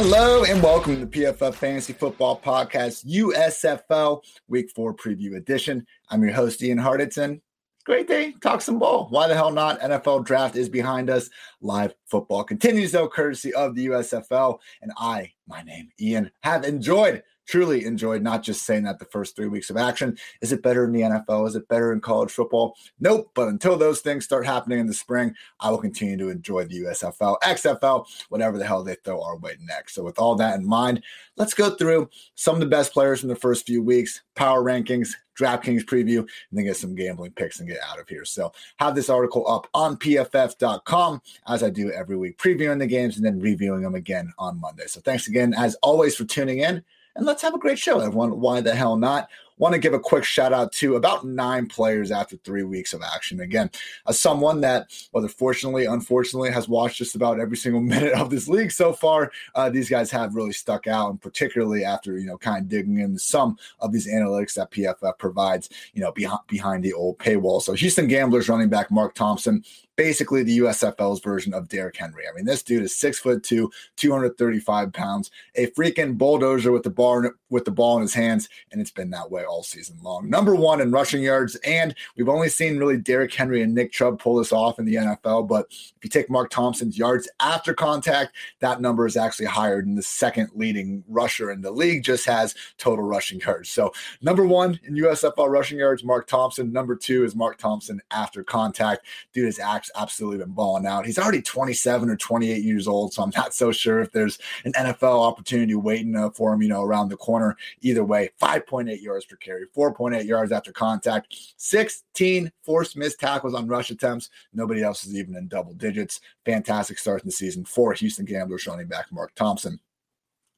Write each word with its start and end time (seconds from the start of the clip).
Hello 0.00 0.44
and 0.44 0.62
welcome 0.62 0.94
to 0.94 1.04
the 1.04 1.24
PFF 1.24 1.56
Fantasy 1.56 1.92
Football 1.92 2.40
Podcast 2.40 3.04
USFL 3.04 4.22
Week 4.46 4.70
4 4.70 4.94
Preview 4.94 5.34
Edition. 5.34 5.84
I'm 6.08 6.22
your 6.22 6.32
host, 6.32 6.62
Ian 6.62 6.78
Hartitz. 6.78 7.40
Great 7.84 8.06
day, 8.06 8.32
talk 8.40 8.60
some 8.60 8.78
ball. 8.78 9.08
Why 9.10 9.26
the 9.26 9.34
hell 9.34 9.50
not? 9.50 9.80
NFL 9.80 10.24
draft 10.24 10.54
is 10.54 10.68
behind 10.68 11.10
us. 11.10 11.28
Live 11.60 11.96
football 12.06 12.44
continues, 12.44 12.92
though, 12.92 13.08
courtesy 13.08 13.52
of 13.54 13.74
the 13.74 13.86
USFL. 13.86 14.60
And 14.82 14.92
I, 14.96 15.32
my 15.48 15.62
name, 15.62 15.88
Ian, 16.00 16.30
have 16.44 16.64
enjoyed 16.64 17.24
truly 17.48 17.86
enjoyed 17.86 18.22
not 18.22 18.42
just 18.42 18.64
saying 18.66 18.84
that 18.84 18.98
the 18.98 19.06
first 19.06 19.34
three 19.34 19.48
weeks 19.48 19.70
of 19.70 19.76
action. 19.76 20.16
Is 20.42 20.52
it 20.52 20.62
better 20.62 20.84
in 20.84 20.92
the 20.92 21.00
NFL? 21.00 21.48
Is 21.48 21.56
it 21.56 21.66
better 21.68 21.92
in 21.92 22.00
college 22.00 22.30
football? 22.30 22.76
Nope. 23.00 23.30
But 23.34 23.48
until 23.48 23.76
those 23.76 24.00
things 24.00 24.24
start 24.24 24.46
happening 24.46 24.78
in 24.78 24.86
the 24.86 24.94
spring, 24.94 25.34
I 25.58 25.70
will 25.70 25.78
continue 25.78 26.18
to 26.18 26.28
enjoy 26.28 26.66
the 26.66 26.82
USFL, 26.82 27.38
XFL, 27.40 28.06
whatever 28.28 28.58
the 28.58 28.66
hell 28.66 28.84
they 28.84 28.96
throw 29.02 29.22
our 29.22 29.38
way 29.38 29.56
next. 29.62 29.94
So, 29.94 30.04
with 30.04 30.18
all 30.18 30.34
that 30.36 30.58
in 30.58 30.66
mind, 30.66 31.02
let's 31.36 31.54
go 31.54 31.70
through 31.70 32.10
some 32.34 32.54
of 32.54 32.60
the 32.60 32.66
best 32.66 32.92
players 32.92 33.22
in 33.22 33.28
the 33.28 33.36
first 33.36 33.66
few 33.66 33.82
weeks, 33.82 34.20
power 34.34 34.62
rankings, 34.62 35.08
DraftKings 35.38 35.84
preview, 35.84 36.18
and 36.18 36.28
then 36.52 36.64
get 36.64 36.76
some 36.76 36.94
gambling 36.94 37.32
picks 37.32 37.60
and 37.60 37.68
get 37.68 37.78
out 37.88 37.98
of 37.98 38.08
here. 38.08 38.26
So, 38.26 38.52
have 38.78 38.94
this 38.94 39.08
article 39.08 39.48
up 39.48 39.68
on 39.72 39.96
pff.com 39.96 41.22
as 41.46 41.62
I 41.62 41.70
do 41.70 41.90
every 41.92 42.16
week, 42.16 42.36
previewing 42.36 42.78
the 42.78 42.86
games 42.86 43.16
and 43.16 43.24
then 43.24 43.40
reviewing 43.40 43.82
them 43.82 43.94
again 43.94 44.34
on 44.38 44.60
Monday. 44.60 44.86
So, 44.86 45.00
thanks 45.00 45.28
again, 45.28 45.54
as 45.54 45.76
always, 45.76 46.14
for 46.14 46.24
tuning 46.24 46.58
in 46.58 46.84
and 47.16 47.26
let's 47.26 47.42
have 47.42 47.54
a 47.54 47.58
great 47.58 47.78
show, 47.78 48.00
everyone. 48.00 48.40
Why 48.40 48.60
the 48.60 48.74
hell 48.74 48.96
not? 48.96 49.28
Want 49.58 49.74
to 49.74 49.80
give 49.80 49.92
a 49.92 50.00
quick 50.00 50.24
shout 50.24 50.52
out 50.52 50.72
to 50.74 50.96
about 50.96 51.26
nine 51.26 51.66
players 51.66 52.10
after 52.10 52.36
three 52.38 52.62
weeks 52.62 52.92
of 52.92 53.02
action. 53.02 53.40
Again, 53.40 53.70
as 54.06 54.20
someone 54.20 54.60
that, 54.62 54.86
whether 55.12 55.28
fortunately, 55.28 55.84
unfortunately, 55.84 56.50
has 56.50 56.68
watched 56.68 56.98
just 56.98 57.14
about 57.14 57.40
every 57.40 57.56
single 57.56 57.80
minute 57.88 58.12
of 58.12 58.30
this 58.30 58.48
league 58.48 58.72
so 58.72 58.92
far, 58.92 59.30
uh, 59.54 59.68
these 59.68 59.90
guys 59.90 60.10
have 60.10 60.34
really 60.34 60.52
stuck 60.52 60.86
out, 60.86 61.10
and 61.10 61.20
particularly 61.20 61.84
after 61.84 62.18
you 62.18 62.26
know 62.26 62.38
kind 62.38 62.62
of 62.62 62.68
digging 62.68 62.98
into 62.98 63.18
some 63.18 63.58
of 63.80 63.92
these 63.92 64.08
analytics 64.08 64.54
that 64.54 64.70
PFF 64.70 65.18
provides, 65.18 65.68
you 65.92 66.00
know, 66.00 66.12
behind 66.12 66.40
behind 66.46 66.84
the 66.84 66.92
old 66.92 67.18
paywall. 67.18 67.60
So 67.60 67.72
Houston 67.72 68.06
Gamblers 68.06 68.48
running 68.48 68.68
back 68.68 68.90
Mark 68.90 69.14
Thompson 69.14 69.64
basically 69.98 70.44
the 70.44 70.60
USFL's 70.60 71.20
version 71.20 71.52
of 71.52 71.68
Derrick 71.68 71.96
Henry. 71.96 72.22
I 72.26 72.34
mean, 72.34 72.44
this 72.44 72.62
dude 72.62 72.84
is 72.84 72.96
six 72.96 73.18
foot 73.18 73.42
two, 73.42 73.70
235 73.96 74.92
pounds, 74.92 75.30
a 75.56 75.66
freaking 75.72 76.16
bulldozer 76.16 76.70
with 76.70 76.84
the 76.84 76.90
ball 76.90 77.28
with 77.50 77.64
the 77.64 77.72
ball 77.72 77.96
in 77.96 78.02
his 78.02 78.14
hands, 78.14 78.48
and 78.70 78.80
it's 78.80 78.92
been 78.92 79.10
that 79.10 79.30
way 79.30 79.44
all 79.48 79.62
season 79.62 79.96
long. 80.02 80.28
Number 80.28 80.54
one 80.54 80.80
in 80.80 80.90
rushing 80.90 81.22
yards, 81.22 81.56
and 81.64 81.94
we've 82.16 82.28
only 82.28 82.48
seen 82.48 82.78
really 82.78 82.96
Derrick 82.96 83.32
Henry 83.32 83.62
and 83.62 83.74
Nick 83.74 83.92
Chubb 83.92 84.18
pull 84.18 84.36
this 84.36 84.52
off 84.52 84.78
in 84.78 84.84
the 84.84 84.94
NFL. 84.94 85.48
But 85.48 85.66
if 85.70 86.04
you 86.04 86.10
take 86.10 86.30
Mark 86.30 86.50
Thompson's 86.50 86.98
yards 86.98 87.28
after 87.40 87.74
contact, 87.74 88.36
that 88.60 88.80
number 88.80 89.06
is 89.06 89.16
actually 89.16 89.46
higher 89.46 89.82
than 89.82 89.94
the 89.94 90.02
second 90.02 90.50
leading 90.54 91.04
rusher 91.08 91.50
in 91.50 91.60
the 91.60 91.70
league. 91.70 92.02
Just 92.02 92.26
has 92.26 92.54
total 92.76 93.04
rushing 93.04 93.40
yards. 93.40 93.70
So 93.70 93.92
number 94.20 94.46
one 94.46 94.78
in 94.84 94.94
USFL 94.94 95.48
rushing 95.48 95.78
yards, 95.78 96.04
Mark 96.04 96.26
Thompson. 96.26 96.72
Number 96.72 96.96
two 96.96 97.24
is 97.24 97.34
Mark 97.34 97.58
Thompson 97.58 98.00
after 98.10 98.44
contact. 98.44 99.06
Dude 99.32 99.46
has 99.46 99.58
absolutely 99.96 100.38
been 100.38 100.52
balling 100.52 100.86
out. 100.86 101.06
He's 101.06 101.18
already 101.18 101.42
27 101.42 102.08
or 102.08 102.16
28 102.16 102.62
years 102.62 102.88
old, 102.88 103.12
so 103.12 103.22
I'm 103.22 103.32
not 103.36 103.54
so 103.54 103.72
sure 103.72 104.00
if 104.00 104.12
there's 104.12 104.38
an 104.64 104.72
NFL 104.72 105.26
opportunity 105.26 105.74
waiting 105.74 106.16
uh, 106.16 106.30
for 106.30 106.52
him, 106.52 106.62
you 106.62 106.68
know, 106.68 106.82
around 106.82 107.08
the 107.08 107.16
corner. 107.16 107.56
Either 107.80 108.04
way, 108.04 108.30
5.8 108.40 109.00
yards 109.00 109.24
per 109.24 109.36
carry, 109.40 109.66
4.8 109.76 110.24
yards 110.24 110.52
after 110.52 110.72
contact, 110.72 111.34
16 111.56 112.50
forced 112.62 112.96
missed 112.96 113.20
tackles 113.20 113.54
on 113.54 113.66
rush 113.66 113.90
attempts. 113.90 114.30
Nobody 114.52 114.82
else 114.82 115.04
is 115.04 115.16
even 115.16 115.36
in 115.36 115.48
double 115.48 115.74
digits. 115.74 116.20
Fantastic 116.44 116.98
start 116.98 117.22
in 117.22 117.28
the 117.28 117.32
season 117.32 117.64
for 117.64 117.92
Houston 117.92 118.24
Gamblers 118.24 118.66
running 118.66 118.88
back 118.88 119.06
Mark 119.10 119.34
Thompson. 119.34 119.80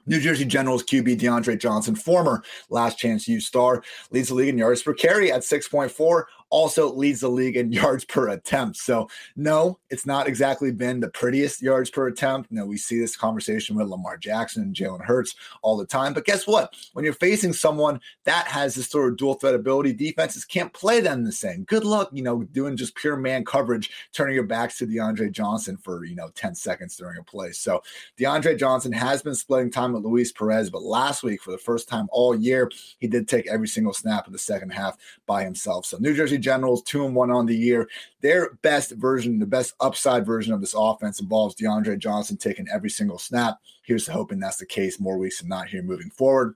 New 0.07 0.21
Jersey 0.21 0.45
Generals 0.45 0.83
QB 0.83 1.21
DeAndre 1.21 1.59
Johnson, 1.59 1.95
former 1.95 2.43
last 2.69 2.99
chance 2.99 3.29
U 3.29 3.41
star, 3.41 3.83
leads 4.11 4.29
the 4.29 4.35
league 4.35 4.49
in 4.49 4.59
yards 4.59 4.83
per 4.83 4.95
carry 4.95 5.31
at 5.31 5.43
6.4 5.43 6.25
also 6.51 6.93
leads 6.93 7.21
the 7.21 7.29
league 7.29 7.57
in 7.57 7.73
yards 7.81 8.05
per 8.05 8.29
attempt. 8.29 8.77
So, 8.77 9.09
no, 9.37 9.79
it's 9.89 10.07
not 10.07 10.29
exactly 10.29 10.73
been 10.73 11.01
the 11.01 11.09
prettiest 11.09 11.63
yards 11.63 11.91
per 11.91 12.09
attempt. 12.09 12.51
You 12.51 12.59
know, 12.59 12.67
we 12.67 12.77
see 12.77 13.01
this 13.01 13.17
conversation 13.17 13.77
with 13.77 13.89
Lamar 13.89 14.17
Jackson 14.17 14.63
and 14.63 14.75
Jalen 14.75 15.05
Hurts 15.05 15.35
all 15.63 15.77
the 15.77 15.87
time. 15.87 16.13
But 16.13 16.25
guess 16.27 16.47
what? 16.47 16.75
When 16.93 17.05
you're 17.05 17.15
facing 17.15 17.53
someone 17.53 18.01
that 18.25 18.47
has 18.49 18.75
this 18.75 18.89
sort 18.89 19.11
of 19.11 19.17
dual 19.17 19.35
threat 19.35 19.55
ability, 19.55 19.93
defenses 19.93 20.45
can't 20.45 20.73
play 20.73 21.01
them 21.01 21.25
the 21.25 21.33
same. 21.33 21.65
Good 21.65 21.85
luck, 21.85 22.11
you 22.13 22.23
know, 22.23 22.43
doing 22.43 22.77
just 22.77 22.95
pure 22.95 23.17
man 23.17 23.45
coverage, 23.45 23.91
turning 24.13 24.35
your 24.35 24.45
backs 24.45 24.79
to 24.79 24.87
DeAndre 24.87 25.31
Johnson 25.33 25.77
for, 25.77 26.05
you 26.05 26.17
know, 26.17 26.31
10 26.35 26.55
seconds 26.55 26.97
during 26.97 27.19
a 27.19 27.23
play. 27.23 27.53
So, 27.53 27.83
DeAndre 28.19 28.59
Johnson 28.59 28.93
has 28.93 29.23
been 29.23 29.35
splitting 29.35 29.71
time 29.71 29.93
with 29.93 30.05
Luis 30.05 30.33
Perez, 30.33 30.71
but 30.71 30.83
last 30.83 31.23
week, 31.23 31.43
for 31.43 31.53
the 31.53 31.59
first 31.59 31.89
time 31.89 32.09
all 32.11 32.35
year, 32.35 32.71
he 32.99 33.07
did 33.07 33.29
take 33.29 33.47
every 33.47 33.69
single 33.69 33.93
snap 33.93 34.27
of 34.27 34.33
the 34.33 34.39
second 34.39 34.71
half 34.71 34.97
by 35.27 35.45
himself. 35.45 35.87
So, 35.87 35.99
New 35.99 36.15
Jersey 36.15 36.40
Generals, 36.41 36.83
two 36.83 37.05
and 37.05 37.15
one 37.15 37.31
on 37.31 37.47
the 37.47 37.57
year. 37.57 37.89
Their 38.21 38.55
best 38.63 38.93
version, 38.93 39.39
the 39.39 39.47
best 39.47 39.75
upside 39.81 40.27
version 40.27 40.53
of 40.53 40.61
this 40.61 40.75
offense 40.77 41.21
involves 41.21 41.55
DeAndre 41.55 41.99
Johnson 41.99 42.37
taking 42.37 42.69
every 42.69 42.91
single 42.91 43.19
snap. 43.19 43.59
Here's 43.83 44.07
hoping 44.07 44.39
that's 44.39 44.59
the 44.59 44.67
case 44.67 45.01
more 45.01 45.19
weeks 45.19 45.41
than 45.41 45.49
not 45.49 45.69
here 45.69 45.83
moving 45.83 46.11
forward. 46.11 46.55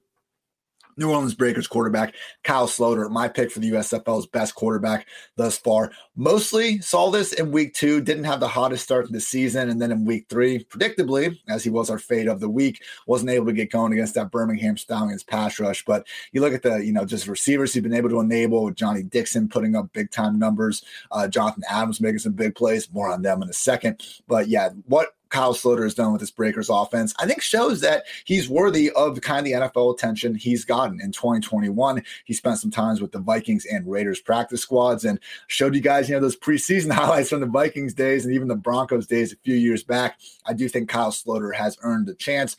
New 0.97 1.11
Orleans 1.11 1.35
Breakers 1.35 1.67
quarterback 1.67 2.15
Kyle 2.43 2.67
Sloter, 2.67 3.11
my 3.11 3.29
pick 3.29 3.51
for 3.51 3.61
the 3.61 3.71
USFL's 3.73 4.27
best 4.27 4.55
quarterback 4.55 5.07
thus 5.37 5.59
far. 5.59 5.93
Mostly 6.17 6.81
saw 6.81 7.11
this 7.11 7.33
in 7.33 7.51
week 7.51 7.75
two, 7.75 8.01
didn't 8.01 8.25
have 8.25 8.41
the 8.41 8.49
hottest 8.49 8.85
start 8.85 9.07
to 9.07 9.13
the 9.13 9.21
season. 9.21 9.69
And 9.71 9.81
then 9.81 9.93
in 9.93 10.05
week 10.05 10.27
three, 10.29 10.65
predictably, 10.65 11.39
as 11.49 11.65
he 11.65 11.71
was 11.71 11.91
our 11.91 11.99
fade 11.99 12.29
of 12.29 12.41
the 12.41 12.49
week, 12.49 12.83
wasn't 13.07 13.31
able 13.31 13.47
to 13.47 13.53
get 13.53 13.71
going 13.71 13.93
against 13.93 14.15
that 14.15 14.31
Birmingham 14.31 14.77
Stallions 14.77 15.23
pass 15.23 15.59
rush. 15.59 15.85
But 15.85 16.07
you 16.33 16.41
look 16.41 16.53
at 16.53 16.63
the, 16.63 16.85
you 16.85 16.93
know, 16.93 17.05
just 17.05 17.27
receivers 17.27 17.73
he's 17.73 17.83
been 17.83 17.95
able 17.95 18.11
to 18.11 18.21
enable 18.21 18.65
with 18.65 18.77
Johnny 18.77 19.03
Dixon 19.03 19.49
putting 19.49 19.77
up 19.77 19.93
big 19.93 20.11
time 20.11 20.39
numbers, 20.39 20.85
uh, 21.11 21.29
Jonathan 21.29 21.65
Adams 21.69 22.01
making 22.01 22.21
some 22.21 22.33
big 22.33 22.55
plays, 22.55 22.93
more 22.93 23.11
on 23.11 23.23
them 23.23 23.43
in 23.43 23.49
a 23.49 23.55
second. 23.55 24.03
But 24.27 24.49
yeah, 24.49 24.71
what 24.87 25.15
Kyle 25.35 25.53
Sloter 25.53 25.83
has 25.83 25.95
done 25.95 26.13
with 26.13 26.21
this 26.21 26.31
Breakers 26.31 26.71
offense, 26.71 27.13
I 27.19 27.27
think 27.27 27.43
shows 27.43 27.81
that 27.81 28.05
he's 28.25 28.49
worthy 28.49 28.93
of 28.93 29.21
kind 29.21 29.41
of 29.41 29.45
the 29.45 29.53
NFL 29.53 29.93
attention 29.93 30.37
he's 30.37 30.65
gotten 30.65 31.01
in 31.01 31.11
2021. 31.11 32.05
He 32.25 32.33
spent 32.33 32.59
some 32.59 32.71
times 32.71 33.01
with 33.01 33.11
the 33.11 33.19
Vikings 33.19 33.67
and 33.67 33.85
Raiders 33.91 34.21
practice 34.21 34.61
squads 34.61 35.05
and 35.05 35.19
showed 35.49 35.75
you 35.75 35.81
guys, 35.81 36.09
you 36.09 36.15
know, 36.15 36.21
those 36.21 36.37
preseason 36.37 36.93
highlights 36.93 37.31
from 37.31 37.41
the 37.41 37.47
Vikings 37.47 37.95
days 37.95 38.25
and 38.25 38.33
even 38.33 38.47
the 38.47 38.55
Broncos 38.55 39.09
days 39.09 39.33
a 39.33 39.37
few 39.39 39.57
years 39.57 39.83
back. 39.83 40.21
I 40.47 40.53
do 40.53 40.69
think 40.69 40.89
Kyle 40.89 41.11
Sloter 41.11 41.53
has 41.53 41.79
earned 41.83 42.09
a 42.09 42.15
chance 42.15 42.57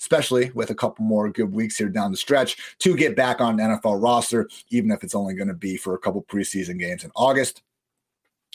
especially 0.00 0.52
with 0.52 0.70
a 0.70 0.76
couple 0.76 1.04
more 1.04 1.28
good 1.28 1.52
weeks 1.52 1.76
here 1.76 1.88
down 1.88 2.12
the 2.12 2.16
stretch 2.16 2.76
to 2.78 2.94
get 2.94 3.16
back 3.16 3.40
on 3.40 3.58
NFL 3.58 4.00
roster, 4.00 4.48
even 4.70 4.92
if 4.92 5.02
it's 5.02 5.14
only 5.14 5.34
going 5.34 5.48
to 5.48 5.54
be 5.54 5.76
for 5.76 5.94
a 5.94 5.98
couple 5.98 6.22
preseason 6.22 6.78
games 6.78 7.02
in 7.02 7.10
August 7.16 7.62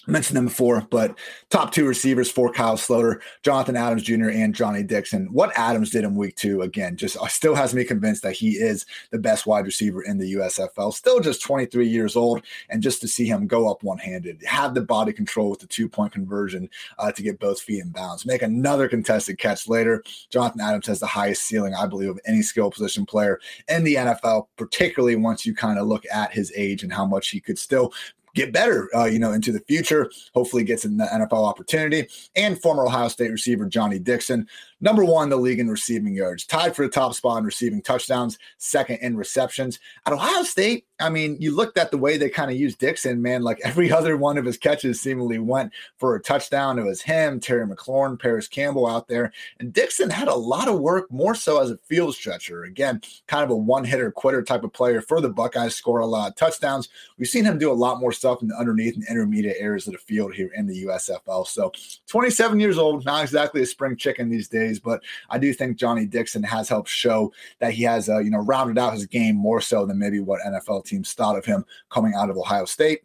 mentioned 0.08 0.38
them 0.38 0.46
before, 0.46 0.86
but 0.90 1.18
top 1.50 1.72
two 1.72 1.88
receivers 1.88 2.30
for 2.30 2.52
Kyle 2.52 2.76
Sloter, 2.76 3.22
Jonathan 3.44 3.76
Adams 3.76 4.04
Jr. 4.04 4.30
and 4.30 4.54
Johnny 4.54 4.84
Dixon. 4.84 5.28
What 5.32 5.58
Adams 5.58 5.92
did 5.92 6.04
in 6.04 6.16
week 6.16 6.36
two, 6.36 6.62
again, 6.62 6.98
just 6.98 7.18
uh, 7.18 7.28
still 7.28 7.56
has 7.56 7.74
me 7.74 7.84
convinced 7.84 8.24
that 8.24 8.34
he 8.34 8.52
is 8.52 8.86
the 9.12 9.20
best 9.20 9.46
wide 9.46 9.66
receiver 9.66 10.04
in 10.04 10.18
the 10.18 10.34
USFL. 10.34 10.94
Still 10.94 11.20
just 11.20 11.42
23 11.42 11.88
years 11.88 12.16
old, 12.16 12.44
and 12.70 12.84
just 12.84 13.02
to 13.02 13.08
see 13.08 13.26
him 13.26 13.48
go 13.48 13.70
up 13.70 13.84
one 13.84 13.98
handed, 13.98 14.44
have 14.44 14.74
the 14.74 14.82
body 14.82 15.14
control 15.14 15.50
with 15.50 15.60
the 15.60 15.68
two 15.68 15.88
point 15.88 16.12
conversion 16.12 16.70
uh, 17.00 17.12
to 17.12 17.24
get 17.24 17.40
both 17.40 17.62
feet 17.62 17.82
in 17.82 17.90
bounds, 17.90 18.26
make 18.26 18.42
another 18.42 18.88
contested 18.88 19.38
catch 19.38 19.68
later. 19.68 20.04
Jonathan 20.30 20.62
Adams 20.62 20.88
has 20.88 21.00
the 21.00 21.08
highest 21.08 21.44
ceiling, 21.44 21.74
I 21.74 21.86
believe, 21.86 22.10
of 22.10 22.20
any 22.26 22.42
skill 22.42 22.70
position 22.70 23.06
player 23.06 23.40
in 23.70 23.84
the 23.84 23.96
NFL, 23.96 24.48
particularly 24.58 25.16
once 25.16 25.46
you 25.46 25.56
kind 25.56 25.80
of 25.80 25.88
look 25.88 26.04
at 26.12 26.34
his 26.34 26.52
age 26.56 26.84
and 26.84 26.92
how 26.92 27.06
much 27.06 27.30
he 27.30 27.40
could 27.40 27.58
still 27.58 27.94
get 28.34 28.52
better, 28.52 28.90
uh, 28.96 29.06
you 29.06 29.20
know, 29.20 29.32
into 29.32 29.52
the 29.52 29.60
future. 29.62 30.12
Hopefully, 30.34 30.64
gets 30.64 30.86
an 30.86 30.98
NFL 30.98 31.48
opportunity. 31.48 32.08
And 32.36 32.62
former 32.62 32.86
Ohio 32.86 33.08
State 33.08 33.32
receiver 33.32 33.66
Johnny 33.66 34.00
Dixon, 34.00 34.48
number 34.84 35.06
one 35.06 35.30
the 35.30 35.38
league 35.38 35.60
in 35.60 35.70
receiving 35.70 36.14
yards, 36.14 36.46
tied 36.46 36.76
for 36.76 36.86
the 36.86 36.92
top 36.92 37.14
spot 37.14 37.40
in 37.40 37.46
receiving 37.46 37.82
touchdowns, 37.82 38.38
second 38.58 38.98
in 38.98 39.16
receptions. 39.16 39.80
At 40.06 40.12
Ohio 40.12 40.44
State, 40.44 40.86
I 41.00 41.10
mean, 41.10 41.38
you 41.40 41.56
looked 41.56 41.78
at 41.78 41.90
the 41.90 41.98
way 41.98 42.18
they 42.18 42.30
kind 42.30 42.52
of 42.52 42.58
used 42.58 42.80
Dixon, 42.80 43.22
man, 43.22 43.44
like 43.44 43.60
every 43.64 43.92
other 43.92 44.18
one 44.18 44.38
of 44.38 44.46
his 44.46 44.58
catches 44.58 45.02
seemingly 45.02 45.40
went 45.40 45.72
for 45.98 46.16
a 46.16 46.22
touchdown. 46.22 46.78
It 46.78 46.84
was 46.84 47.02
him, 47.02 47.40
Terry 47.40 47.66
McLaurin, 47.66 48.20
Parris 48.20 48.48
Campbell 48.48 48.86
out 48.86 49.08
there. 49.08 49.32
And 49.60 49.72
Dixon 49.72 50.10
had 50.10 50.28
a 50.28 50.36
lot 50.36 50.68
of 50.68 50.80
work, 50.80 51.10
more 51.10 51.34
so 51.34 51.62
as 51.62 51.72
a 51.72 51.78
field 51.78 52.14
stretcher. 52.14 52.64
Again, 52.64 53.02
kind 53.28 53.44
of 53.44 53.50
a 53.52 53.56
one 53.56 53.86
hitter 53.86 54.12
quitter 54.12 54.44
type 54.44 54.66
of 54.66 54.74
player 54.74 55.02
for 55.02 55.22
the 55.22 55.30
Buckeyes, 55.30 55.76
score 55.76 56.00
a 56.00 56.06
lot 56.06 56.30
of 56.30 56.36
touchdowns. 56.36 56.90
We've 57.18 57.30
seen 57.30 57.46
him 57.46 57.58
do 57.58 57.72
a 57.72 57.74
lot 57.74 58.02
more 58.02 58.12
stuff 58.12 58.42
in 58.42 58.50
the 58.50 58.56
underneath 58.56 58.96
and 58.96 59.08
intermediate 59.10 59.58
areas 59.60 59.88
of 59.88 59.94
the 59.94 60.00
field 60.00 60.34
here 60.34 60.52
in 60.56 60.68
the 60.68 60.84
USFL. 60.84 61.48
So 61.48 61.72
27 62.08 62.60
years 62.60 62.78
old, 62.78 63.06
not 63.06 63.24
exactly 63.24 63.62
a 63.62 63.66
spring 63.66 63.96
chicken 63.96 64.30
these 64.30 64.50
days 64.50 64.73
days. 64.74 64.80
But 64.80 65.04
I 65.30 65.38
do 65.38 65.54
think 65.54 65.78
Johnny 65.78 66.06
Dixon 66.06 66.44
has 66.44 66.70
helped 66.70 66.90
show 66.90 67.32
that 67.60 67.74
he 67.74 67.84
has, 67.84 68.10
uh, 68.10 68.20
you 68.20 68.30
know, 68.30 68.40
rounded 68.40 68.78
out 68.78 68.94
his 68.94 69.06
game 69.06 69.36
more 69.36 69.62
so 69.62 69.86
than 69.86 70.00
maybe 70.00 70.20
what 70.20 70.42
NFL 70.42 70.86
teams 70.86 71.14
thought 71.14 71.38
of 71.38 71.46
him 71.46 71.66
coming 71.90 72.14
out 72.16 72.30
of 72.30 72.38
Ohio 72.38 72.66
State. 72.66 73.02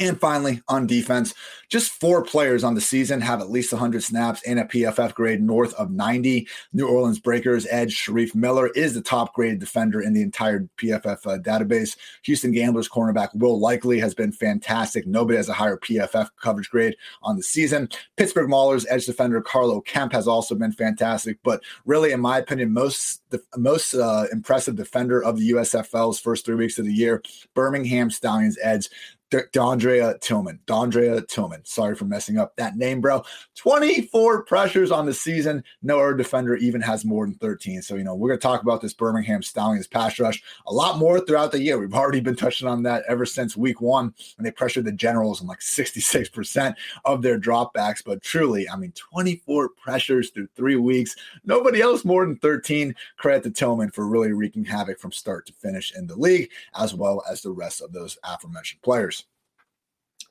And 0.00 0.18
finally, 0.18 0.62
on 0.66 0.86
defense, 0.86 1.34
just 1.68 1.92
four 1.92 2.24
players 2.24 2.64
on 2.64 2.74
the 2.74 2.80
season 2.80 3.20
have 3.20 3.42
at 3.42 3.50
least 3.50 3.70
100 3.70 4.02
snaps 4.02 4.42
and 4.46 4.58
a 4.58 4.64
PFF 4.64 5.12
grade 5.12 5.42
north 5.42 5.74
of 5.74 5.90
90. 5.90 6.48
New 6.72 6.88
Orleans 6.88 7.20
Breakers 7.20 7.66
edge 7.70 7.92
Sharif 7.92 8.34
Miller 8.34 8.68
is 8.68 8.94
the 8.94 9.02
top 9.02 9.34
graded 9.34 9.60
defender 9.60 10.00
in 10.00 10.14
the 10.14 10.22
entire 10.22 10.66
PFF 10.78 11.26
uh, 11.26 11.38
database. 11.38 11.98
Houston 12.22 12.50
Gamblers 12.50 12.88
cornerback 12.88 13.28
Will 13.34 13.60
Likely 13.60 14.00
has 14.00 14.14
been 14.14 14.32
fantastic. 14.32 15.06
Nobody 15.06 15.36
has 15.36 15.50
a 15.50 15.52
higher 15.52 15.76
PFF 15.76 16.30
coverage 16.40 16.70
grade 16.70 16.96
on 17.22 17.36
the 17.36 17.42
season. 17.42 17.86
Pittsburgh 18.16 18.48
Maulers 18.48 18.86
edge 18.88 19.04
defender 19.04 19.42
Carlo 19.42 19.82
Kemp 19.82 20.12
has 20.12 20.26
also 20.26 20.54
been 20.54 20.72
fantastic. 20.72 21.36
But 21.44 21.62
really, 21.84 22.12
in 22.12 22.20
my 22.20 22.38
opinion, 22.38 22.72
most 22.72 23.20
the 23.28 23.42
most 23.58 23.94
uh, 23.94 24.24
impressive 24.32 24.76
defender 24.76 25.22
of 25.22 25.36
the 25.38 25.50
USFL's 25.50 26.18
first 26.18 26.46
three 26.46 26.54
weeks 26.54 26.78
of 26.78 26.86
the 26.86 26.92
year, 26.92 27.22
Birmingham 27.54 28.10
Stallions 28.10 28.58
edge 28.62 28.88
Dondrea 29.30 30.20
Tillman. 30.20 30.60
Dondrea 30.66 31.26
Tillman. 31.26 31.64
Sorry 31.64 31.94
for 31.94 32.04
messing 32.04 32.38
up 32.38 32.56
that 32.56 32.76
name, 32.76 33.00
bro. 33.00 33.22
24 33.56 34.44
pressures 34.44 34.90
on 34.90 35.06
the 35.06 35.14
season. 35.14 35.62
No 35.82 35.98
other 36.00 36.14
defender 36.14 36.56
even 36.56 36.80
has 36.80 37.04
more 37.04 37.26
than 37.26 37.34
13. 37.36 37.82
So, 37.82 37.94
you 37.94 38.04
know, 38.04 38.14
we're 38.14 38.28
going 38.28 38.40
to 38.40 38.42
talk 38.42 38.62
about 38.62 38.80
this 38.80 38.94
Birmingham 38.94 39.42
Stallions 39.42 39.86
pass 39.86 40.18
rush 40.18 40.42
a 40.66 40.72
lot 40.72 40.98
more 40.98 41.20
throughout 41.20 41.52
the 41.52 41.60
year. 41.60 41.78
We've 41.78 41.94
already 41.94 42.20
been 42.20 42.36
touching 42.36 42.68
on 42.68 42.82
that 42.84 43.04
ever 43.08 43.24
since 43.24 43.56
week 43.56 43.80
one, 43.80 44.14
and 44.36 44.46
they 44.46 44.50
pressured 44.50 44.84
the 44.84 44.92
Generals 44.92 45.40
in 45.40 45.46
like 45.46 45.60
66% 45.60 46.74
of 47.04 47.22
their 47.22 47.38
dropbacks. 47.38 48.02
But 48.04 48.22
truly, 48.22 48.68
I 48.68 48.76
mean, 48.76 48.92
24 48.92 49.70
pressures 49.70 50.30
through 50.30 50.48
three 50.56 50.76
weeks. 50.76 51.14
Nobody 51.44 51.80
else 51.80 52.04
more 52.04 52.26
than 52.26 52.36
13. 52.36 52.94
Credit 53.18 53.44
to 53.44 53.50
Tillman 53.50 53.90
for 53.90 54.06
really 54.06 54.32
wreaking 54.32 54.64
havoc 54.64 54.98
from 54.98 55.12
start 55.12 55.46
to 55.46 55.52
finish 55.52 55.94
in 55.96 56.06
the 56.06 56.16
league, 56.16 56.50
as 56.78 56.94
well 56.94 57.22
as 57.30 57.42
the 57.42 57.50
rest 57.50 57.80
of 57.80 57.92
those 57.92 58.18
aforementioned 58.24 58.82
players. 58.82 59.19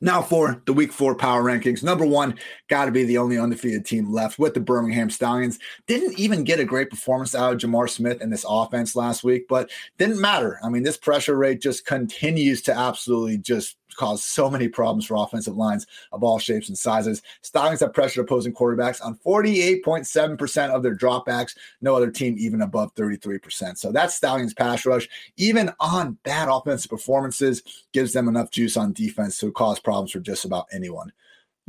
Now 0.01 0.21
for 0.21 0.61
the 0.65 0.73
week 0.73 0.93
four 0.93 1.13
power 1.13 1.43
rankings. 1.43 1.83
Number 1.83 2.05
one, 2.05 2.35
got 2.69 2.85
to 2.85 2.91
be 2.91 3.03
the 3.03 3.17
only 3.17 3.37
undefeated 3.37 3.85
team 3.85 4.11
left 4.11 4.39
with 4.39 4.53
the 4.53 4.61
Birmingham 4.61 5.09
Stallions. 5.09 5.59
Didn't 5.87 6.17
even 6.17 6.45
get 6.45 6.59
a 6.59 6.65
great 6.65 6.89
performance 6.89 7.35
out 7.35 7.53
of 7.53 7.59
J'Mar 7.59 7.89
Smith 7.89 8.21
in 8.21 8.29
this 8.29 8.45
offense 8.47 8.95
last 8.95 9.23
week, 9.25 9.47
but 9.49 9.69
didn't 9.97 10.21
matter. 10.21 10.57
I 10.63 10.69
mean, 10.69 10.83
this 10.83 10.97
pressure 10.97 11.35
rate 11.35 11.61
just 11.61 11.85
continues 11.85 12.61
to 12.63 12.73
absolutely 12.73 13.39
just 13.39 13.75
caused 13.95 14.23
so 14.23 14.49
many 14.49 14.67
problems 14.67 15.05
for 15.05 15.15
offensive 15.15 15.55
lines 15.55 15.85
of 16.11 16.23
all 16.23 16.39
shapes 16.39 16.69
and 16.69 16.77
sizes. 16.77 17.21
Stallions 17.41 17.79
have 17.81 17.93
pressured 17.93 18.25
opposing 18.25 18.53
quarterbacks 18.53 19.03
on 19.03 19.19
48.7% 19.25 20.69
of 20.69 20.83
their 20.83 20.95
dropbacks. 20.95 21.55
No 21.81 21.95
other 21.95 22.11
team 22.11 22.35
even 22.37 22.61
above 22.61 22.93
33%. 22.95 23.77
So 23.77 23.91
that's 23.91 24.15
Stallions 24.15 24.53
pass 24.53 24.85
rush, 24.85 25.07
even 25.37 25.71
on 25.79 26.17
bad 26.23 26.49
offensive 26.49 26.89
performances, 26.89 27.63
gives 27.93 28.13
them 28.13 28.27
enough 28.27 28.51
juice 28.51 28.77
on 28.77 28.93
defense 28.93 29.37
to 29.39 29.51
cause 29.51 29.79
problems 29.79 30.11
for 30.11 30.19
just 30.19 30.45
about 30.45 30.67
anyone. 30.71 31.11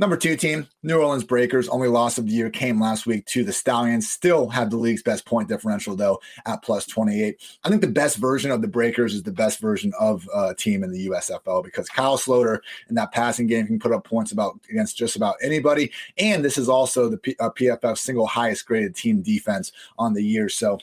Number 0.01 0.17
two 0.17 0.35
team, 0.35 0.67
New 0.83 0.97
Orleans 0.97 1.25
Breakers. 1.25 1.69
Only 1.69 1.87
loss 1.87 2.17
of 2.17 2.25
the 2.25 2.33
year 2.33 2.49
came 2.49 2.81
last 2.81 3.05
week 3.05 3.27
to 3.27 3.45
the 3.45 3.53
Stallions. 3.53 4.11
Still 4.11 4.49
have 4.49 4.71
the 4.71 4.79
league's 4.79 5.03
best 5.03 5.27
point 5.27 5.47
differential, 5.47 5.95
though, 5.95 6.19
at 6.47 6.63
plus 6.63 6.87
28. 6.87 7.37
I 7.65 7.69
think 7.69 7.83
the 7.83 7.87
best 7.87 8.17
version 8.17 8.51
of 8.51 8.63
the 8.63 8.67
Breakers 8.67 9.13
is 9.13 9.23
the 9.23 9.31
best 9.31 9.61
version 9.61 9.93
of 10.01 10.27
a 10.35 10.55
team 10.55 10.85
in 10.85 10.91
the 10.91 11.09
USFL 11.09 11.63
because 11.63 11.91
Kyle 11.91 12.17
Sloter 12.17 12.61
in 12.89 12.95
that 12.95 13.13
passing 13.13 13.47
game 13.47 13.67
can 13.67 13.79
put 13.79 13.93
up 13.93 14.05
points 14.05 14.33
about 14.33 14.59
against 14.71 14.97
just 14.97 15.17
about 15.17 15.37
anybody. 15.43 15.93
And 16.17 16.43
this 16.43 16.57
is 16.57 16.71
also 16.71 17.11
the 17.11 17.19
P- 17.19 17.37
uh, 17.39 17.51
PFF 17.51 17.99
single 17.99 18.27
highest 18.27 18.65
graded 18.65 18.97
team 18.97 19.21
defense 19.21 19.71
on 19.99 20.15
the 20.15 20.25
year. 20.25 20.49
So 20.49 20.79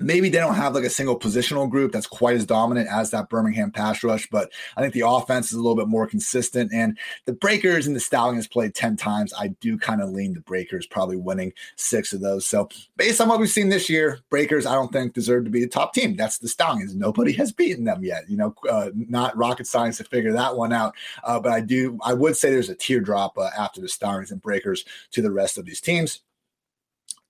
Maybe 0.00 0.28
they 0.28 0.38
don't 0.38 0.54
have 0.54 0.74
like 0.74 0.84
a 0.84 0.90
single 0.90 1.18
positional 1.18 1.68
group 1.68 1.92
that's 1.92 2.06
quite 2.06 2.36
as 2.36 2.46
dominant 2.46 2.88
as 2.90 3.10
that 3.10 3.28
Birmingham 3.28 3.70
pass 3.70 4.02
rush, 4.04 4.28
but 4.30 4.50
I 4.76 4.80
think 4.80 4.94
the 4.94 5.06
offense 5.06 5.48
is 5.48 5.54
a 5.54 5.56
little 5.58 5.76
bit 5.76 5.88
more 5.88 6.06
consistent. 6.06 6.72
And 6.72 6.96
the 7.24 7.32
Breakers 7.32 7.86
and 7.86 7.96
the 7.96 8.00
Stallions 8.00 8.46
played 8.46 8.74
10 8.74 8.96
times. 8.96 9.32
I 9.38 9.48
do 9.60 9.76
kind 9.76 10.00
of 10.00 10.10
lean 10.10 10.34
the 10.34 10.40
Breakers 10.40 10.86
probably 10.86 11.16
winning 11.16 11.52
six 11.76 12.12
of 12.12 12.20
those. 12.20 12.46
So, 12.46 12.68
based 12.96 13.20
on 13.20 13.28
what 13.28 13.40
we've 13.40 13.48
seen 13.48 13.68
this 13.68 13.88
year, 13.88 14.20
Breakers, 14.30 14.66
I 14.66 14.74
don't 14.74 14.92
think 14.92 15.14
deserve 15.14 15.44
to 15.44 15.50
be 15.50 15.60
the 15.60 15.68
top 15.68 15.94
team. 15.94 16.16
That's 16.16 16.38
the 16.38 16.48
Stallions. 16.48 16.94
Nobody 16.94 17.32
has 17.32 17.52
beaten 17.52 17.84
them 17.84 18.04
yet. 18.04 18.28
You 18.28 18.36
know, 18.36 18.54
uh, 18.70 18.90
not 18.94 19.36
rocket 19.36 19.66
science 19.66 19.98
to 19.98 20.04
figure 20.04 20.32
that 20.32 20.56
one 20.56 20.72
out. 20.72 20.94
Uh, 21.24 21.40
but 21.40 21.52
I 21.52 21.60
do, 21.60 21.98
I 22.02 22.14
would 22.14 22.36
say 22.36 22.50
there's 22.50 22.68
a 22.68 22.74
teardrop 22.74 23.36
uh, 23.36 23.50
after 23.58 23.80
the 23.80 23.88
Stallions 23.88 24.30
and 24.30 24.40
Breakers 24.40 24.84
to 25.12 25.22
the 25.22 25.30
rest 25.30 25.58
of 25.58 25.64
these 25.64 25.80
teams. 25.80 26.20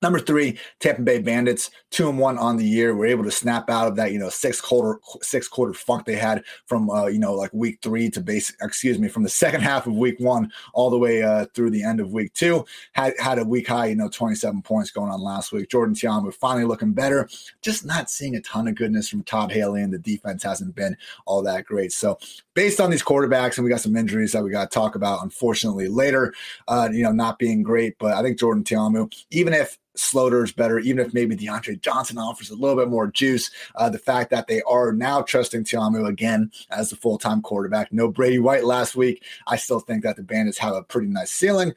Number 0.01 0.21
three, 0.21 0.59
Tampa 0.79 1.03
Bay 1.03 1.19
Bandits, 1.19 1.71
two 1.91 2.09
and 2.09 2.19
one 2.19 2.39
on 2.39 2.57
the 2.57 2.65
year. 2.65 2.95
We're 2.95 3.07
able 3.07 3.25
to 3.25 3.33
snap 3.33 3.69
out 3.69 3.89
of 3.89 3.97
that, 3.97 4.13
you 4.13 4.19
know, 4.19 4.29
six 4.29 4.61
quarter 4.61 5.01
six 5.23 5.49
quarter 5.49 5.75
funk 5.75 6.05
they 6.05 6.15
had 6.15 6.45
from 6.67 6.89
uh, 6.89 7.07
you 7.07 7.19
know 7.19 7.35
like 7.35 7.53
week 7.53 7.81
three 7.83 8.09
to 8.11 8.21
base, 8.21 8.55
excuse 8.63 8.99
me, 8.99 9.09
from 9.09 9.25
the 9.25 9.29
second 9.29 9.63
half 9.63 9.89
of 9.89 9.97
week 9.97 10.21
one 10.21 10.53
all 10.73 10.89
the 10.89 10.99
way 10.99 11.23
uh, 11.23 11.47
through 11.55 11.71
the 11.71 11.83
end 11.83 11.99
of 11.99 12.13
week 12.13 12.33
two. 12.33 12.65
Had 12.93 13.15
had 13.19 13.41
a 13.41 13.45
week 13.45 13.67
high, 13.67 13.87
you 13.87 13.97
know, 13.97 14.09
27 14.09 14.63
points 14.63 14.93
going 14.93 15.11
on 15.11 15.21
last 15.21 15.51
week. 15.51 15.69
Jordan 15.69 15.95
Ta'amu 15.95 16.33
finally 16.33 16.65
looking 16.65 16.93
better. 16.93 17.29
Just 17.61 17.85
not 17.85 18.09
seeing 18.09 18.37
a 18.37 18.41
ton 18.43 18.69
of 18.69 18.77
goodness 18.77 19.09
from 19.09 19.25
Todd 19.25 19.51
Haley, 19.51 19.83
and 19.83 19.93
the 19.93 19.99
defense 19.99 20.45
hasn't 20.45 20.77
been 20.77 20.97
all 21.27 21.43
that 21.43 21.65
great. 21.65 21.93
So 21.93 22.19
based 22.55 22.81
on 22.81 22.91
these 22.91 23.03
quarterbacks, 23.03 23.57
and 23.57 23.65
we 23.65 23.71
got 23.71 23.81
some 23.81 23.97
injuries 23.97 24.33
that 24.33 24.45
we 24.45 24.51
got 24.51 24.71
to 24.71 24.75
talk 24.75 24.95
about, 24.95 25.23
unfortunately, 25.25 25.89
later, 25.89 26.35
uh, 26.69 26.89
you 26.93 27.03
know, 27.03 27.13
not 27.13 27.39
being 27.39 27.65
great. 27.65 27.99
But 27.99 28.15
I 28.15 28.23
think 28.23 28.39
Jordan 28.39 28.63
Ta'amu, 28.63 29.13
even 29.31 29.53
if 29.53 29.79
Sloter's 29.99 30.53
better, 30.53 30.79
even 30.79 31.05
if 31.05 31.15
maybe 31.15 31.37
DeAndre 31.37 31.81
Johnson 31.81 32.19
offers 32.19 32.51
a 32.51 32.55
little 32.55 32.77
bit 32.77 32.89
more 32.89 33.07
juice. 33.07 33.51
Uh, 33.75 33.91
the 33.91 33.99
fact 33.99 34.31
that 34.31 34.47
they 34.47 34.63
are 34.63 34.93
now 34.93 35.23
trusting 35.23 35.65
Ta'amu 35.65 36.07
again 36.07 36.51
as 36.71 36.91
the 36.91 36.97
full 36.97 37.19
time 37.19 37.43
quarterback. 37.43 37.93
No 37.93 38.09
Brady 38.09 38.39
White 38.39 38.65
last 38.65 38.97
week. 38.97 39.25
I 39.47 39.57
still 39.57 39.81
think 39.81 40.03
that 40.03 40.17
the 40.17 40.23
Bandits 40.23 40.59
have 40.59 40.75
a 40.75 40.83
pretty 40.83 41.09
nice 41.09 41.31
ceiling. 41.31 41.75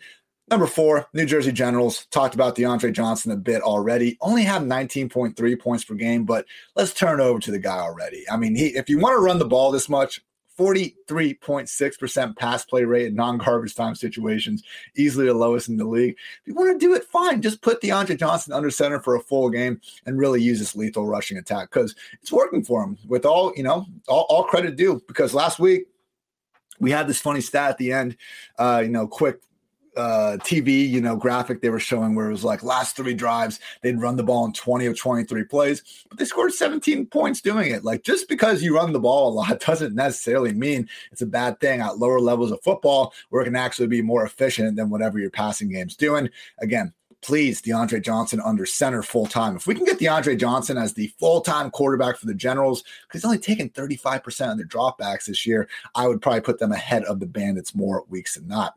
Number 0.51 0.67
four, 0.67 1.07
New 1.13 1.25
Jersey 1.25 1.53
Generals. 1.53 2.07
Talked 2.07 2.35
about 2.35 2.57
DeAndre 2.57 2.91
Johnson 2.91 3.31
a 3.31 3.37
bit 3.37 3.61
already. 3.61 4.17
Only 4.19 4.43
have 4.43 4.63
19.3 4.63 5.59
points 5.59 5.85
per 5.85 5.93
game, 5.93 6.25
but 6.25 6.45
let's 6.75 6.93
turn 6.93 7.21
over 7.21 7.39
to 7.39 7.51
the 7.51 7.59
guy 7.59 7.77
already. 7.77 8.25
I 8.29 8.35
mean, 8.35 8.55
he, 8.55 8.67
if 8.67 8.89
you 8.89 8.99
want 8.99 9.13
to 9.13 9.23
run 9.23 9.39
the 9.39 9.45
ball 9.45 9.71
this 9.71 9.87
much, 9.87 10.21
43.6% 10.57 12.37
pass 12.37 12.65
play 12.65 12.83
rate 12.83 13.07
in 13.07 13.15
non 13.15 13.37
garbage 13.37 13.75
time 13.75 13.95
situations, 13.95 14.63
easily 14.95 15.25
the 15.27 15.33
lowest 15.33 15.69
in 15.69 15.77
the 15.77 15.85
league. 15.85 16.15
If 16.41 16.47
you 16.47 16.53
want 16.53 16.79
to 16.79 16.85
do 16.85 16.93
it, 16.93 17.03
fine. 17.05 17.41
Just 17.41 17.61
put 17.61 17.81
DeAndre 17.81 18.17
Johnson 18.17 18.53
under 18.53 18.69
center 18.69 18.99
for 18.99 19.15
a 19.15 19.21
full 19.21 19.49
game 19.49 19.79
and 20.05 20.19
really 20.19 20.41
use 20.41 20.59
this 20.59 20.75
lethal 20.75 21.07
rushing 21.07 21.37
attack 21.37 21.69
because 21.71 21.95
it's 22.21 22.31
working 22.31 22.63
for 22.63 22.83
him 22.83 22.97
with 23.07 23.25
all, 23.25 23.53
you 23.55 23.63
know, 23.63 23.85
all, 24.07 24.25
all 24.29 24.43
credit 24.43 24.75
due. 24.75 25.01
Because 25.07 25.33
last 25.33 25.59
week, 25.59 25.87
we 26.79 26.91
had 26.91 27.07
this 27.07 27.19
funny 27.21 27.41
stat 27.41 27.69
at 27.69 27.77
the 27.77 27.93
end, 27.93 28.17
uh, 28.57 28.81
you 28.83 28.89
know, 28.89 29.07
quick 29.07 29.39
uh, 29.97 30.37
TV, 30.41 30.87
you 30.87 31.01
know, 31.01 31.15
graphic 31.15 31.61
they 31.61 31.69
were 31.69 31.79
showing 31.79 32.15
where 32.15 32.27
it 32.27 32.31
was 32.31 32.43
like 32.43 32.63
last 32.63 32.95
three 32.95 33.13
drives, 33.13 33.59
they'd 33.81 33.99
run 33.99 34.15
the 34.15 34.23
ball 34.23 34.45
in 34.45 34.53
20 34.53 34.87
or 34.87 34.93
23 34.93 35.43
plays, 35.45 36.05
but 36.09 36.17
they 36.17 36.25
scored 36.25 36.53
17 36.53 37.07
points 37.07 37.41
doing 37.41 37.71
it. 37.71 37.83
Like 37.83 38.03
just 38.03 38.29
because 38.29 38.63
you 38.63 38.75
run 38.75 38.93
the 38.93 38.99
ball 38.99 39.29
a 39.29 39.33
lot 39.33 39.59
doesn't 39.65 39.95
necessarily 39.95 40.53
mean 40.53 40.87
it's 41.11 41.21
a 41.21 41.27
bad 41.27 41.59
thing 41.59 41.81
at 41.81 41.97
lower 41.97 42.19
levels 42.19 42.51
of 42.51 42.61
football 42.63 43.13
where 43.29 43.41
it 43.41 43.45
can 43.45 43.55
actually 43.55 43.87
be 43.87 44.01
more 44.01 44.25
efficient 44.25 44.75
than 44.75 44.89
whatever 44.89 45.19
your 45.19 45.31
passing 45.31 45.69
game's 45.69 45.95
doing. 45.95 46.29
Again, 46.59 46.93
please, 47.21 47.61
DeAndre 47.61 48.01
Johnson 48.01 48.41
under 48.43 48.65
center 48.65 49.03
full 49.03 49.27
time. 49.27 49.55
If 49.55 49.67
we 49.67 49.75
can 49.75 49.85
get 49.85 49.99
DeAndre 49.99 50.37
Johnson 50.37 50.77
as 50.77 50.93
the 50.93 51.07
full 51.19 51.41
time 51.41 51.69
quarterback 51.69 52.17
for 52.17 52.25
the 52.25 52.33
Generals, 52.33 52.83
because 53.07 53.21
he's 53.21 53.25
only 53.25 53.37
taken 53.37 53.69
35% 53.69 54.51
of 54.51 54.57
their 54.57 54.65
dropbacks 54.65 55.25
this 55.25 55.45
year, 55.45 55.69
I 55.95 56.07
would 56.07 56.21
probably 56.21 56.41
put 56.41 56.59
them 56.59 56.71
ahead 56.71 57.03
of 57.05 57.19
the 57.19 57.25
Bandits 57.25 57.75
more 57.75 58.03
weeks 58.09 58.35
than 58.35 58.47
not. 58.47 58.75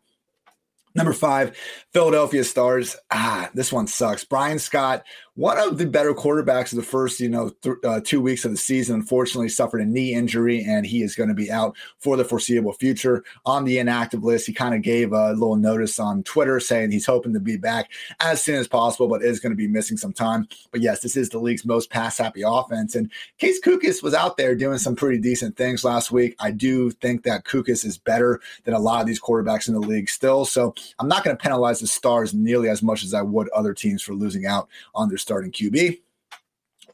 Number 0.95 1.13
five, 1.13 1.57
Philadelphia 1.93 2.45
Stars. 2.45 2.97
Ah, 3.11 3.51
this 3.55 3.73
one 3.73 3.87
sucks. 3.87 4.25
Bryan 4.25 4.59
Scott 4.59 5.05
one 5.37 5.59
of 5.59 5.79
the 5.79 5.87
better 5.87 6.15
quarterbacks 6.15 6.73
of 6.73 6.77
the 6.77 6.83
first, 6.83 7.19
you 7.19 7.29
know, 7.29 7.51
th- 7.63 7.77
uh, 7.83 8.01
two 8.05 8.21
weeks 8.21 8.45
of 8.45 8.53
the 8.53 8.57
season. 8.57 8.95
Unfortunately, 8.95 9.49
suffered 9.49 9.81
a 9.81 9.85
knee 9.85 10.15
injury, 10.15 10.63
and 10.63 10.87
he 10.87 11.03
is 11.03 11.17
going 11.17 11.29
to 11.29 11.35
be 11.35 11.51
out 11.51 11.77
for 11.99 12.17
the 12.17 12.25
foreseeable 12.25 12.73
future 12.75 13.25
on 13.45 13.65
the 13.65 13.79
inactive 13.79 14.23
list. 14.23 14.47
He 14.47 14.53
kind 14.53 14.75
of 14.75 14.83
gave 14.83 15.13
a 15.13 15.33
little 15.33 15.57
notice 15.57 15.99
on 15.99 16.23
Twitter 16.23 16.61
saying 16.61 16.93
he's 16.93 17.07
hoping 17.07 17.33
to 17.33 17.41
be 17.41 17.57
back 17.57 17.91
as 18.21 18.43
soon 18.43 18.57
as 18.57 18.69
possible, 18.69 19.09
but 19.09 19.23
is 19.23 19.41
going 19.41 19.51
to 19.51 19.57
be 19.57 19.67
missing 19.67 19.97
some 19.97 20.13
time. 20.13 20.47
But 20.71 20.83
yes, 20.83 21.01
this 21.01 21.17
is 21.17 21.31
the 21.31 21.41
league's 21.41 21.65
most 21.65 21.91
pass 21.91 22.19
happy 22.19 22.43
offense, 22.47 22.95
and 22.95 23.11
Case 23.39 23.61
Cookus 23.61 24.05
was 24.05 24.15
out 24.15 24.37
there 24.37 24.55
doing 24.55 24.79
some 24.79 24.95
pretty 24.95 25.19
decent 25.19 25.57
things 25.57 25.85
last 25.85 26.13
week. 26.13 26.37
I 26.39 26.53
do 26.53 26.91
think 26.91 27.25
that 27.25 27.45
Cookus 27.45 27.85
is 27.85 27.99
better 27.99 28.41
than 28.63 28.75
a 28.75 28.79
lot 28.79 29.01
of 29.01 29.07
these 29.09 29.21
quarterbacks 29.21 29.67
in 29.67 29.75
the 29.75 29.81
league 29.81 30.09
still, 30.09 30.45
so 30.45 30.75
I'm 31.01 31.09
not 31.09 31.25
going 31.25 31.37
to 31.37 31.43
penalize 31.43 31.81
the 31.81 31.89
Stars 31.89 32.33
nearly 32.33 32.69
as 32.69 32.85
much 32.85 33.03
as 33.03 33.15
I 33.15 33.23
would 33.23 33.49
other 33.49 33.75
teams 33.75 34.01
for 34.01 34.15
losing 34.15 34.47
out 34.47 34.69
on 34.95 35.09
their 35.09 35.19
starting 35.25 35.51
QB 35.51 35.99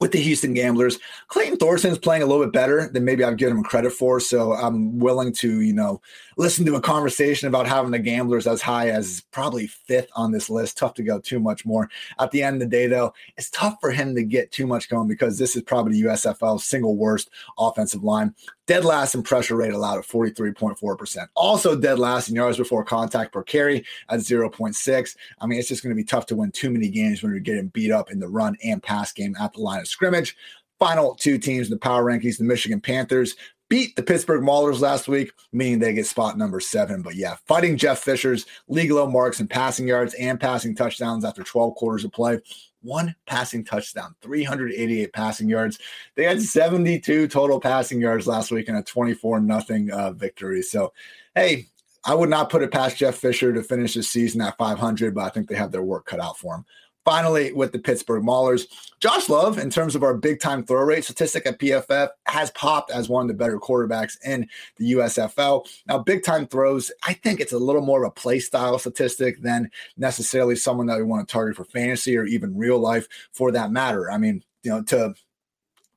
with 0.00 0.12
the 0.12 0.18
Houston 0.18 0.54
Gamblers. 0.54 0.98
Clayton 1.28 1.58
Thorson 1.58 1.90
is 1.90 1.98
playing 1.98 2.22
a 2.22 2.26
little 2.26 2.42
bit 2.42 2.54
better 2.54 2.88
than 2.88 3.04
maybe 3.04 3.22
I've 3.22 3.36
given 3.36 3.58
him 3.58 3.62
credit 3.62 3.92
for. 3.92 4.18
So 4.18 4.52
I'm 4.52 4.98
willing 4.98 5.32
to, 5.34 5.60
you 5.60 5.74
know, 5.74 6.00
listen 6.38 6.64
to 6.66 6.76
a 6.76 6.80
conversation 6.80 7.48
about 7.48 7.66
having 7.66 7.90
the 7.90 7.98
Gamblers 7.98 8.46
as 8.46 8.62
high 8.62 8.88
as 8.88 9.22
probably 9.30 9.66
fifth 9.66 10.08
on 10.16 10.32
this 10.32 10.48
list. 10.48 10.78
Tough 10.78 10.94
to 10.94 11.02
go 11.02 11.20
too 11.20 11.38
much 11.38 11.66
more. 11.66 11.90
At 12.18 12.30
the 12.30 12.42
end 12.42 12.54
of 12.54 12.60
the 12.60 12.76
day, 12.76 12.86
though, 12.86 13.12
it's 13.36 13.50
tough 13.50 13.76
for 13.80 13.90
him 13.90 14.14
to 14.14 14.22
get 14.22 14.50
too 14.50 14.66
much 14.66 14.88
going 14.88 15.06
because 15.06 15.38
this 15.38 15.54
is 15.54 15.62
probably 15.62 16.00
USFL's 16.02 16.64
single 16.64 16.96
worst 16.96 17.28
offensive 17.58 18.02
line. 18.02 18.34
Dead 18.70 18.84
last 18.84 19.16
in 19.16 19.22
pressure 19.24 19.56
rate 19.56 19.72
allowed 19.72 19.98
at 19.98 20.06
43.4%. 20.06 21.26
Also 21.34 21.74
dead 21.74 21.98
last 21.98 22.28
in 22.28 22.36
yards 22.36 22.56
before 22.56 22.84
contact 22.84 23.32
per 23.32 23.42
carry 23.42 23.84
at 24.08 24.20
0.6. 24.20 25.16
I 25.40 25.46
mean, 25.46 25.58
it's 25.58 25.66
just 25.66 25.82
going 25.82 25.90
to 25.90 26.00
be 26.00 26.04
tough 26.04 26.26
to 26.26 26.36
win 26.36 26.52
too 26.52 26.70
many 26.70 26.88
games 26.88 27.20
when 27.20 27.32
you're 27.32 27.40
getting 27.40 27.66
beat 27.66 27.90
up 27.90 28.12
in 28.12 28.20
the 28.20 28.28
run 28.28 28.56
and 28.62 28.80
pass 28.80 29.12
game 29.12 29.34
at 29.40 29.54
the 29.54 29.60
line 29.60 29.80
of 29.80 29.88
scrimmage. 29.88 30.36
Final 30.78 31.16
two 31.16 31.36
teams 31.36 31.66
in 31.66 31.72
the 31.72 31.80
power 31.80 32.04
rankings, 32.04 32.38
the 32.38 32.44
Michigan 32.44 32.80
Panthers 32.80 33.34
beat 33.68 33.96
the 33.96 34.04
Pittsburgh 34.04 34.42
Maulers 34.42 34.78
last 34.78 35.08
week, 35.08 35.32
meaning 35.52 35.80
they 35.80 35.92
get 35.92 36.06
spot 36.06 36.38
number 36.38 36.60
seven. 36.60 37.02
But 37.02 37.16
yeah, 37.16 37.38
fighting 37.48 37.76
Jeff 37.76 37.98
Fisher's 37.98 38.46
league 38.68 38.92
low 38.92 39.08
marks 39.08 39.40
in 39.40 39.48
passing 39.48 39.88
yards 39.88 40.14
and 40.14 40.38
passing 40.38 40.76
touchdowns 40.76 41.24
after 41.24 41.42
12 41.42 41.74
quarters 41.74 42.04
of 42.04 42.12
play. 42.12 42.38
One 42.82 43.14
passing 43.26 43.64
touchdown, 43.64 44.14
388 44.22 45.12
passing 45.12 45.48
yards. 45.48 45.78
They 46.14 46.24
had 46.24 46.40
72 46.40 47.28
total 47.28 47.60
passing 47.60 48.00
yards 48.00 48.26
last 48.26 48.50
week 48.50 48.68
in 48.68 48.76
a 48.76 48.82
24 48.82 49.40
nothing 49.40 49.90
uh, 49.90 50.12
victory. 50.12 50.62
So, 50.62 50.92
hey, 51.34 51.66
I 52.04 52.14
would 52.14 52.30
not 52.30 52.48
put 52.48 52.62
it 52.62 52.72
past 52.72 52.96
Jeff 52.96 53.16
Fisher 53.16 53.52
to 53.52 53.62
finish 53.62 53.94
the 53.94 54.02
season 54.02 54.40
at 54.40 54.56
500, 54.56 55.14
but 55.14 55.24
I 55.24 55.28
think 55.28 55.48
they 55.48 55.56
have 55.56 55.72
their 55.72 55.82
work 55.82 56.06
cut 56.06 56.20
out 56.20 56.38
for 56.38 56.54
him. 56.54 56.64
Finally, 57.10 57.52
with 57.52 57.72
the 57.72 57.78
Pittsburgh 57.80 58.22
Maulers, 58.22 58.68
Josh 59.00 59.28
Love, 59.28 59.58
in 59.58 59.68
terms 59.68 59.96
of 59.96 60.04
our 60.04 60.14
big 60.14 60.38
time 60.38 60.62
throw 60.62 60.84
rate 60.84 61.02
statistic 61.02 61.44
at 61.44 61.58
PFF, 61.58 62.08
has 62.26 62.52
popped 62.52 62.92
as 62.92 63.08
one 63.08 63.22
of 63.22 63.26
the 63.26 63.34
better 63.34 63.58
quarterbacks 63.58 64.16
in 64.24 64.48
the 64.76 64.92
USFL. 64.92 65.68
Now, 65.88 65.98
big 65.98 66.22
time 66.22 66.46
throws, 66.46 66.92
I 67.02 67.14
think 67.14 67.40
it's 67.40 67.52
a 67.52 67.58
little 67.58 67.82
more 67.82 68.04
of 68.04 68.10
a 68.10 68.12
play 68.12 68.38
style 68.38 68.78
statistic 68.78 69.42
than 69.42 69.72
necessarily 69.96 70.54
someone 70.54 70.86
that 70.86 70.98
we 70.98 71.02
want 71.02 71.26
to 71.26 71.32
target 71.32 71.56
for 71.56 71.64
fantasy 71.64 72.16
or 72.16 72.26
even 72.26 72.56
real 72.56 72.78
life 72.78 73.08
for 73.32 73.50
that 73.50 73.72
matter. 73.72 74.08
I 74.08 74.16
mean, 74.16 74.44
you 74.62 74.70
know, 74.70 74.84
to 74.84 75.14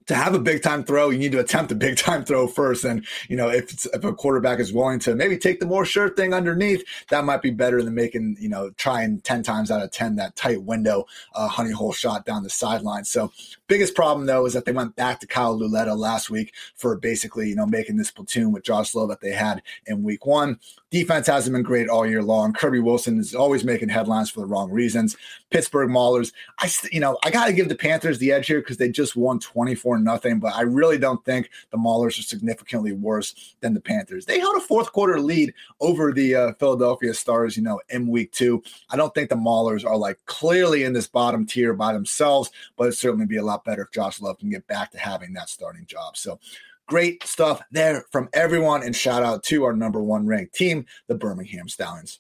to 0.07 0.15
have 0.15 0.33
a 0.33 0.39
big 0.39 0.62
time 0.62 0.83
throw, 0.83 1.10
you 1.10 1.19
need 1.19 1.31
to 1.31 1.39
attempt 1.39 1.72
a 1.72 1.75
big 1.75 1.98
time 1.98 2.25
throw 2.25 2.48
first. 2.48 2.83
And, 2.83 3.05
you 3.29 3.36
know, 3.36 3.50
if, 3.50 3.86
if 3.86 4.03
a 4.03 4.13
quarterback 4.13 4.60
is 4.60 4.74
willing 4.74 5.00
to 5.00 5.15
maybe 5.15 5.38
take 5.38 5.60
the 5.60 5.65
more 5.65 5.86
sure 5.86 6.10
thing 6.10 6.33
underneath, 6.33 6.83
that 7.10 7.25
might 7.25 7.41
be 7.41 7.51
better 7.51 7.81
than 7.81 7.93
making, 7.93 8.38
you 8.39 8.50
know, 8.50 8.69
trying 8.72 9.22
10 9.22 9.43
times 9.43 9.72
out 9.72 9.81
of 9.81 9.91
10 9.91 10.15
that 10.15 10.36
tight 10.36 10.63
window 10.63 11.05
uh, 11.36 11.48
honey 11.48 11.72
hole 11.72 11.93
shot 11.93 12.25
down 12.25 12.43
the 12.43 12.50
sideline. 12.50 13.05
So, 13.05 13.31
biggest 13.67 13.95
problem 13.95 14.27
though 14.27 14.45
is 14.45 14.53
that 14.53 14.65
they 14.65 14.72
went 14.72 14.95
back 14.95 15.19
to 15.19 15.27
Kyle 15.27 15.57
Lauletta 15.57 15.95
last 15.95 16.29
week 16.29 16.53
for 16.75 16.95
basically, 16.98 17.50
you 17.50 17.55
know, 17.55 17.65
making 17.65 17.98
this 17.98 18.12
platoon 18.12 18.51
with 18.51 18.63
Josh 18.63 18.93
Love 18.93 19.10
that 19.10 19.22
they 19.22 19.31
had 19.31 19.62
in 19.88 20.03
week 20.03 20.25
one. 20.25 20.60
Defense 20.91 21.25
hasn't 21.25 21.55
been 21.55 21.63
great 21.63 21.89
all 21.89 22.05
year 22.05 22.22
long. 22.22 22.53
Kirby 22.53 22.79
Wilson 22.79 23.19
is 23.19 23.33
always 23.33 23.63
making 23.63 23.89
headlines 23.89 24.29
for 24.29 24.41
the 24.41 24.45
wrong 24.45 24.69
reasons. 24.69 25.17
Pittsburgh 25.50 25.89
Maulers, 25.89 26.33
I, 26.60 26.69
you 26.91 27.00
know, 27.00 27.17
I 27.24 27.31
got 27.31 27.48
to 27.48 27.53
give 27.53 27.67
the 27.67 27.75
Panthers 27.75 28.19
the 28.19 28.31
edge 28.31 28.45
here 28.45 28.60
because 28.60 28.77
they 28.77 28.89
just 28.89 29.15
won 29.15 29.39
24 29.39 29.92
nothing, 29.97 30.39
but 30.39 30.55
I 30.55 30.62
really 30.62 30.97
don't 30.97 31.23
think 31.25 31.50
the 31.71 31.77
Maulers 31.77 32.19
are 32.19 32.23
significantly 32.23 32.93
worse 32.93 33.55
than 33.62 33.73
the 33.73 33.81
Panthers. 33.81 34.25
They 34.25 34.39
held 34.39 34.57
a 34.57 34.62
fourth 34.62 34.91
quarter 34.91 35.19
lead 35.19 35.53
over 35.79 36.12
the 36.12 36.35
uh, 36.35 36.53
Philadelphia 36.53 37.13
Stars, 37.13 37.57
you 37.57 37.63
know, 37.63 37.79
in 37.89 38.07
week 38.07 38.31
two. 38.31 38.63
I 38.89 38.97
don't 38.97 39.13
think 39.13 39.29
the 39.29 39.35
Maulers 39.35 39.85
are 39.85 39.97
like 39.97 40.19
clearly 40.25 40.83
in 40.83 40.93
this 40.93 41.07
bottom 41.07 41.45
tier 41.45 41.73
by 41.73 41.93
themselves, 41.93 42.51
but 42.77 42.85
it'd 42.85 42.97
certainly 42.97 43.25
be 43.25 43.38
a 43.38 43.43
lot 43.43 43.65
better 43.65 43.83
if 43.83 43.91
Josh 43.91 44.21
Love 44.21 44.38
can 44.39 44.50
get 44.50 44.67
back 44.67 44.91
to 44.91 44.97
having 44.97 45.33
that 45.33 45.50
starting 45.50 45.85
job. 45.85 46.17
So 46.17 46.39
great 46.88 47.23
stuff 47.23 47.62
there 47.71 48.05
from 48.12 48.29
everyone. 48.33 48.83
And 48.83 48.95
shout 48.95 49.23
out 49.23 49.43
to 49.43 49.63
our 49.63 49.73
number 49.73 50.01
one 50.01 50.25
ranked 50.25 50.55
team, 50.55 50.85
the 51.07 51.15
Birmingham 51.15 51.67
Stallions. 51.67 52.19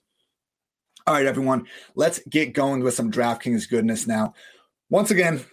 All 1.05 1.15
right, 1.15 1.25
everyone, 1.25 1.67
let's 1.95 2.21
get 2.29 2.53
going 2.53 2.81
with 2.81 2.93
some 2.93 3.11
DraftKings 3.11 3.69
goodness 3.69 4.07
now. 4.07 4.33
Once 4.89 5.11
again, 5.11 5.43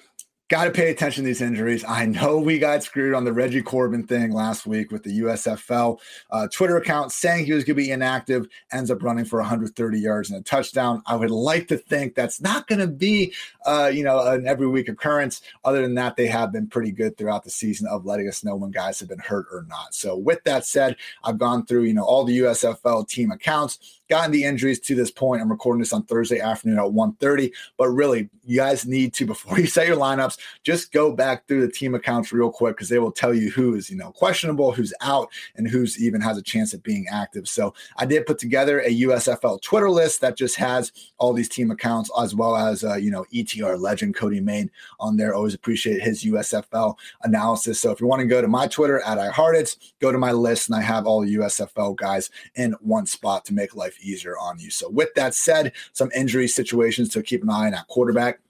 got 0.51 0.65
to 0.65 0.71
pay 0.73 0.91
attention 0.91 1.23
to 1.23 1.29
these 1.29 1.41
injuries. 1.41 1.85
I 1.87 2.07
know 2.07 2.39
we 2.39 2.59
got 2.59 2.83
screwed 2.83 3.15
on 3.15 3.25
the 3.25 3.33
Reggie 3.33 3.63
Corbin 3.63 4.03
thing 4.03 4.33
last 4.33 4.67
week 4.67 4.91
with 4.91 5.05
the 5.05 5.21
USFL 5.21 6.01
uh, 6.33 6.49
Twitter 6.49 6.77
account 6.77 7.13
saying 7.13 7.47
he 7.47 7.53
was 7.53 7.63
going 7.63 7.77
to 7.77 7.83
be 7.83 7.93
inactive, 7.93 8.49
ends 8.73 8.91
up 8.91 9.01
running 9.01 9.25
for 9.25 9.39
130 9.39 10.01
yards 10.01 10.29
and 10.29 10.41
a 10.41 10.43
touchdown. 10.43 11.03
I 11.07 11.15
would 11.15 11.31
like 11.31 11.69
to 11.69 11.77
think 11.77 12.17
that's 12.17 12.41
not 12.41 12.67
going 12.67 12.81
to 12.81 12.89
be, 12.89 13.33
uh, 13.65 13.93
you 13.95 14.03
know, 14.03 14.27
an 14.27 14.45
every 14.45 14.67
week 14.67 14.89
occurrence. 14.89 15.41
Other 15.65 15.83
than 15.83 15.95
that, 15.95 16.17
they 16.17 16.27
have 16.27 16.51
been 16.51 16.67
pretty 16.67 16.91
good 16.91 17.17
throughout 17.17 17.45
the 17.45 17.51
season 17.51 17.87
of 17.87 18.05
letting 18.05 18.27
us 18.27 18.43
know 18.43 18.57
when 18.57 18.73
guys 18.73 18.99
have 18.99 19.09
been 19.09 19.21
hurt 19.21 19.47
or 19.53 19.65
not. 19.69 19.95
So 19.95 20.17
with 20.17 20.43
that 20.45 20.67
said, 20.67 20.97
I've 21.23 21.39
gone 21.39 21.65
through, 21.65 21.85
you 21.85 21.95
know, 21.95 22.05
all 22.05 22.25
the 22.25 22.41
USFL 22.41 23.09
team 23.09 23.31
accounts 23.31 24.00
gotten 24.11 24.33
the 24.33 24.45
injuries 24.45 24.81
to 24.81 24.95
this 24.95 25.11
point. 25.11 25.41
I'm 25.41 25.51
recording 25.51 25.81
this 25.81 25.93
on 25.93 26.03
Thursday 26.03 26.41
afternoon 26.41 26.79
at 26.79 26.85
1.30. 26.85 27.53
But 27.79 27.89
really, 27.89 28.29
you 28.45 28.57
guys 28.57 28.85
need 28.85 29.15
to, 29.15 29.27
before 29.31 29.59
you 29.59 29.67
set 29.67 29.87
your 29.87 29.97
lineups, 29.97 30.39
just 30.65 30.93
go 30.93 31.13
back 31.13 31.47
through 31.47 31.63
the 31.63 31.73
team 31.73 31.95
accounts 31.95 32.33
real 32.33 32.51
quick 32.51 32.77
because 32.77 32.89
they 32.89 32.99
will 32.99 33.13
tell 33.13 33.33
you 33.33 33.51
who 33.51 33.75
is, 33.75 33.89
you 33.89 33.97
know, 33.97 34.11
questionable, 34.11 34.73
who's 34.73 34.93
out, 35.01 35.31
and 35.55 35.69
who's 35.69 36.03
even 36.03 36.21
has 36.21 36.37
a 36.37 36.43
chance 36.43 36.75
at 36.75 36.83
being 36.83 37.07
active. 37.11 37.49
So 37.49 37.73
I 37.97 38.05
did 38.05 38.27
put 38.27 38.39
together 38.39 38.81
a 38.81 39.01
USFL 39.03 39.63
Twitter 39.63 39.89
list 39.89 40.21
that 40.21 40.37
just 40.37 40.57
has 40.57 40.93
all 41.19 41.33
these 41.33 41.49
team 41.49 41.71
accounts 41.71 42.11
as 42.21 42.35
well 42.35 42.57
as, 42.57 42.83
uh, 42.83 42.97
you 42.97 43.13
know, 43.13 43.25
ETR 43.33 43.79
legend 43.81 44.17
Cody 44.17 44.41
Main 44.41 44.71
on 44.99 45.17
there. 45.17 45.35
Always 45.35 45.55
appreciate 45.55 46.03
his 46.03 46.25
USFL 46.25 46.97
analysis. 47.23 47.81
So 47.81 47.93
if 47.93 48.01
you 48.01 48.09
want 48.09 48.21
to 48.21 48.27
go 48.27 48.43
to 48.43 48.49
my 48.49 48.67
Twitter 48.67 49.01
at 49.03 49.19
iHeartits, 49.19 49.93
go 50.01 50.11
to 50.11 50.19
my 50.19 50.33
list 50.33 50.69
and 50.69 50.77
I 50.77 50.83
have 50.83 51.07
all 51.07 51.21
the 51.21 51.37
USFL 51.37 51.95
guys 51.97 52.31
in 52.57 52.73
one 52.81 53.07
spot 53.07 53.45
to 53.45 53.55
make 53.55 53.77
life 53.77 54.00
easier 54.03 54.37
on 54.39 54.59
you. 54.59 54.71
So, 54.71 54.89
with 54.89 55.15
that 55.15 55.35
said, 55.35 55.73
some 55.93 56.11
injury 56.15 56.49
situations 56.49 57.09
to 57.11 57.23
keep 57.23 57.43
an 57.43 57.51
eye 57.51 57.67
on 57.67 57.75
at 57.75 57.89
quarterback. 57.89 58.41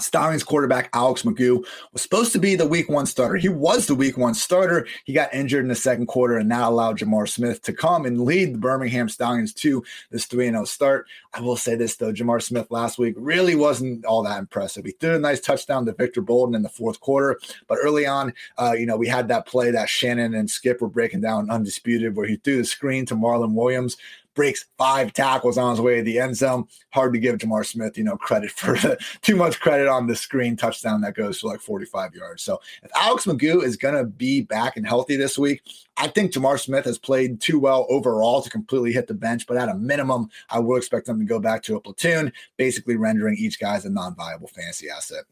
Stallions 0.00 0.44
quarterback 0.44 0.90
Alex 0.92 1.22
McGough 1.22 1.64
was 1.92 2.02
supposed 2.02 2.32
to 2.32 2.38
be 2.38 2.54
the 2.54 2.66
week 2.66 2.88
one 2.88 3.06
starter. 3.06 3.36
He 3.36 3.48
was 3.48 3.86
the 3.86 3.94
week 3.94 4.16
one 4.16 4.34
starter. 4.34 4.86
He 5.04 5.12
got 5.12 5.32
injured 5.34 5.62
in 5.64 5.68
the 5.68 5.74
second 5.74 6.06
quarter 6.06 6.38
and 6.38 6.48
now 6.48 6.68
allowed 6.68 6.98
J'Mar 6.98 7.28
Smith 7.28 7.62
to 7.62 7.72
come 7.72 8.04
and 8.06 8.22
lead 8.22 8.54
the 8.54 8.58
Birmingham 8.58 9.08
Stallions 9.08 9.52
to 9.54 9.84
this 10.10 10.26
3 10.26 10.50
0 10.50 10.64
start. 10.64 11.06
I 11.32 11.40
will 11.40 11.56
say 11.56 11.74
this 11.74 11.96
though 11.96 12.12
J'Mar 12.12 12.42
Smith 12.42 12.70
last 12.70 12.98
week 12.98 13.14
really 13.16 13.54
wasn't 13.54 14.04
all 14.04 14.22
that 14.24 14.38
impressive. 14.38 14.84
He 14.84 14.92
threw 14.92 15.16
a 15.16 15.18
nice 15.18 15.40
touchdown 15.40 15.86
to 15.86 15.92
Victor 15.92 16.22
Bolden 16.22 16.54
in 16.54 16.62
the 16.62 16.68
fourth 16.68 17.00
quarter, 17.00 17.38
but 17.68 17.78
early 17.82 18.06
on, 18.06 18.32
uh, 18.58 18.72
you 18.72 18.86
know, 18.86 18.96
we 18.96 19.08
had 19.08 19.28
that 19.28 19.46
play 19.46 19.70
that 19.70 19.88
Shannon 19.88 20.34
and 20.34 20.50
Skip 20.50 20.80
were 20.80 20.88
breaking 20.88 21.20
down 21.20 21.50
undisputed 21.50 22.16
where 22.16 22.26
he 22.26 22.36
threw 22.36 22.58
the 22.58 22.64
screen 22.64 23.06
to 23.06 23.14
Marlon 23.14 23.54
Williams 23.54 23.96
breaks 24.34 24.66
five 24.78 25.12
tackles 25.12 25.58
on 25.58 25.70
his 25.70 25.80
way 25.80 25.96
to 25.96 26.02
the 26.02 26.18
end 26.18 26.36
zone. 26.36 26.66
Hard 26.92 27.12
to 27.14 27.18
give 27.18 27.38
J'Mar 27.38 27.66
Smith, 27.66 27.98
you 27.98 28.04
know, 28.04 28.16
credit 28.16 28.50
for 28.50 28.76
too 29.22 29.36
much 29.36 29.60
credit 29.60 29.88
on 29.88 30.06
the 30.06 30.16
screen 30.16 30.56
touchdown 30.56 31.00
that 31.02 31.14
goes 31.14 31.40
for 31.40 31.48
like 31.48 31.60
45 31.60 32.14
yards. 32.14 32.42
So 32.42 32.60
if 32.82 32.90
Alex 32.94 33.26
McGough 33.26 33.64
is 33.64 33.76
going 33.76 33.96
to 33.96 34.04
be 34.04 34.42
back 34.42 34.76
and 34.76 34.86
healthy 34.86 35.16
this 35.16 35.38
week, 35.38 35.62
I 35.96 36.08
think 36.08 36.32
J'Mar 36.32 36.58
Smith 36.58 36.84
has 36.84 36.98
played 36.98 37.40
too 37.40 37.58
well 37.58 37.86
overall 37.90 38.42
to 38.42 38.50
completely 38.50 38.92
hit 38.92 39.06
the 39.06 39.14
bench, 39.14 39.46
but 39.46 39.56
at 39.56 39.68
a 39.68 39.74
minimum, 39.74 40.30
I 40.48 40.58
will 40.58 40.76
expect 40.76 41.06
them 41.06 41.18
to 41.18 41.24
go 41.24 41.38
back 41.38 41.62
to 41.64 41.76
a 41.76 41.80
platoon, 41.80 42.32
basically 42.56 42.96
rendering 42.96 43.36
each 43.36 43.60
guy 43.60 43.76
as 43.76 43.84
a 43.84 43.90
non-viable 43.90 44.48
fantasy 44.48 44.88
asset. 44.88 45.24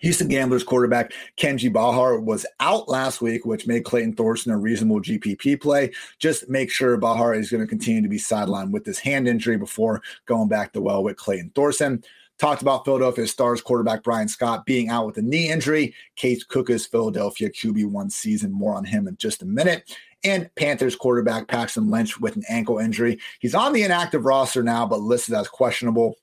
Houston 0.00 0.28
Gamblers 0.28 0.64
quarterback 0.64 1.12
Kenji 1.36 1.72
Bahar 1.72 2.20
was 2.20 2.46
out 2.60 2.88
last 2.88 3.20
week, 3.20 3.46
which 3.46 3.66
made 3.66 3.84
Clayton 3.84 4.14
Thorson 4.14 4.52
a 4.52 4.58
reasonable 4.58 5.00
GPP 5.00 5.60
play. 5.60 5.92
Just 6.18 6.48
make 6.48 6.70
sure 6.70 6.96
Bahar 6.96 7.34
is 7.34 7.50
going 7.50 7.62
to 7.62 7.66
continue 7.66 8.02
to 8.02 8.08
be 8.08 8.18
sidelined 8.18 8.70
with 8.70 8.84
this 8.84 8.98
hand 8.98 9.26
injury 9.26 9.56
before 9.56 10.02
going 10.26 10.48
back 10.48 10.72
to 10.72 10.80
well 10.80 11.02
with 11.02 11.16
Clayton 11.16 11.52
Thorson. 11.54 12.02
Talked 12.38 12.60
about 12.60 12.84
Philadelphia 12.84 13.26
Stars 13.26 13.62
quarterback 13.62 14.02
Bryan 14.02 14.28
Scott 14.28 14.66
being 14.66 14.90
out 14.90 15.06
with 15.06 15.16
a 15.16 15.22
knee 15.22 15.48
injury. 15.48 15.94
Case 16.16 16.44
Cookus, 16.44 16.88
Philadelphia 16.88 17.48
QB1 17.48 18.12
season. 18.12 18.52
More 18.52 18.74
on 18.74 18.84
him 18.84 19.08
in 19.08 19.16
just 19.16 19.40
a 19.40 19.46
minute. 19.46 19.96
And 20.22 20.50
Panthers 20.54 20.96
quarterback 20.96 21.48
Paxton 21.48 21.88
Lynch 21.88 22.20
with 22.20 22.36
an 22.36 22.42
ankle 22.50 22.78
injury. 22.78 23.18
He's 23.40 23.54
on 23.54 23.72
the 23.72 23.84
inactive 23.84 24.26
roster 24.26 24.62
now, 24.62 24.86
but 24.86 25.00
listed 25.00 25.34
as 25.34 25.48
questionable 25.48 26.16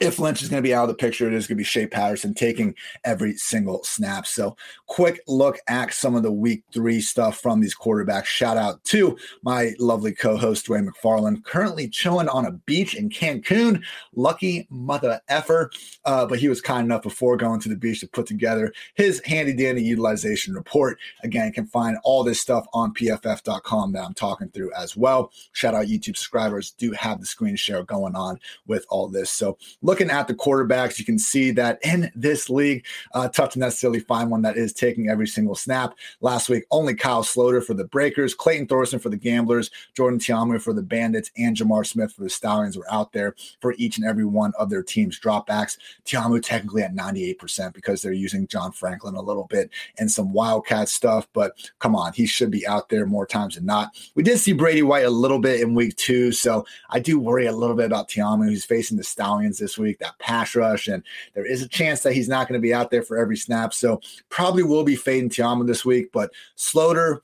if 0.00 0.18
Lynch 0.18 0.42
is 0.42 0.48
going 0.48 0.62
to 0.62 0.66
be 0.68 0.74
out 0.74 0.84
of 0.84 0.88
the 0.88 0.94
picture, 0.94 1.26
it 1.26 1.32
is 1.32 1.46
going 1.46 1.56
to 1.56 1.60
be 1.60 1.64
Shea 1.64 1.86
Patterson 1.86 2.34
taking 2.34 2.74
every 3.04 3.34
single 3.36 3.82
snap. 3.84 4.26
So, 4.26 4.56
quick 4.86 5.20
look 5.26 5.58
at 5.68 5.92
some 5.94 6.14
of 6.14 6.22
the 6.22 6.32
week 6.32 6.64
three 6.72 7.00
stuff 7.00 7.38
from 7.38 7.60
these 7.60 7.74
quarterbacks. 7.74 8.26
Shout 8.26 8.56
out 8.56 8.84
to 8.84 9.16
my 9.42 9.74
lovely 9.78 10.12
co 10.12 10.36
host, 10.36 10.66
Dwain 10.66 10.86
McFarland, 10.86 11.44
currently 11.44 11.88
chilling 11.88 12.28
on 12.28 12.44
a 12.44 12.52
beach 12.52 12.94
in 12.94 13.08
Cancun. 13.08 13.82
Lucky 14.14 14.66
mother 14.70 15.20
effer. 15.28 15.70
Uh, 16.04 16.26
but 16.26 16.38
he 16.38 16.48
was 16.48 16.60
kind 16.60 16.84
enough 16.84 17.02
before 17.02 17.36
going 17.36 17.60
to 17.60 17.68
the 17.68 17.76
beach 17.76 18.00
to 18.00 18.08
put 18.08 18.26
together 18.26 18.72
his 18.94 19.20
handy 19.24 19.54
dandy 19.54 19.82
utilization 19.82 20.54
report. 20.54 20.98
Again, 21.22 21.46
you 21.46 21.52
can 21.52 21.66
find 21.66 21.96
all 22.04 22.22
this 22.22 22.40
stuff 22.40 22.66
on 22.72 22.92
pff.com 22.94 23.92
that 23.92 24.04
I'm 24.04 24.14
talking 24.14 24.48
through 24.50 24.72
as 24.74 24.96
well. 24.96 25.32
Shout 25.52 25.74
out 25.74 25.86
YouTube 25.86 26.16
subscribers, 26.16 26.72
do 26.72 26.92
have 26.92 27.20
the 27.20 27.26
screen 27.26 27.56
share 27.56 27.82
going 27.82 28.14
on 28.14 28.38
with 28.66 28.84
all 28.88 29.08
this. 29.08 29.30
So, 29.30 29.58
looking 29.86 30.10
at 30.10 30.26
the 30.26 30.34
quarterbacks, 30.34 30.98
you 30.98 31.04
can 31.04 31.18
see 31.18 31.52
that 31.52 31.78
in 31.84 32.10
this 32.14 32.50
league, 32.50 32.84
uh, 33.14 33.28
tough 33.28 33.50
to 33.50 33.60
necessarily 33.60 34.00
find 34.00 34.30
one 34.30 34.42
that 34.42 34.56
is 34.56 34.72
taking 34.72 35.08
every 35.08 35.28
single 35.28 35.54
snap. 35.54 35.94
Last 36.20 36.48
week, 36.48 36.64
only 36.72 36.94
Kyle 36.94 37.22
Sloter 37.22 37.64
for 37.64 37.72
the 37.72 37.84
Breakers, 37.84 38.34
Clayton 38.34 38.66
Thorson 38.66 38.98
for 38.98 39.10
the 39.10 39.16
Gamblers, 39.16 39.70
Jordan 39.94 40.18
Ta'amu 40.18 40.60
for 40.60 40.72
the 40.72 40.82
Bandits, 40.82 41.30
and 41.38 41.56
J'Mar 41.56 41.86
Smith 41.86 42.12
for 42.12 42.24
the 42.24 42.28
Stallions 42.28 42.76
were 42.76 42.92
out 42.92 43.12
there 43.12 43.36
for 43.60 43.74
each 43.78 43.96
and 43.96 44.06
every 44.06 44.24
one 44.24 44.52
of 44.58 44.70
their 44.70 44.82
team's 44.82 45.20
dropbacks. 45.20 45.78
Ta'amu 46.04 46.42
technically 46.42 46.82
at 46.82 46.94
98% 46.94 47.72
because 47.72 48.02
they're 48.02 48.12
using 48.12 48.48
John 48.48 48.72
Franklin 48.72 49.14
a 49.14 49.22
little 49.22 49.46
bit 49.48 49.70
and 49.98 50.10
some 50.10 50.32
Wildcat 50.32 50.88
stuff, 50.88 51.28
but 51.32 51.52
come 51.78 51.94
on, 51.94 52.12
he 52.12 52.26
should 52.26 52.50
be 52.50 52.66
out 52.66 52.88
there 52.88 53.06
more 53.06 53.26
times 53.26 53.54
than 53.54 53.64
not. 53.64 53.90
We 54.16 54.24
did 54.24 54.38
see 54.38 54.52
Brady 54.52 54.82
White 54.82 55.06
a 55.06 55.10
little 55.10 55.38
bit 55.38 55.60
in 55.60 55.74
week 55.74 55.94
two, 55.96 56.32
so 56.32 56.66
I 56.90 56.98
do 56.98 57.20
worry 57.20 57.46
a 57.46 57.52
little 57.52 57.76
bit 57.76 57.86
about 57.86 58.08
Ta'amu. 58.08 58.46
who's 58.46 58.64
facing 58.64 58.96
the 58.96 59.04
Stallions 59.04 59.58
this 59.58 59.75
week, 59.78 59.98
that 59.98 60.18
pass 60.18 60.54
rush, 60.54 60.88
and 60.88 61.02
there 61.34 61.46
is 61.46 61.62
a 61.62 61.68
chance 61.68 62.02
that 62.02 62.12
he's 62.12 62.28
not 62.28 62.48
going 62.48 62.58
to 62.58 62.62
be 62.62 62.74
out 62.74 62.90
there 62.90 63.02
for 63.02 63.16
every 63.16 63.36
snap. 63.36 63.74
So 63.74 64.00
probably 64.28 64.62
will 64.62 64.84
be 64.84 64.96
fading 64.96 65.30
Ta'amu 65.30 65.66
this 65.66 65.84
week, 65.84 66.10
but 66.12 66.32
Sloter 66.56 67.20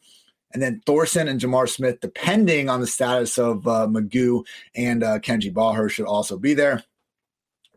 and 0.53 0.63
then 0.63 0.83
Thorson 0.85 1.29
and 1.29 1.41
J'Mar 1.41 1.69
Smith, 1.69 2.01
depending 2.01 2.69
on 2.69 2.81
the 2.81 2.87
status 2.87 3.39
of 3.39 3.67
uh, 3.67 3.87
McGough 3.87 4.45
and 4.75 5.03
uh, 5.03 5.19
Kenji 5.19 5.53
Bahar, 5.53 5.89
should 5.89 6.07
also 6.07 6.37
be 6.37 6.55
there 6.55 6.85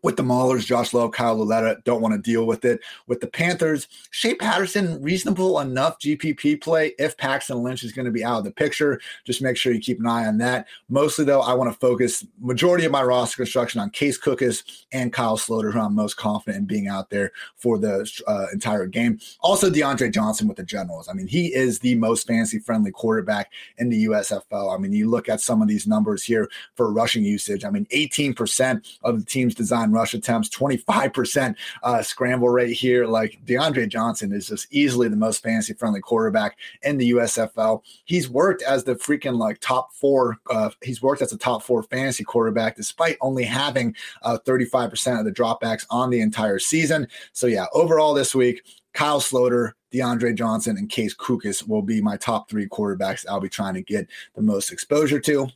with 0.06 0.18
the 0.18 0.24
Maulers, 0.24 0.68
Josh 0.68 0.94
Love, 0.94 1.12
Kyle 1.14 1.36
Lauletta 1.36 1.82
don't 1.84 2.00
want 2.00 2.14
to 2.14 2.22
deal 2.22 2.46
with 2.46 2.64
it. 2.64 2.80
With 3.08 3.22
the 3.22 3.28
Panthers, 3.28 3.88
Shea 4.12 4.36
Patterson, 4.36 5.02
reasonable 5.02 5.60
enough 5.60 5.98
GPP 5.98 6.62
play 6.62 6.94
if 7.00 7.18
Paxton 7.18 7.64
Lynch 7.64 7.84
is 7.84 7.92
going 7.92 8.06
to 8.06 8.12
be 8.12 8.24
out 8.24 8.38
of 8.38 8.44
the 8.44 8.52
picture. 8.52 9.02
Just 9.24 9.42
make 9.42 9.58
sure 9.58 9.74
you 9.74 9.82
keep 9.82 10.00
an 10.00 10.06
eye 10.06 10.28
on 10.28 10.38
that. 10.38 10.68
Mostly, 10.90 11.26
though, 11.26 11.42
I 11.42 11.56
want 11.56 11.74
to 11.74 11.80
focus 11.80 12.24
majority 12.40 12.86
of 12.86 12.92
my 12.92 13.02
roster 13.02 13.38
construction 13.38 13.82
on 13.82 13.90
Case 13.90 14.20
Cookus 14.20 14.86
and 14.92 15.12
Kyle 15.12 15.38
Sloter, 15.38 15.74
who 15.74 15.80
I'm 15.80 15.96
most 15.96 16.18
confident 16.18 16.62
in 16.62 16.66
being 16.66 16.88
out 16.88 17.10
there 17.10 17.32
for 17.56 17.80
the 17.80 18.08
uh, 18.28 18.46
entire 18.54 18.86
game. 18.86 19.20
Also, 19.42 19.72
DeAndre 19.72 20.14
Johnson 20.14 20.48
with 20.48 20.58
the 20.58 20.64
Generals. 20.64 21.10
I 21.10 21.14
mean, 21.14 21.26
he 21.26 21.48
is 21.48 21.80
the 21.80 21.96
most 21.96 22.28
fancy 22.28 22.60
friendly 22.60 22.92
quarterback 22.92 23.52
in 23.80 23.90
the 23.90 24.06
USFL. 24.06 24.72
I 24.72 24.78
mean, 24.78 24.94
you 24.94 25.10
look 25.10 25.30
at 25.30 25.42
some 25.42 25.64
of 25.64 25.68
these 25.68 25.88
numbers 25.88 26.24
here 26.24 26.48
for 26.76 26.94
rushing 26.94 27.24
usage. 27.24 27.66
I 27.66 27.72
mean, 27.72 27.88
18% 27.88 29.00
of 29.02 29.18
the 29.18 29.26
team's 29.26 29.56
designed 29.56 29.95
rush 29.96 30.14
attempts, 30.14 30.50
25% 30.50 31.56
uh, 31.84 32.02
scramble 32.02 32.50
rate 32.50 32.74
here. 32.74 33.08
Like 33.08 33.40
DeAndre 33.46 33.88
Johnson 33.88 34.32
is 34.32 34.48
just 34.48 34.68
easily 34.72 35.08
the 35.08 35.16
most 35.16 35.42
fantasy 35.42 35.74
friendly 35.74 36.02
quarterback 36.02 36.58
in 36.84 36.98
the 36.98 37.12
USFL. 37.12 37.82
He's 38.06 38.30
worked 38.30 38.62
as 38.62 38.84
the 38.84 38.96
freaking 38.96 39.38
like 39.38 39.60
top 39.60 39.94
four. 39.94 40.38
Uh, 40.50 40.70
he's 40.84 41.02
worked 41.02 41.22
as 41.22 41.34
a 41.34 41.38
top 41.38 41.64
four 41.64 41.84
fantasy 41.84 42.24
quarterback 42.24 42.75
despite 42.75 43.18
only 43.22 43.44
having 43.44 43.96
uh, 44.24 44.38
35% 44.46 45.20
of 45.20 45.25
the 45.25 45.32
dropbacks 45.32 45.86
on 45.90 46.10
the 46.10 46.22
entire 46.22 46.60
season. 46.60 47.08
So 47.34 47.48
yeah, 47.48 47.66
overall 47.74 48.14
this 48.14 48.36
week, 48.36 48.62
Kyle 48.94 49.20
Sloter, 49.20 49.74
DeAndre 49.94 50.36
Johnson, 50.36 50.78
and 50.78 50.90
Case 50.90 51.14
Cookus 51.14 51.68
will 51.68 51.82
be 51.82 52.02
my 52.02 52.18
top 52.18 52.50
three 52.50 52.68
quarterbacks 52.68 53.25
I'll 53.30 53.42
be 53.42 53.50
trying 53.50 53.74
to 53.74 53.82
get 53.82 54.08
the 54.36 54.42
most 54.42 54.72
exposure 54.72 55.20
to 55.20 55.50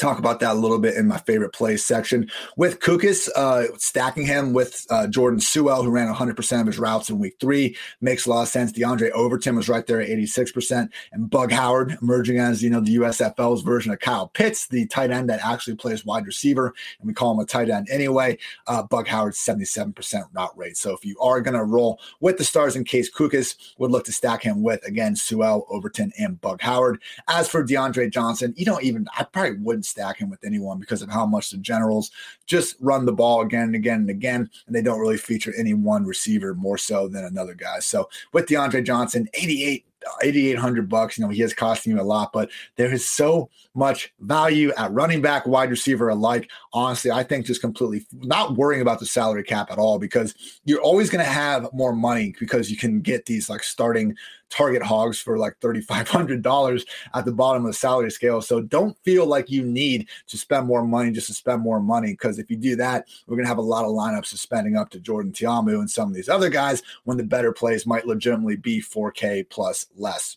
talk 0.00 0.18
about 0.18 0.40
that 0.40 0.52
a 0.52 0.58
little 0.58 0.78
bit 0.78 0.96
in 0.96 1.06
my 1.06 1.18
favorite 1.18 1.52
plays 1.52 1.84
section 1.84 2.30
with 2.56 2.80
Cookus, 2.80 3.28
uh, 3.36 3.64
stacking 3.76 4.26
him 4.26 4.52
with 4.52 4.86
uh, 4.90 5.06
Jordan 5.06 5.40
Suell, 5.40 5.84
who 5.84 5.90
ran 5.90 6.12
100% 6.12 6.60
of 6.60 6.66
his 6.66 6.78
routes 6.78 7.10
in 7.10 7.18
week 7.18 7.36
three, 7.38 7.76
makes 8.00 8.26
a 8.26 8.30
lot 8.30 8.42
of 8.42 8.48
sense. 8.48 8.72
Diondre 8.72 9.10
Overton 9.10 9.56
was 9.56 9.68
right 9.68 9.86
there 9.86 10.00
at 10.00 10.08
86%, 10.08 10.88
and 11.12 11.30
Bug 11.30 11.52
Howard 11.52 11.98
emerging 12.00 12.38
as 12.38 12.62
you 12.62 12.70
know 12.70 12.80
the 12.80 12.96
USFL's 12.96 13.62
version 13.62 13.92
of 13.92 14.00
Kyle 14.00 14.28
Pitts, 14.28 14.66
the 14.68 14.86
tight 14.86 15.10
end 15.10 15.28
that 15.28 15.44
actually 15.44 15.76
plays 15.76 16.04
wide 16.04 16.26
receiver, 16.26 16.74
and 16.98 17.06
we 17.06 17.14
call 17.14 17.32
him 17.32 17.40
a 17.40 17.44
tight 17.44 17.68
end 17.68 17.88
anyway. 17.90 18.38
Uh, 18.66 18.82
Bug 18.82 19.06
Howard 19.06 19.34
77% 19.34 20.24
route 20.32 20.56
rate. 20.56 20.76
So 20.76 20.94
if 20.94 21.04
you 21.04 21.18
are 21.20 21.40
going 21.40 21.54
to 21.54 21.64
roll 21.64 22.00
with 22.20 22.38
the 22.38 22.44
stars 22.44 22.76
in 22.76 22.84
case 22.84 23.10
Cookus, 23.10 23.54
would 23.78 23.90
look 23.90 24.04
to 24.04 24.12
stack 24.12 24.42
him 24.42 24.62
with 24.62 24.84
again 24.86 25.14
Suell, 25.14 25.66
Overton, 25.68 26.12
and 26.18 26.40
Bug 26.40 26.62
Howard. 26.62 27.00
As 27.28 27.48
for 27.48 27.64
DeAndre 27.64 28.10
Johnson, 28.10 28.54
you 28.56 28.64
don't 28.64 28.82
even 28.82 29.06
I 29.18 29.24
probably 29.24 29.58
wouldn't 29.58 29.89
stack 29.90 30.18
him 30.18 30.30
with 30.30 30.44
anyone 30.44 30.78
because 30.78 31.02
of 31.02 31.10
how 31.10 31.26
much 31.26 31.50
the 31.50 31.58
Generals 31.58 32.10
just 32.46 32.76
run 32.80 33.04
the 33.04 33.12
ball 33.12 33.42
again 33.42 33.64
and 33.64 33.74
again 33.74 34.00
and 34.00 34.10
again, 34.10 34.48
and 34.66 34.74
they 34.74 34.82
don't 34.82 35.00
really 35.00 35.18
feature 35.18 35.52
any 35.58 35.74
one 35.74 36.04
receiver 36.04 36.54
more 36.54 36.78
so 36.78 37.08
than 37.08 37.24
another 37.24 37.54
guy. 37.54 37.80
So 37.80 38.08
with 38.32 38.46
DeAndre 38.46 38.84
Johnson, 38.84 39.28
88 39.34 39.86
8800 40.22 40.88
bucks 40.88 41.18
you 41.18 41.24
know 41.24 41.30
he 41.30 41.42
is 41.42 41.52
costing 41.52 41.92
you 41.92 42.00
a 42.00 42.02
lot 42.02 42.32
but 42.32 42.50
there 42.76 42.92
is 42.92 43.06
so 43.06 43.50
much 43.74 44.12
value 44.20 44.72
at 44.78 44.90
running 44.92 45.20
back 45.20 45.46
wide 45.46 45.70
receiver 45.70 46.08
alike 46.08 46.50
honestly 46.72 47.10
i 47.10 47.22
think 47.22 47.44
just 47.44 47.60
completely 47.60 48.06
not 48.12 48.56
worrying 48.56 48.80
about 48.80 48.98
the 48.98 49.06
salary 49.06 49.42
cap 49.42 49.70
at 49.70 49.78
all 49.78 49.98
because 49.98 50.34
you're 50.64 50.80
always 50.80 51.10
going 51.10 51.22
to 51.22 51.30
have 51.30 51.68
more 51.72 51.94
money 51.94 52.34
because 52.40 52.70
you 52.70 52.76
can 52.76 53.00
get 53.00 53.26
these 53.26 53.50
like 53.50 53.62
starting 53.62 54.16
target 54.50 54.82
hogs 54.82 55.18
for 55.18 55.38
like 55.38 55.58
$3,500 55.60 56.86
at 57.14 57.24
the 57.24 57.32
bottom 57.32 57.64
of 57.64 57.70
the 57.70 57.78
salary 57.78 58.10
scale. 58.10 58.42
So 58.42 58.60
don't 58.60 58.96
feel 59.04 59.26
like 59.26 59.50
you 59.50 59.64
need 59.64 60.08
to 60.28 60.36
spend 60.36 60.66
more 60.66 60.84
money 60.84 61.12
just 61.12 61.28
to 61.28 61.34
spend 61.34 61.62
more 61.62 61.80
money. 61.80 62.12
Because 62.12 62.38
if 62.38 62.50
you 62.50 62.56
do 62.56 62.76
that, 62.76 63.06
we're 63.26 63.36
going 63.36 63.44
to 63.44 63.50
have 63.50 63.58
a 63.58 63.62
lot 63.62 63.84
of 63.84 63.92
lineups 63.92 64.26
suspending 64.26 64.76
up 64.76 64.90
to 64.90 65.00
Jordan 65.00 65.32
Ta'amu 65.32 65.78
and 65.78 65.90
some 65.90 66.08
of 66.08 66.14
these 66.14 66.28
other 66.28 66.50
guys 66.50 66.82
when 67.04 67.16
the 67.16 67.24
better 67.24 67.52
plays 67.52 67.86
might 67.86 68.06
legitimately 68.06 68.56
be 68.56 68.80
4K 68.80 69.48
plus 69.48 69.86
less. 69.96 70.36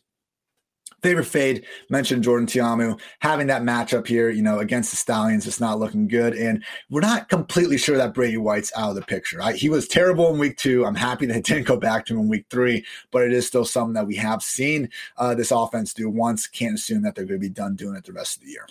Favorite 1.03 1.25
fade 1.25 1.65
mentioned 1.89 2.23
Jordan 2.23 2.47
Ta'amu 2.47 2.97
having 3.19 3.47
that 3.47 3.61
matchup 3.61 4.07
here, 4.07 4.29
you 4.29 4.41
know, 4.41 4.59
against 4.59 4.89
the 4.89 4.97
Stallions. 4.97 5.45
It's 5.45 5.59
not 5.59 5.77
looking 5.77 6.07
good, 6.07 6.33
and 6.33 6.63
we're 6.89 7.01
not 7.01 7.27
completely 7.27 7.77
sure 7.77 7.97
that 7.97 8.13
Brady 8.13 8.37
White's 8.37 8.71
out 8.77 8.89
of 8.89 8.95
the 8.95 9.01
picture. 9.01 9.37
Right? 9.37 9.55
He 9.55 9.67
was 9.69 9.87
terrible 9.87 10.33
in 10.33 10.39
week 10.39 10.57
two. 10.57 10.85
I'm 10.85 10.95
happy 10.95 11.25
that 11.25 11.37
it 11.37 11.45
didn't 11.45 11.67
go 11.67 11.77
back 11.77 12.05
to 12.05 12.13
him 12.13 12.21
in 12.21 12.29
week 12.29 12.45
three, 12.49 12.85
but 13.11 13.23
it 13.23 13.33
is 13.33 13.45
still 13.45 13.65
something 13.65 13.93
that 13.93 14.07
we 14.07 14.15
have 14.15 14.41
seen 14.41 14.89
uh, 15.17 15.35
this 15.35 15.51
offense 15.51 15.93
do 15.93 16.09
once. 16.09 16.47
Can't 16.47 16.75
assume 16.75 17.03
that 17.03 17.15
they're 17.15 17.25
going 17.25 17.39
to 17.39 17.47
be 17.47 17.53
done 17.53 17.75
doing 17.75 17.95
it 17.95 18.05
the 18.05 18.13
rest 18.13 18.37
of 18.37 18.43
the 18.43 18.49
year. 18.49 18.65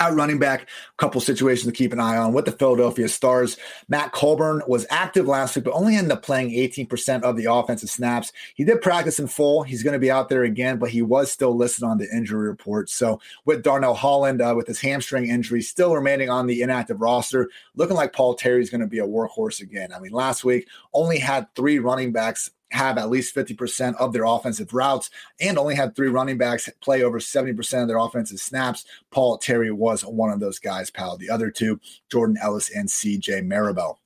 At 0.00 0.14
running 0.14 0.40
back, 0.40 0.62
a 0.62 0.66
couple 0.96 1.20
situations 1.20 1.66
to 1.66 1.76
keep 1.76 1.92
an 1.92 2.00
eye 2.00 2.16
on 2.16 2.32
with 2.32 2.46
the 2.46 2.52
Philadelphia 2.52 3.08
Stars. 3.08 3.56
Matt 3.88 4.10
Colburn 4.10 4.60
was 4.66 4.86
active 4.90 5.28
last 5.28 5.54
week, 5.54 5.64
but 5.64 5.72
only 5.72 5.94
ended 5.94 6.10
up 6.10 6.24
playing 6.24 6.50
18% 6.50 7.22
of 7.22 7.36
the 7.36 7.44
offensive 7.44 7.88
snaps. 7.88 8.32
He 8.56 8.64
did 8.64 8.80
practice 8.82 9.20
in 9.20 9.28
full. 9.28 9.62
He's 9.62 9.84
going 9.84 9.92
to 9.92 10.00
be 10.00 10.10
out 10.10 10.28
there 10.28 10.42
again, 10.42 10.78
but 10.78 10.90
he 10.90 11.00
was 11.00 11.30
still 11.30 11.56
listed 11.56 11.84
on 11.84 11.98
the 11.98 12.08
injury 12.12 12.48
report. 12.48 12.90
So 12.90 13.20
with 13.44 13.62
Darnell 13.62 13.94
Holland, 13.94 14.42
uh, 14.42 14.54
with 14.56 14.66
his 14.66 14.80
hamstring 14.80 15.28
injury 15.28 15.62
still 15.62 15.94
remaining 15.94 16.28
on 16.28 16.48
the 16.48 16.62
inactive 16.62 17.00
roster, 17.00 17.48
looking 17.76 17.96
like 17.96 18.12
Paul 18.12 18.34
Terry 18.34 18.62
is 18.62 18.70
going 18.70 18.80
to 18.80 18.88
be 18.88 18.98
a 18.98 19.06
workhorse 19.06 19.60
again. 19.60 19.92
I 19.92 20.00
mean, 20.00 20.12
last 20.12 20.44
week 20.44 20.66
only 20.92 21.18
had 21.18 21.46
three 21.54 21.78
running 21.78 22.10
backs 22.10 22.50
have 22.74 22.98
at 22.98 23.08
least 23.08 23.34
50% 23.34 23.94
of 23.96 24.12
their 24.12 24.24
offensive 24.24 24.74
routes 24.74 25.10
and 25.40 25.58
only 25.58 25.74
had 25.74 25.94
three 25.94 26.08
running 26.08 26.36
backs 26.36 26.68
play 26.80 27.02
over 27.02 27.20
70% 27.20 27.82
of 27.82 27.88
their 27.88 27.98
offensive 27.98 28.40
snaps. 28.40 28.84
Paul 29.10 29.38
Terry 29.38 29.70
was 29.70 30.04
one 30.04 30.30
of 30.30 30.40
those 30.40 30.58
guys, 30.58 30.90
pal. 30.90 31.16
The 31.16 31.30
other 31.30 31.50
two, 31.50 31.80
Jordan 32.10 32.36
Ellis 32.42 32.70
and 32.70 32.88
CJ 32.88 33.46
Marable 33.46 34.00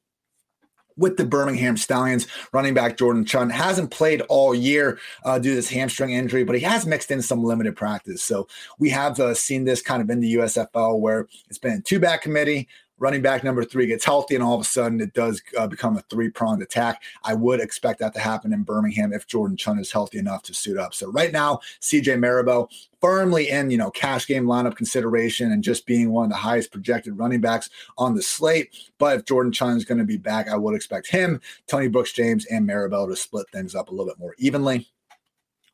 with 0.99 1.17
the 1.17 1.25
Birmingham 1.25 1.77
Stallions. 1.77 2.27
Running 2.53 2.75
back 2.75 2.99
Jordan 2.99 3.25
Chunn 3.25 3.51
hasn't 3.51 3.91
played 3.91 4.21
all 4.23 4.55
year 4.55 4.99
uh, 5.25 5.39
due 5.39 5.51
to 5.51 5.57
this 5.57 5.71
hamstring 5.71 6.11
injury, 6.11 6.45
but 6.45 6.57
he 6.57 6.63
has 6.63 6.85
mixed 6.85 7.11
in 7.11 7.23
some 7.23 7.43
limited 7.43 7.77
practice. 7.77 8.23
So 8.23 8.49
we 8.79 8.91
have 8.91 9.19
uh, 9.19 9.35
seen 9.35 9.65
this 9.65 9.81
kind 9.81 10.03
of 10.03 10.11
in 10.11 10.21
the 10.21 10.35
USFL 10.35 10.99
where 10.99 11.27
it's 11.49 11.59
been 11.59 11.83
two 11.83 12.01
back 12.01 12.23
committee 12.23 12.69
running 12.99 13.23
back 13.23 13.45
number 13.45 13.65
three 13.65 13.87
gets 13.87 14.05
healthy, 14.05 14.35
and 14.35 14.45
all 14.45 14.55
of 14.55 14.61
a 14.61 14.65
sudden 14.65 15.01
it 15.01 15.13
does 15.15 15.43
uh, 15.57 15.67
become 15.67 15.97
a 15.97 16.03
three 16.03 16.29
pronged 16.29 16.63
attack. 16.63 17.03
I 17.25 17.35
would 17.35 17.61
expect 17.61 18.01
that 18.01 18.15
to 18.15 18.21
happen 18.21 18.53
in 18.53 18.63
Birmingham 18.63 19.13
if 19.13 19.27
Jordan 19.27 19.57
Chunn 19.57 19.79
is 19.79 19.93
healthy 19.93 20.19
enough 20.19 20.43
to 20.45 20.55
suit 20.55 20.79
up. 20.79 20.95
So 20.95 21.11
right 21.11 21.33
now, 21.33 21.61
CJ 21.81 22.19
Marable 22.19 22.71
firmly 23.01 23.49
in 23.49 23.71
you 23.71 23.79
know 23.79 23.91
cash 23.91 24.27
game 24.27 24.45
lineup 24.45 24.77
consideration 24.77 25.53
and 25.53 25.63
just 25.63 25.87
being 25.87 26.11
one 26.11 26.25
of 26.25 26.31
the 26.31 26.37
highest 26.37 26.73
projected 26.73 27.17
running 27.17 27.41
backs 27.41 27.71
on 27.97 28.15
the 28.15 28.23
slate. 28.23 28.77
But 28.99 29.19
if 29.19 29.25
Jordan 29.25 29.53
Chunn 29.53 29.77
is 29.77 29.85
going 29.85 29.99
to 29.99 30.05
be 30.05 30.17
back, 30.17 30.49
I 30.49 30.57
would 30.57 30.75
expect 30.75 31.09
him, 31.09 31.41
Tony 31.67 31.89
Brooks-James, 31.89 32.47
and 32.47 32.67
Marable 32.67 33.07
to 33.09 33.17
split 33.17 33.47
things 33.53 33.75
up 33.75 33.89
a 33.89 33.91
little 33.91 34.07
bit 34.07 34.19
more 34.19 34.35
evenly. 34.39 34.89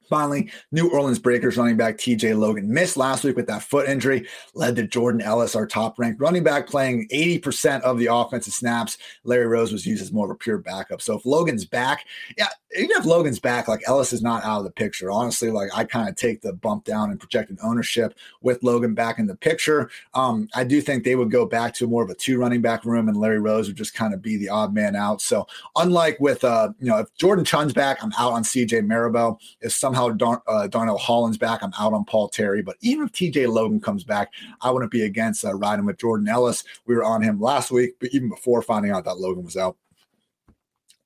Finally, 0.08 0.50
New 0.72 0.90
Orleans 0.90 1.18
Breakers 1.18 1.56
running 1.56 1.76
back 1.76 1.96
TJ 1.96 2.38
Logan 2.38 2.72
missed 2.72 2.96
last 2.96 3.24
week 3.24 3.36
with 3.36 3.46
that 3.46 3.62
foot 3.62 3.88
injury, 3.88 4.26
led 4.54 4.76
to 4.76 4.86
Jordan 4.86 5.20
Ellis, 5.20 5.56
our 5.56 5.66
top 5.66 5.98
ranked 5.98 6.20
running 6.20 6.42
back, 6.42 6.68
playing 6.68 7.08
80% 7.12 7.80
of 7.82 7.98
the 7.98 8.06
offensive 8.06 8.54
snaps. 8.54 8.98
Larry 9.24 9.46
Rose 9.46 9.72
was 9.72 9.86
used 9.86 10.02
as 10.02 10.12
more 10.12 10.26
of 10.26 10.30
a 10.30 10.36
pure 10.36 10.58
backup. 10.58 11.00
So 11.00 11.16
if 11.16 11.26
Logan's 11.26 11.64
back, 11.64 12.04
yeah, 12.36 12.48
even 12.76 12.96
if 12.96 13.04
Logan's 13.04 13.38
back, 13.38 13.68
like 13.68 13.82
Ellis 13.86 14.12
is 14.12 14.22
not 14.22 14.44
out 14.44 14.58
of 14.58 14.64
the 14.64 14.70
picture. 14.70 15.10
Honestly, 15.10 15.50
like 15.50 15.70
I 15.74 15.84
kind 15.84 16.08
of 16.08 16.16
take 16.16 16.40
the 16.40 16.52
bump 16.52 16.84
down 16.84 17.10
and 17.10 17.20
projected 17.20 17.58
ownership 17.62 18.14
with 18.40 18.62
Logan 18.62 18.94
back 18.94 19.18
in 19.18 19.26
the 19.26 19.36
picture. 19.36 19.90
Um, 20.14 20.48
I 20.54 20.64
do 20.64 20.80
think 20.80 21.04
they 21.04 21.14
would 21.14 21.30
go 21.30 21.46
back 21.46 21.74
to 21.74 21.86
more 21.86 22.02
of 22.02 22.10
a 22.10 22.14
two 22.14 22.38
running 22.38 22.62
back 22.62 22.84
room, 22.84 23.08
and 23.08 23.16
Larry 23.16 23.38
Rose 23.38 23.68
would 23.68 23.76
just 23.76 23.94
kind 23.94 24.12
of 24.14 24.22
be 24.22 24.36
the 24.36 24.48
odd 24.48 24.74
man 24.74 24.96
out. 24.96 25.20
So 25.20 25.46
unlike 25.76 26.18
with 26.20 26.44
uh, 26.44 26.70
you 26.80 26.88
know, 26.88 26.98
if 26.98 27.14
Jordan 27.14 27.44
Chunn's 27.44 27.72
back, 27.72 28.02
I'm 28.02 28.12
out 28.18 28.32
on 28.32 28.42
CJ 28.42 28.86
Marable. 28.86 29.38
If 29.60 29.72
somehow 29.72 30.10
Dar- 30.10 30.42
uh, 30.46 30.66
Darnell 30.66 30.98
Holland's 30.98 31.38
back, 31.38 31.62
I'm 31.62 31.72
out 31.78 31.92
on 31.92 32.04
Paul 32.04 32.28
Terry. 32.28 32.62
But 32.62 32.76
even 32.80 33.06
if 33.06 33.12
TJ 33.12 33.52
Logan 33.52 33.80
comes 33.80 34.04
back, 34.04 34.32
I 34.60 34.70
wouldn't 34.70 34.92
be 34.92 35.02
against 35.02 35.44
uh, 35.44 35.54
riding 35.54 35.86
with 35.86 35.98
Jordan 35.98 36.28
Ellis. 36.28 36.64
We 36.86 36.94
were 36.94 37.04
on 37.04 37.22
him 37.22 37.40
last 37.40 37.70
week, 37.70 37.96
but 38.00 38.10
even 38.12 38.28
before 38.28 38.62
finding 38.62 38.90
out 38.90 39.04
that 39.04 39.18
Logan 39.18 39.44
was 39.44 39.56
out. 39.56 39.76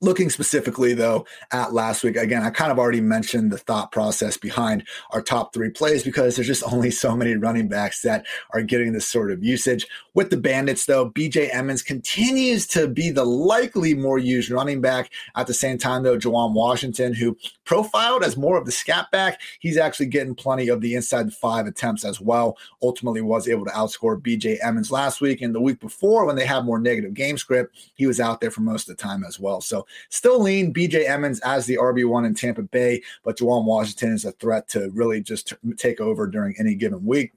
Looking 0.00 0.30
specifically, 0.30 0.94
though, 0.94 1.26
at 1.50 1.72
last 1.72 2.04
week, 2.04 2.16
again, 2.16 2.42
I 2.42 2.50
kind 2.50 2.70
of 2.70 2.78
already 2.78 3.00
mentioned 3.00 3.50
the 3.50 3.58
thought 3.58 3.90
process 3.90 4.36
behind 4.36 4.84
our 5.10 5.20
top 5.20 5.52
three 5.52 5.70
plays 5.70 6.04
because 6.04 6.36
there's 6.36 6.46
just 6.46 6.62
only 6.72 6.92
so 6.92 7.16
many 7.16 7.34
running 7.34 7.68
backs 7.68 8.02
that 8.02 8.24
are 8.54 8.62
getting 8.62 8.92
this 8.92 9.08
sort 9.08 9.32
of 9.32 9.42
usage. 9.42 9.88
With 10.14 10.30
the 10.30 10.36
Bandits, 10.36 10.86
though, 10.86 11.10
BJ 11.10 11.52
Emmons 11.52 11.82
continues 11.82 12.66
to 12.68 12.86
be 12.86 13.10
the 13.10 13.24
likely 13.24 13.94
more 13.94 14.18
used 14.18 14.50
running 14.50 14.80
back. 14.80 15.10
At 15.34 15.48
the 15.48 15.54
same 15.54 15.78
time, 15.78 16.04
though, 16.04 16.18
Juwan 16.18 16.54
Washington, 16.54 17.12
who 17.12 17.36
profiled 17.68 18.24
as 18.24 18.36
more 18.36 18.56
of 18.56 18.64
the 18.64 18.72
scat 18.72 19.10
back, 19.12 19.40
he's 19.60 19.76
actually 19.76 20.06
getting 20.06 20.34
plenty 20.34 20.68
of 20.68 20.80
the 20.80 20.94
inside 20.94 21.32
five 21.32 21.66
attempts 21.66 22.04
as 22.04 22.20
well. 22.20 22.56
Ultimately, 22.82 23.20
was 23.20 23.48
able 23.48 23.66
to 23.66 23.70
outscore 23.72 24.20
BJ 24.20 24.58
Emmons 24.64 24.90
last 24.90 25.20
week 25.20 25.42
and 25.42 25.54
the 25.54 25.60
week 25.60 25.78
before 25.78 26.24
when 26.24 26.34
they 26.34 26.46
had 26.46 26.64
more 26.64 26.78
negative 26.80 27.14
game 27.14 27.38
script. 27.38 27.76
He 27.94 28.06
was 28.06 28.18
out 28.18 28.40
there 28.40 28.50
for 28.50 28.62
most 28.62 28.88
of 28.88 28.96
the 28.96 29.02
time 29.02 29.22
as 29.22 29.38
well. 29.38 29.60
So 29.60 29.86
Still 30.08 30.40
lean 30.40 30.72
BJ 30.72 31.08
Emmons 31.08 31.40
as 31.40 31.66
the 31.66 31.76
RB1 31.76 32.26
in 32.26 32.34
Tampa 32.34 32.62
Bay, 32.62 33.02
but 33.22 33.38
Juwan 33.38 33.64
Washington 33.64 34.12
is 34.12 34.24
a 34.24 34.32
threat 34.32 34.68
to 34.68 34.90
really 34.90 35.20
just 35.20 35.52
take 35.76 36.00
over 36.00 36.26
during 36.26 36.54
any 36.58 36.74
given 36.74 37.04
week. 37.04 37.32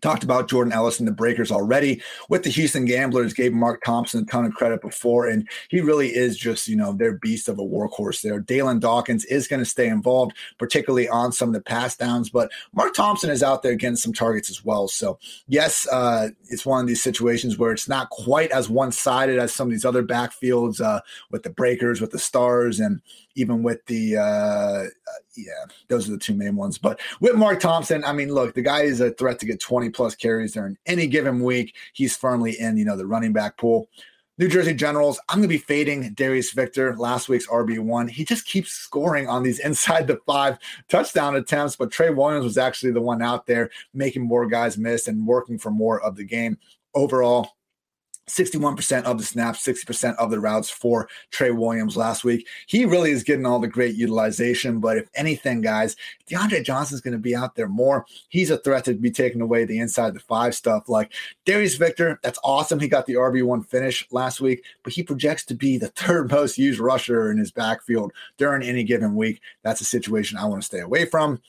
Talked 0.00 0.24
about 0.24 0.48
Jordan 0.48 0.72
Ellis 0.72 0.98
and 0.98 1.06
the 1.06 1.12
Breakers 1.12 1.50
already. 1.50 2.02
With 2.28 2.42
the 2.42 2.50
Houston 2.50 2.84
Gamblers, 2.84 3.34
gave 3.34 3.52
Mark 3.52 3.82
Thompson 3.84 4.22
a 4.22 4.26
ton 4.26 4.44
of 4.44 4.54
credit 4.54 4.80
before, 4.80 5.26
and 5.26 5.48
he 5.68 5.80
really 5.80 6.08
is 6.08 6.36
just, 6.36 6.68
you 6.68 6.76
know, 6.76 6.92
their 6.92 7.12
beast 7.12 7.48
of 7.48 7.58
a 7.58 7.62
workhorse 7.62 8.22
there. 8.22 8.40
Dalyn 8.40 8.80
Dawkins 8.80 9.24
is 9.26 9.48
going 9.48 9.60
to 9.60 9.66
stay 9.66 9.88
involved, 9.88 10.32
particularly 10.58 11.08
on 11.08 11.32
some 11.32 11.48
of 11.50 11.54
the 11.54 11.60
pass 11.60 11.96
downs, 11.96 12.30
but 12.30 12.50
Mark 12.72 12.94
Thompson 12.94 13.30
is 13.30 13.42
out 13.42 13.62
there 13.62 13.74
getting 13.74 13.96
some 13.96 14.12
targets 14.12 14.50
as 14.50 14.64
well. 14.64 14.88
So, 14.88 15.18
yes, 15.48 15.86
uh, 15.90 16.28
it's 16.48 16.66
one 16.66 16.80
of 16.80 16.86
these 16.86 17.02
situations 17.02 17.58
where 17.58 17.72
it's 17.72 17.88
not 17.88 18.10
quite 18.10 18.50
as 18.50 18.68
one 18.68 18.92
sided 18.92 19.38
as 19.38 19.54
some 19.54 19.68
of 19.68 19.72
these 19.72 19.84
other 19.84 20.02
backfields 20.02 20.80
uh, 20.80 21.00
with 21.30 21.42
the 21.42 21.50
Breakers, 21.50 22.00
with 22.00 22.10
the 22.10 22.18
Stars, 22.18 22.80
and 22.80 23.00
even 23.36 23.62
with 23.62 23.84
the 23.86 24.16
uh, 24.16 24.20
uh, 24.20 24.86
yeah, 25.36 25.64
those 25.88 26.08
are 26.08 26.12
the 26.12 26.18
two 26.18 26.34
main 26.34 26.56
ones. 26.56 26.78
But 26.78 27.00
with 27.20 27.36
Mark 27.36 27.60
Thompson, 27.60 28.04
I 28.04 28.12
mean, 28.12 28.32
look, 28.32 28.54
the 28.54 28.62
guy 28.62 28.82
is 28.82 29.00
a 29.00 29.10
threat 29.10 29.38
to 29.40 29.46
get 29.46 29.60
20 29.60 29.90
plus 29.90 30.14
carries 30.14 30.52
during 30.52 30.76
any 30.86 31.06
given 31.06 31.42
week. 31.42 31.74
He's 31.92 32.16
firmly 32.16 32.58
in, 32.58 32.76
you 32.76 32.84
know, 32.84 32.96
the 32.96 33.06
running 33.06 33.32
back 33.32 33.56
pool. 33.56 33.88
New 34.40 34.48
Jersey 34.48 34.72
Generals, 34.72 35.20
I'm 35.28 35.40
going 35.40 35.50
to 35.50 35.54
be 35.54 35.58
fading 35.58 36.14
Darius 36.14 36.52
Victor, 36.52 36.96
last 36.96 37.28
week's 37.28 37.46
RB1. 37.46 38.08
He 38.08 38.24
just 38.24 38.46
keeps 38.46 38.70
scoring 38.70 39.28
on 39.28 39.42
these 39.42 39.58
inside 39.64 40.06
the 40.06 40.18
five 40.26 40.58
touchdown 40.88 41.36
attempts, 41.36 41.76
but 41.76 41.90
Trey 41.90 42.08
Williams 42.08 42.44
was 42.44 42.56
actually 42.56 42.92
the 42.92 43.02
one 43.02 43.20
out 43.20 43.46
there 43.46 43.68
making 43.92 44.22
more 44.22 44.46
guys 44.46 44.78
miss 44.78 45.08
and 45.08 45.26
working 45.26 45.58
for 45.58 45.70
more 45.70 46.00
of 46.00 46.16
the 46.16 46.24
game. 46.24 46.56
Overall, 46.94 47.50
61% 48.28 49.02
of 49.04 49.18
the 49.18 49.24
snaps, 49.24 49.64
60% 49.64 50.16
of 50.16 50.30
the 50.30 50.40
routes 50.40 50.70
for 50.70 51.08
Trey 51.30 51.50
Williams 51.50 51.96
last 51.96 52.24
week. 52.24 52.46
He 52.66 52.84
really 52.84 53.10
is 53.10 53.24
getting 53.24 53.46
all 53.46 53.58
the 53.58 53.68
great 53.68 53.96
utilization. 53.96 54.80
But 54.80 54.98
if 54.98 55.08
anything, 55.14 55.60
guys, 55.60 55.96
DeAndre 56.30 56.64
Johnson's 56.64 57.00
going 57.00 57.12
to 57.12 57.18
be 57.18 57.34
out 57.34 57.56
there 57.56 57.68
more. 57.68 58.06
He's 58.28 58.50
a 58.50 58.58
threat 58.58 58.84
to 58.84 58.94
be 58.94 59.10
taking 59.10 59.40
away 59.40 59.64
the 59.64 59.78
inside 59.78 60.14
the 60.14 60.20
five 60.20 60.54
stuff. 60.54 60.88
Like 60.88 61.12
Darius 61.44 61.76
Victor, 61.76 62.20
that's 62.22 62.38
awesome. 62.44 62.78
He 62.78 62.88
got 62.88 63.06
the 63.06 63.14
RB1 63.14 63.66
finish 63.66 64.06
last 64.10 64.40
week, 64.40 64.64
but 64.82 64.92
he 64.92 65.02
projects 65.02 65.44
to 65.46 65.54
be 65.54 65.76
the 65.76 65.88
third 65.88 66.30
most 66.32 66.58
used 66.58 66.80
rusher 66.80 67.30
in 67.30 67.38
his 67.38 67.50
backfield 67.50 68.12
during 68.36 68.62
any 68.62 68.84
given 68.84 69.16
week. 69.16 69.40
That's 69.62 69.80
a 69.80 69.84
situation 69.84 70.38
I 70.38 70.46
want 70.46 70.62
to 70.62 70.66
stay 70.66 70.80
away 70.80 71.04
from. 71.06 71.40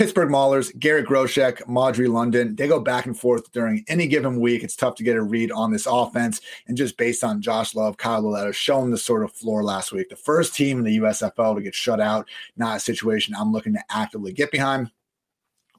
Pittsburgh 0.00 0.30
Maulers, 0.30 0.74
Garrett 0.78 1.04
Groshek, 1.04 1.68
Madre 1.68 2.06
London, 2.06 2.56
they 2.56 2.66
go 2.66 2.80
back 2.80 3.04
and 3.04 3.14
forth 3.14 3.52
during 3.52 3.84
any 3.86 4.06
given 4.06 4.40
week. 4.40 4.64
It's 4.64 4.74
tough 4.74 4.94
to 4.94 5.02
get 5.02 5.14
a 5.14 5.20
read 5.20 5.52
on 5.52 5.70
this 5.70 5.84
offense. 5.84 6.40
And 6.66 6.74
just 6.74 6.96
based 6.96 7.22
on 7.22 7.42
Josh 7.42 7.74
Love, 7.74 7.98
Kyle 7.98 8.22
Lauletta 8.22 8.54
showing 8.54 8.90
the 8.90 8.96
sort 8.96 9.22
of 9.22 9.30
floor 9.30 9.62
last 9.62 9.92
week. 9.92 10.08
The 10.08 10.16
first 10.16 10.54
team 10.54 10.78
in 10.78 10.84
the 10.84 10.98
USFL 11.00 11.54
to 11.54 11.60
get 11.60 11.74
shut 11.74 12.00
out, 12.00 12.26
not 12.56 12.78
a 12.78 12.80
situation 12.80 13.34
I'm 13.34 13.52
looking 13.52 13.74
to 13.74 13.84
actively 13.90 14.32
get 14.32 14.50
behind. 14.50 14.90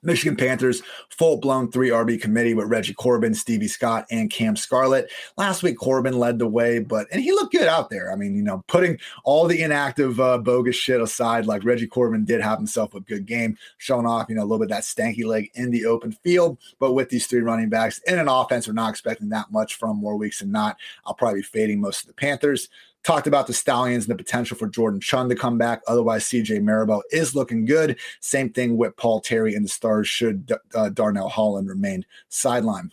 Michigan 0.03 0.35
Panthers, 0.35 0.81
full 1.09 1.37
blown 1.37 1.71
three 1.71 1.89
RB 1.89 2.19
committee 2.19 2.53
with 2.53 2.67
Reggie 2.67 2.93
Corbin, 2.93 3.33
Stevie 3.33 3.67
Scott, 3.67 4.05
and 4.09 4.31
Cam 4.31 4.55
Scarlett. 4.55 5.11
Last 5.37 5.61
week, 5.61 5.77
Corbin 5.77 6.17
led 6.17 6.39
the 6.39 6.47
way, 6.47 6.79
but 6.79 7.07
and 7.11 7.21
he 7.21 7.31
looked 7.31 7.53
good 7.53 7.67
out 7.67 7.89
there. 7.89 8.11
I 8.11 8.15
mean, 8.15 8.35
you 8.35 8.41
know, 8.41 8.63
putting 8.67 8.97
all 9.23 9.47
the 9.47 9.61
inactive, 9.61 10.19
uh, 10.19 10.39
bogus 10.39 10.75
shit 10.75 11.01
aside, 11.01 11.45
like 11.45 11.63
Reggie 11.63 11.87
Corbin 11.87 12.25
did 12.25 12.41
have 12.41 12.57
himself 12.57 12.95
a 12.95 12.99
good 13.01 13.25
game, 13.25 13.57
showing 13.77 14.07
off, 14.07 14.27
you 14.29 14.35
know, 14.35 14.41
a 14.41 14.45
little 14.45 14.59
bit 14.59 14.69
that 14.69 14.83
stanky 14.83 15.25
leg 15.25 15.51
in 15.53 15.69
the 15.69 15.85
open 15.85 16.11
field. 16.11 16.57
But 16.79 16.93
with 16.93 17.09
these 17.09 17.27
three 17.27 17.41
running 17.41 17.69
backs 17.69 17.99
in 18.07 18.17
an 18.17 18.27
offense, 18.27 18.67
we're 18.67 18.73
not 18.73 18.89
expecting 18.89 19.29
that 19.29 19.51
much 19.51 19.75
from 19.75 19.97
more 19.97 20.17
weeks 20.17 20.39
than 20.39 20.51
not. 20.51 20.77
I'll 21.05 21.13
probably 21.13 21.41
be 21.41 21.45
fading 21.45 21.79
most 21.79 22.01
of 22.01 22.07
the 22.07 22.13
Panthers. 22.13 22.69
Talked 23.03 23.25
about 23.25 23.47
the 23.47 23.53
Stallions 23.53 24.05
and 24.05 24.11
the 24.11 24.23
potential 24.23 24.55
for 24.55 24.67
Jordan 24.67 25.01
Chunn 25.01 25.27
to 25.29 25.35
come 25.35 25.57
back. 25.57 25.81
Otherwise, 25.87 26.25
CJ 26.25 26.61
Marable 26.61 27.01
is 27.11 27.33
looking 27.33 27.65
good. 27.65 27.99
Same 28.19 28.51
thing 28.51 28.77
with 28.77 28.95
Paul 28.95 29.21
Terry 29.21 29.55
and 29.55 29.65
the 29.65 29.69
Stars 29.69 30.07
should 30.07 30.51
uh, 30.75 30.89
Darnell 30.89 31.29
Holland 31.29 31.67
remain 31.67 32.05
sideline. 32.29 32.91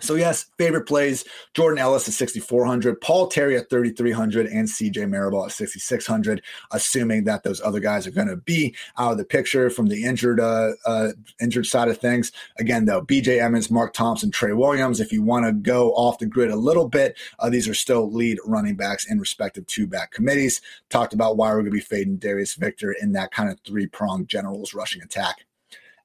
So 0.00 0.14
yes, 0.14 0.46
favorite 0.58 0.86
plays: 0.86 1.24
Jordan 1.54 1.78
Ellis 1.78 2.06
at 2.06 2.12
6400, 2.14 3.00
Paul 3.00 3.28
Terry 3.28 3.56
at 3.56 3.70
3300, 3.70 4.46
and 4.46 4.68
CJ 4.68 5.08
Marable 5.08 5.44
at 5.44 5.52
6600. 5.52 6.42
Assuming 6.70 7.24
that 7.24 7.44
those 7.44 7.62
other 7.62 7.80
guys 7.80 8.06
are 8.06 8.10
going 8.10 8.28
to 8.28 8.36
be 8.36 8.74
out 8.98 9.12
of 9.12 9.18
the 9.18 9.24
picture 9.24 9.70
from 9.70 9.86
the 9.86 10.04
injured 10.04 10.38
uh, 10.38 10.72
uh, 10.84 11.12
injured 11.40 11.64
side 11.64 11.88
of 11.88 11.98
things. 11.98 12.30
Again, 12.58 12.84
though, 12.84 13.00
BJ 13.00 13.40
Emmons, 13.40 13.70
Mark 13.70 13.94
Thompson, 13.94 14.30
Trey 14.30 14.52
Williams. 14.52 15.00
If 15.00 15.12
you 15.12 15.22
want 15.22 15.46
to 15.46 15.52
go 15.52 15.92
off 15.92 16.18
the 16.18 16.26
grid 16.26 16.50
a 16.50 16.56
little 16.56 16.88
bit, 16.88 17.16
uh, 17.38 17.48
these 17.48 17.66
are 17.66 17.74
still 17.74 18.12
lead 18.12 18.38
running 18.44 18.76
backs 18.76 19.10
in 19.10 19.18
respective 19.18 19.66
two 19.66 19.86
back 19.86 20.10
committees. 20.10 20.60
Talked 20.90 21.14
about 21.14 21.38
why 21.38 21.48
we're 21.48 21.62
going 21.62 21.66
to 21.66 21.70
be 21.70 21.80
fading 21.80 22.18
Darius 22.18 22.54
Victor 22.54 22.92
in 22.92 23.12
that 23.12 23.32
kind 23.32 23.50
of 23.50 23.58
three 23.60 23.86
pronged 23.86 24.28
Generals 24.28 24.74
rushing 24.74 25.00
attack. 25.00 25.46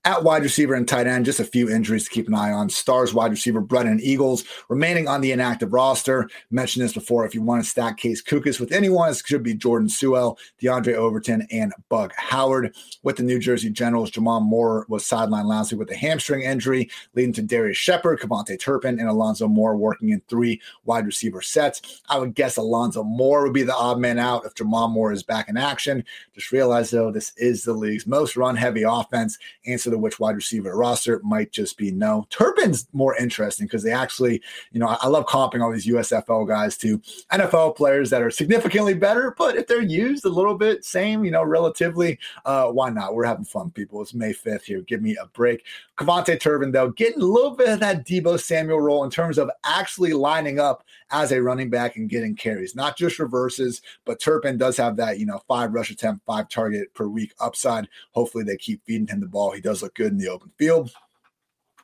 At 0.04 0.24
wide 0.24 0.42
receiver 0.42 0.74
and 0.74 0.88
tight 0.88 1.06
end, 1.06 1.26
just 1.26 1.40
a 1.40 1.44
few 1.44 1.70
injuries 1.70 2.06
to 2.06 2.10
keep 2.10 2.28
an 2.28 2.34
eye 2.34 2.52
on. 2.52 2.70
Stars 2.70 3.14
wide 3.14 3.30
receiver 3.30 3.62
Brennan 3.62 4.00
Eagles 4.02 4.44
remaining 4.68 5.08
on 5.08 5.22
the 5.22 5.32
inactive 5.32 5.74
roster. 5.74 6.28
Mentioned 6.50 6.84
this 6.84 6.94
before. 6.94 7.24
If 7.24 7.36
you 7.36 7.44
want 7.44 7.64
to 7.64 7.70
stack 7.70 7.98
Case 7.98 8.20
Cookus 8.20 8.60
with 8.60 8.72
anyone, 8.72 9.12
it 9.12 9.22
should 9.24 9.44
be 9.44 9.54
Jordan 9.54 9.88
Suell, 9.88 10.40
Diondre 10.60 10.96
Overton, 10.96 11.46
and 11.52 11.72
Bug 11.90 12.14
Howard. 12.18 12.76
With 13.04 13.18
the 13.18 13.24
New 13.24 13.38
Jersey 13.38 13.70
Generals, 13.70 14.10
J'Mon 14.10 14.42
Moore 14.42 14.88
was 14.90 15.04
sidelined 15.04 15.46
last 15.46 15.72
week 15.72 15.78
with 15.78 15.92
a 15.92 15.96
hamstring 15.96 16.42
injury, 16.42 16.90
leading 17.14 17.34
to 17.34 17.44
Darrius 17.44 17.78
Shepherd, 17.78 18.22
KaVontae 18.22 18.60
Turpin, 18.60 19.00
and 19.00 19.08
Alonzo 19.08 19.48
Moore 19.48 19.78
working 19.78 20.10
in 20.10 20.22
three 20.28 20.60
wide 20.84 21.06
receiver 21.06 21.44
sets. 21.44 22.02
I 22.10 22.18
would 22.18 22.34
guess 22.34 22.58
Alonzo 22.58 23.04
Moore 23.04 23.44
would 23.44 23.54
be 23.54 23.62
the 23.62 23.76
odd 23.76 24.00
man 24.00 24.18
out 24.18 24.46
if 24.46 24.56
J'Mon 24.56 24.90
Moore 24.90 25.12
is 25.12 25.22
back 25.22 25.48
in 25.48 25.58
action. 25.58 26.04
Just 26.34 26.52
realize, 26.52 26.90
though, 26.90 27.12
this 27.12 27.34
is 27.38 27.64
the 27.64 27.74
league's 27.74 28.08
most 28.08 28.36
run 28.36 28.56
heavy 28.56 28.82
offense. 28.82 29.38
And 29.68 29.80
so 29.80 29.91
to 29.92 29.98
which 29.98 30.20
wide 30.20 30.36
receiver 30.36 30.76
roster 30.76 31.22
might 31.24 31.52
just 31.52 31.78
be 31.78 31.92
no. 31.92 32.26
Turpin's 32.30 32.88
more 32.94 33.16
interesting 33.18 33.68
because 33.68 33.84
they 33.84 33.92
actually, 33.92 34.42
you 34.72 34.80
know, 34.80 34.88
I, 34.88 34.98
I, 35.02 35.08
love 35.08 35.26
comping 35.26 35.62
all 35.62 35.72
these 35.72 35.88
USFL 35.88 36.48
guys 36.48 36.78
to 36.78 36.98
NFL 37.32 37.76
players 37.76 38.10
that 38.10 38.22
are 38.22 38.32
significantly 38.32 38.94
better, 38.94 39.36
but 39.38 39.56
if 39.56 39.68
they're 39.68 39.82
used 39.82 40.26
a 40.26 40.30
little 40.30 40.58
bit 40.58 40.84
same, 40.86 41.24
you 41.24 41.32
know, 41.32 41.44
relatively, 41.44 42.18
uh, 42.46 42.68
why 42.68 42.90
not? 42.90 43.14
We're 43.14 43.26
having 43.26 43.46
fun, 43.46 43.72
people. 43.72 44.02
It's 44.02 44.14
May 44.14 44.34
5th 44.34 44.64
here. 44.64 44.82
Give 44.82 45.02
me 45.02 45.16
a 45.22 45.28
break. 45.28 45.66
KaVontae 45.98 46.40
Turpin, 46.40 46.72
though, 46.72 46.90
getting 46.90 47.22
a 47.22 47.26
little 47.26 47.56
bit 47.56 47.70
of 47.70 47.80
that 47.82 48.06
Deebo 48.06 48.40
Samuel 48.40 48.82
role 48.82 49.04
in 49.04 49.12
terms 49.12 49.38
of 49.38 49.52
actually 49.64 50.14
lining 50.14 50.60
up 50.60 50.84
as 51.12 51.32
a 51.32 51.42
running 51.42 51.70
back 51.70 51.98
and 51.98 52.10
getting 52.10 52.36
carries, 52.36 52.76
not 52.76 52.98
just 52.98 53.20
reverses, 53.20 53.82
but 54.06 54.20
Turpin 54.20 54.58
does 54.58 54.78
have 54.78 54.96
that, 54.96 55.20
you 55.20 55.26
know, 55.26 55.42
five 55.48 55.74
rush 55.74 55.92
attempt, 55.92 56.26
five 56.26 56.50
target 56.50 56.94
per 56.94 57.08
week 57.08 57.34
upside. 57.40 57.88
Hopefully 58.12 58.44
they 58.44 58.58
keep 58.58 58.84
feeding 58.86 59.08
him 59.08 59.20
the 59.20 59.28
ball. 59.28 59.52
He 59.52 59.62
does 59.62 59.81
look 59.82 59.96
good 59.96 60.12
in 60.12 60.18
the 60.18 60.30
open 60.30 60.52
field. 60.58 60.92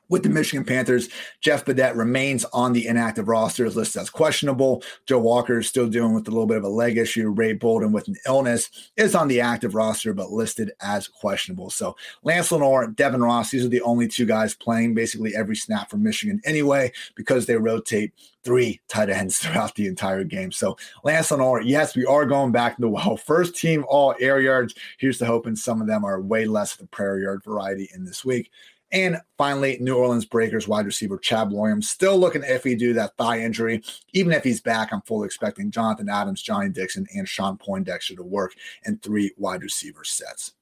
With 0.08 0.22
the 0.22 0.30
Michigan 0.30 0.64
Panthers, 0.64 1.08
Jeff 1.40 1.64
Badet 1.64 1.94
remains 1.96 2.44
on 2.46 2.72
the 2.72 2.86
inactive 2.86 3.28
roster, 3.28 3.66
is 3.66 3.76
listed 3.76 4.00
as 4.00 4.10
questionable. 4.10 4.82
Joe 5.06 5.18
Walker 5.18 5.58
is 5.58 5.68
still 5.68 5.88
dealing 5.88 6.14
with 6.14 6.26
a 6.28 6.30
little 6.30 6.46
bit 6.46 6.56
of 6.56 6.64
a 6.64 6.68
leg 6.68 6.96
issue. 6.96 7.28
Ray 7.28 7.52
Bolden 7.52 7.92
with 7.92 8.08
an 8.08 8.16
illness 8.26 8.90
is 8.96 9.14
on 9.14 9.28
the 9.28 9.40
active 9.40 9.74
roster, 9.74 10.14
but 10.14 10.30
listed 10.30 10.72
as 10.80 11.08
questionable. 11.08 11.68
So 11.70 11.96
Lance 12.22 12.50
Lenoir, 12.50 12.86
Devin 12.86 13.22
Ross, 13.22 13.50
these 13.50 13.64
are 13.64 13.68
the 13.68 13.82
only 13.82 14.08
two 14.08 14.24
guys 14.24 14.54
playing 14.54 14.94
basically 14.94 15.34
every 15.36 15.56
snap 15.56 15.90
for 15.90 15.98
Michigan 15.98 16.40
anyway, 16.44 16.92
because 17.14 17.46
they 17.46 17.56
rotate 17.56 18.12
three 18.44 18.80
tight 18.88 19.10
ends 19.10 19.38
throughout 19.40 19.74
the 19.74 19.86
entire 19.86 20.24
game. 20.24 20.50
So 20.52 20.78
Lance 21.04 21.30
Lenoir, 21.30 21.60
yes, 21.60 21.94
we 21.94 22.06
are 22.06 22.24
going 22.24 22.52
back 22.52 22.76
to 22.76 22.80
the 22.80 22.88
well. 22.88 23.16
First 23.16 23.56
team 23.56 23.84
all 23.88 24.14
air 24.20 24.40
yards. 24.40 24.74
Here's 24.98 25.18
the 25.18 25.26
hope, 25.26 25.46
and 25.46 25.58
some 25.58 25.80
of 25.82 25.86
them 25.86 26.04
are 26.04 26.20
way 26.20 26.46
less 26.46 26.72
of 26.72 26.78
the 26.78 26.86
prayer 26.86 27.18
yard 27.18 27.42
variety 27.44 27.90
in 27.94 28.04
this 28.04 28.24
week. 28.24 28.50
And 28.90 29.18
finally, 29.36 29.78
New 29.80 29.96
Orleans 29.96 30.24
Breakers 30.24 30.66
wide 30.66 30.86
receiver 30.86 31.18
Chad 31.18 31.50
Williams 31.50 31.90
still 31.90 32.18
looking 32.18 32.42
iffy 32.42 32.78
due 32.78 32.88
to 32.88 33.00
that 33.00 33.16
thigh 33.16 33.40
injury. 33.40 33.82
Even 34.12 34.32
if 34.32 34.44
he's 34.44 34.60
back, 34.60 34.92
I'm 34.92 35.02
fully 35.02 35.26
expecting 35.26 35.70
Jonathan 35.70 36.08
Adams, 36.08 36.42
Johnny 36.42 36.70
Dixon, 36.70 37.06
and 37.14 37.28
Shawn 37.28 37.58
Poindexter 37.58 38.16
to 38.16 38.22
work 38.22 38.54
in 38.86 38.98
three 38.98 39.32
wide 39.36 39.62
receiver 39.62 40.04
sets 40.04 40.54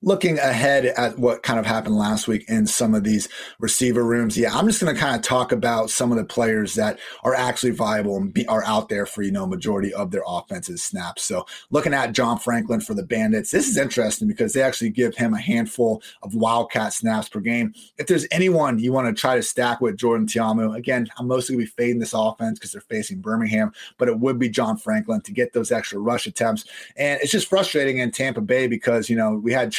looking 0.00 0.38
ahead 0.38 0.86
at 0.86 1.18
what 1.18 1.42
kind 1.42 1.58
of 1.58 1.66
happened 1.66 1.96
last 1.96 2.28
week 2.28 2.44
in 2.48 2.66
some 2.66 2.94
of 2.94 3.02
these 3.02 3.28
receiver 3.58 4.04
rooms, 4.04 4.38
yeah, 4.38 4.56
I'm 4.56 4.66
just 4.68 4.80
going 4.80 4.94
to 4.94 5.00
kind 5.00 5.16
of 5.16 5.22
talk 5.22 5.50
about 5.50 5.90
some 5.90 6.12
of 6.12 6.18
the 6.18 6.24
players 6.24 6.74
that 6.74 7.00
are 7.24 7.34
actually 7.34 7.72
viable 7.72 8.16
and 8.16 8.32
be, 8.32 8.46
are 8.46 8.64
out 8.64 8.88
there 8.88 9.06
for, 9.06 9.22
you 9.22 9.32
know, 9.32 9.46
majority 9.46 9.92
of 9.92 10.12
their 10.12 10.22
offensive 10.26 10.78
snaps. 10.78 11.24
So 11.24 11.46
looking 11.70 11.94
at 11.94 12.12
John 12.12 12.38
Franklin 12.38 12.80
for 12.80 12.94
the 12.94 13.02
Bandits, 13.02 13.50
this 13.50 13.68
is 13.68 13.76
interesting 13.76 14.28
because 14.28 14.52
they 14.52 14.62
actually 14.62 14.90
give 14.90 15.16
him 15.16 15.34
a 15.34 15.40
handful 15.40 16.00
of 16.22 16.34
Wildcat 16.34 16.92
snaps 16.92 17.28
per 17.28 17.40
game. 17.40 17.74
If 17.98 18.06
there's 18.06 18.26
anyone 18.30 18.78
you 18.78 18.92
want 18.92 19.08
to 19.08 19.20
try 19.20 19.34
to 19.34 19.42
stack 19.42 19.80
with 19.80 19.96
Jordan 19.96 20.28
Ta'amu, 20.28 20.76
again, 20.76 21.08
I'm 21.18 21.26
mostly 21.26 21.56
going 21.56 21.66
to 21.66 21.72
be 21.72 21.82
fading 21.82 21.98
this 21.98 22.14
offense 22.14 22.58
because 22.58 22.70
they're 22.70 22.80
facing 22.82 23.20
Birmingham, 23.20 23.72
but 23.96 24.08
it 24.08 24.20
would 24.20 24.38
be 24.38 24.48
John 24.48 24.76
Franklin 24.76 25.22
to 25.22 25.32
get 25.32 25.52
those 25.54 25.72
extra 25.72 25.98
rush 25.98 26.28
attempts. 26.28 26.66
And 26.96 27.20
it's 27.20 27.32
just 27.32 27.48
frustrating 27.48 27.98
in 27.98 28.12
Tampa 28.12 28.40
Bay 28.40 28.68
because, 28.68 29.10
you 29.10 29.16
know, 29.16 29.34
we 29.34 29.52
had 29.52 29.72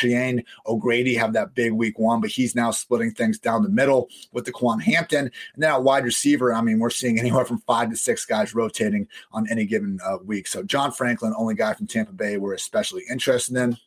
O'Grady 0.65 1.15
have 1.15 1.33
that 1.33 1.55
big 1.55 1.73
week 1.73 1.99
one, 1.99 2.21
but 2.21 2.29
he's 2.29 2.55
now 2.55 2.71
splitting 2.71 3.11
things 3.11 3.39
down 3.39 3.63
the 3.63 3.69
middle 3.69 4.09
with 4.31 4.45
De'Quan 4.45 4.81
Hampton. 4.81 5.31
And 5.53 5.63
then 5.63 5.71
at 5.71 5.83
wide 5.83 6.03
receiver, 6.03 6.53
I 6.53 6.61
mean, 6.61 6.79
we're 6.79 6.89
seeing 6.89 7.19
anywhere 7.19 7.45
from 7.45 7.59
five 7.59 7.89
to 7.89 7.95
six 7.95 8.25
guys 8.25 8.55
rotating 8.55 9.07
on 9.31 9.47
any 9.49 9.65
given 9.65 9.99
uh, 10.05 10.17
week. 10.23 10.47
So 10.47 10.63
John 10.63 10.91
Franklin, 10.91 11.33
only 11.37 11.55
guy 11.55 11.73
from 11.73 11.87
Tampa 11.87 12.13
Bay, 12.13 12.37
we're 12.37 12.53
especially 12.53 13.03
interested 13.09 13.55
in 13.57 13.77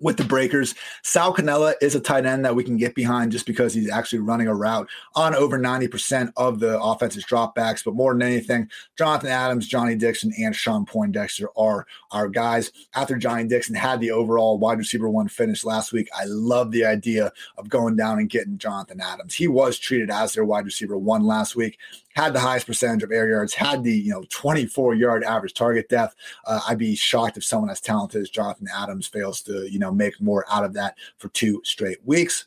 with 0.00 0.16
the 0.16 0.24
breakers. 0.24 0.74
Sal 1.02 1.34
Cannella 1.34 1.74
is 1.80 1.94
a 1.94 2.00
tight 2.00 2.26
end 2.26 2.44
that 2.44 2.54
we 2.54 2.64
can 2.64 2.76
get 2.76 2.94
behind 2.94 3.32
just 3.32 3.46
because 3.46 3.74
he's 3.74 3.90
actually 3.90 4.20
running 4.20 4.48
a 4.48 4.54
route 4.54 4.88
on 5.14 5.34
over 5.34 5.58
90% 5.58 6.32
of 6.36 6.60
the 6.60 6.80
offensive 6.80 7.24
dropbacks. 7.24 7.84
But 7.84 7.94
more 7.94 8.12
than 8.12 8.22
anything, 8.22 8.70
Jonathan 8.96 9.30
Adams, 9.30 9.66
Johnny 9.66 9.94
Dixon, 9.94 10.32
and 10.38 10.54
Shawn 10.54 10.86
Poindexter 10.86 11.48
are 11.56 11.86
our 12.10 12.28
guys. 12.28 12.72
After 12.94 13.16
Johnny 13.16 13.44
Dixon 13.44 13.74
had 13.74 14.00
the 14.00 14.10
overall 14.10 14.58
wide 14.58 14.78
receiver 14.78 15.08
one 15.08 15.28
finish 15.28 15.64
last 15.64 15.92
week, 15.92 16.08
I 16.16 16.24
love 16.26 16.70
the 16.70 16.84
idea 16.84 17.32
of 17.56 17.68
going 17.68 17.96
down 17.96 18.18
and 18.18 18.30
getting 18.30 18.58
Jonathan 18.58 19.00
Adams. 19.00 19.34
He 19.34 19.48
was 19.48 19.78
treated 19.78 20.10
as 20.10 20.34
their 20.34 20.44
wide 20.44 20.64
receiver 20.64 20.98
one 20.98 21.24
last 21.24 21.56
week 21.56 21.78
had 22.18 22.32
the 22.32 22.40
highest 22.40 22.66
percentage 22.66 23.04
of 23.04 23.12
air 23.12 23.28
yards, 23.28 23.54
had 23.54 23.84
the 23.84 23.92
you 23.92 24.10
know 24.10 24.24
24 24.28 24.94
yard 24.94 25.22
average 25.22 25.54
target 25.54 25.88
depth. 25.88 26.16
Uh, 26.44 26.60
I'd 26.68 26.78
be 26.78 26.96
shocked 26.96 27.36
if 27.36 27.44
someone 27.44 27.70
as 27.70 27.80
talented 27.80 28.20
as 28.20 28.28
Jonathan 28.28 28.66
Adams 28.74 29.06
fails 29.06 29.40
to 29.42 29.70
you 29.70 29.78
know 29.78 29.87
make 29.92 30.20
more 30.20 30.44
out 30.50 30.64
of 30.64 30.74
that 30.74 30.96
for 31.18 31.28
two 31.28 31.60
straight 31.64 31.98
weeks 32.04 32.46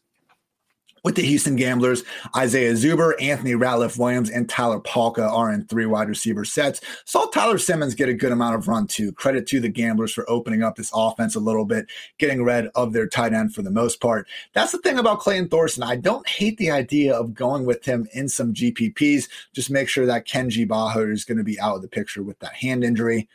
with 1.04 1.16
the 1.16 1.24
Houston 1.24 1.56
Gamblers, 1.56 2.04
Isaiah 2.36 2.74
Zuber, 2.74 3.14
Anthony 3.22 3.54
Ratliff 3.54 3.98
Williams, 3.98 4.30
and 4.30 4.48
Tyler 4.48 4.80
Palka 4.80 5.28
are 5.28 5.52
in 5.52 5.66
three 5.66 5.86
wide 5.86 6.10
receiver 6.10 6.46
sets. 6.46 6.82
Saw 7.06 7.26
Tyler 7.28 7.58
Simmons 7.58 7.96
get 7.96 8.10
a 8.10 8.14
good 8.14 8.32
amount 8.32 8.56
of 8.56 8.68
run 8.68 8.88
too. 8.88 9.12
Credit 9.12 9.48
to 9.48 9.60
the 9.60 9.70
Gamblers 9.70 10.14
for 10.14 10.30
opening 10.30 10.64
up 10.64 10.76
this 10.76 10.92
offense 10.94 11.36
a 11.36 11.40
little 11.40 11.66
bit, 11.66 11.88
getting 12.20 12.44
rid 12.44 12.68
of 12.76 12.94
their 12.94 13.08
tight 13.08 13.34
end 13.34 13.54
for 13.54 13.62
the 13.62 13.72
most 13.72 14.00
part. 14.00 14.28
That's 14.54 14.72
the 14.72 14.78
thing 14.80 15.00
about 15.00 15.20
Clayton 15.20 15.50
Thorson. 15.50 15.84
I 15.84 15.96
don't 15.96 16.28
hate 16.28 16.58
the 16.58 16.72
idea 16.72 17.16
of 17.16 17.34
going 17.34 17.66
with 17.66 17.84
him 17.84 18.08
in 18.14 18.30
some 18.30 18.54
GPPs. 18.54 19.28
Just 19.54 19.72
make 19.72 19.90
sure 19.90 20.06
that 20.06 20.28
Kenji 20.28 20.68
Bahar 20.68 21.10
is 21.10 21.26
going 21.26 21.38
to 21.38 21.44
be 21.44 21.60
out 21.60 21.76
of 21.76 21.82
the 21.82 21.88
picture 21.88 22.24
with 22.24 22.38
that 22.40 22.54
hand 22.54 22.84
injury. 22.84 23.28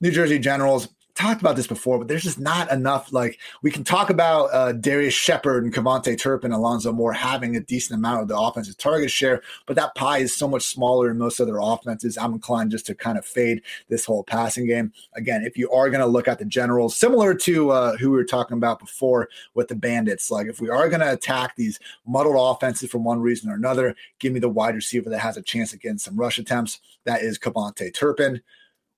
New 0.00 0.10
Jersey 0.10 0.38
Generals, 0.38 0.88
talked 1.14 1.40
about 1.40 1.56
this 1.56 1.66
before, 1.66 1.98
but 1.98 2.08
there's 2.08 2.22
just 2.22 2.38
not 2.38 2.70
enough. 2.72 3.12
Like 3.12 3.38
we 3.62 3.70
can 3.70 3.84
talk 3.84 4.10
about 4.10 4.46
uh, 4.52 4.72
Darrius 4.72 5.14
Shepherd 5.14 5.64
and 5.64 5.72
KaVontae 5.72 6.18
Turpin, 6.18 6.52
Alonzo 6.52 6.92
Moore 6.92 7.12
having 7.12 7.56
a 7.56 7.60
decent 7.60 7.98
amount 7.98 8.22
of 8.22 8.28
the 8.28 8.38
offensive 8.38 8.78
target 8.78 9.10
share, 9.10 9.42
but 9.66 9.76
that 9.76 9.94
pie 9.94 10.18
is 10.18 10.34
so 10.34 10.48
much 10.48 10.62
smaller 10.62 11.10
in 11.10 11.18
most 11.18 11.40
other 11.40 11.58
offenses. 11.60 12.16
I'm 12.16 12.32
inclined 12.32 12.70
just 12.70 12.86
to 12.86 12.94
kind 12.94 13.18
of 13.18 13.26
fade 13.26 13.62
this 13.88 14.04
whole 14.04 14.24
passing 14.24 14.66
game. 14.66 14.92
Again, 15.14 15.44
if 15.44 15.56
you 15.58 15.70
are 15.70 15.90
going 15.90 16.00
to 16.00 16.06
look 16.06 16.28
at 16.28 16.38
the 16.38 16.44
generals, 16.44 16.96
similar 16.96 17.34
to 17.34 17.70
uh, 17.70 17.96
who 17.98 18.10
we 18.10 18.16
were 18.16 18.24
talking 18.24 18.56
about 18.56 18.78
before 18.78 19.28
with 19.54 19.68
the 19.68 19.76
Bandits, 19.76 20.30
like 20.30 20.46
if 20.46 20.60
we 20.60 20.70
are 20.70 20.88
going 20.88 21.00
to 21.00 21.12
attack 21.12 21.56
these 21.56 21.78
muddled 22.06 22.36
offenses 22.38 22.90
for 22.90 22.98
one 22.98 23.20
reason 23.20 23.50
or 23.50 23.54
another, 23.54 23.94
give 24.18 24.32
me 24.32 24.40
the 24.40 24.48
wide 24.48 24.74
receiver 24.74 25.10
that 25.10 25.18
has 25.18 25.36
a 25.36 25.42
chance 25.42 25.72
against 25.72 26.04
some 26.04 26.16
rush 26.16 26.38
attempts. 26.38 26.80
That 27.04 27.22
is 27.22 27.38
KaVontae 27.38 27.94
Turpin 27.94 28.40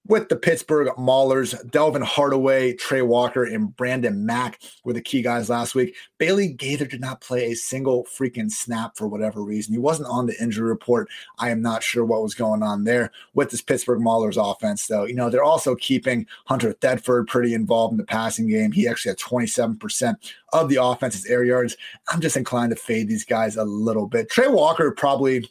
with 0.07 0.29
the 0.29 0.37
Pittsburgh 0.37 0.89
Maulers, 0.99 1.55
Delvon 1.71 2.03
Hardaway, 2.03 2.75
Trey 2.75 3.01
Walker, 3.01 3.45
and 3.45 3.75
Brandon 3.75 4.27
Mack 4.27 4.61
were 4.85 4.93
the 4.93 5.01
key 5.01 5.23
guys 5.23 5.49
last 5.49 5.75
week. 5.75 5.97
Bailey 6.19 6.49
Gaither 6.49 6.85
did 6.85 7.01
not 7.01 7.23
play 7.23 7.51
a 7.51 7.55
single 7.55 8.05
freaking 8.05 8.51
snap 8.51 8.97
for 8.97 9.09
whatever 9.09 9.43
reason. 9.43 9.73
He 9.73 9.79
wasn't 9.79 10.09
on 10.09 10.27
the 10.27 10.41
injury 10.43 10.69
report. 10.69 11.09
I 11.39 11.51
am 11.51 11.63
not 11.63 11.83
sure 11.83 12.05
what 12.05 12.23
was 12.23 12.35
going 12.35 12.63
on 12.63 12.85
there 12.85 13.13
with 13.33 13.51
this 13.51 13.63
Pittsburgh 13.63 14.01
Maulers 14.01 14.37
offense, 14.37 14.87
though. 14.87 15.05
You 15.05 15.15
know, 15.15 15.31
they're 15.31 15.43
also 15.43 15.75
keeping 15.75 16.27
Hunter 16.47 16.75
Thedford 16.75 17.27
pretty 17.27 17.55
involved 17.55 17.93
in 17.93 17.99
the 17.99 18.05
passing 18.05 18.49
game. 18.49 18.73
He 18.73 18.87
actually 18.87 19.11
had 19.11 19.19
27% 19.19 20.17
of 20.53 20.69
the 20.69 20.83
offense's 20.83 21.27
air 21.27 21.45
yards. 21.45 21.77
I'm 22.09 22.21
just 22.21 22.37
inclined 22.37 22.71
to 22.71 22.77
fade 22.77 23.09
these 23.09 23.25
guys 23.25 23.57
a 23.57 23.65
little 23.65 24.07
bit. 24.07 24.31
Trey 24.31 24.49
Walker 24.49 24.91
probably 24.93 25.49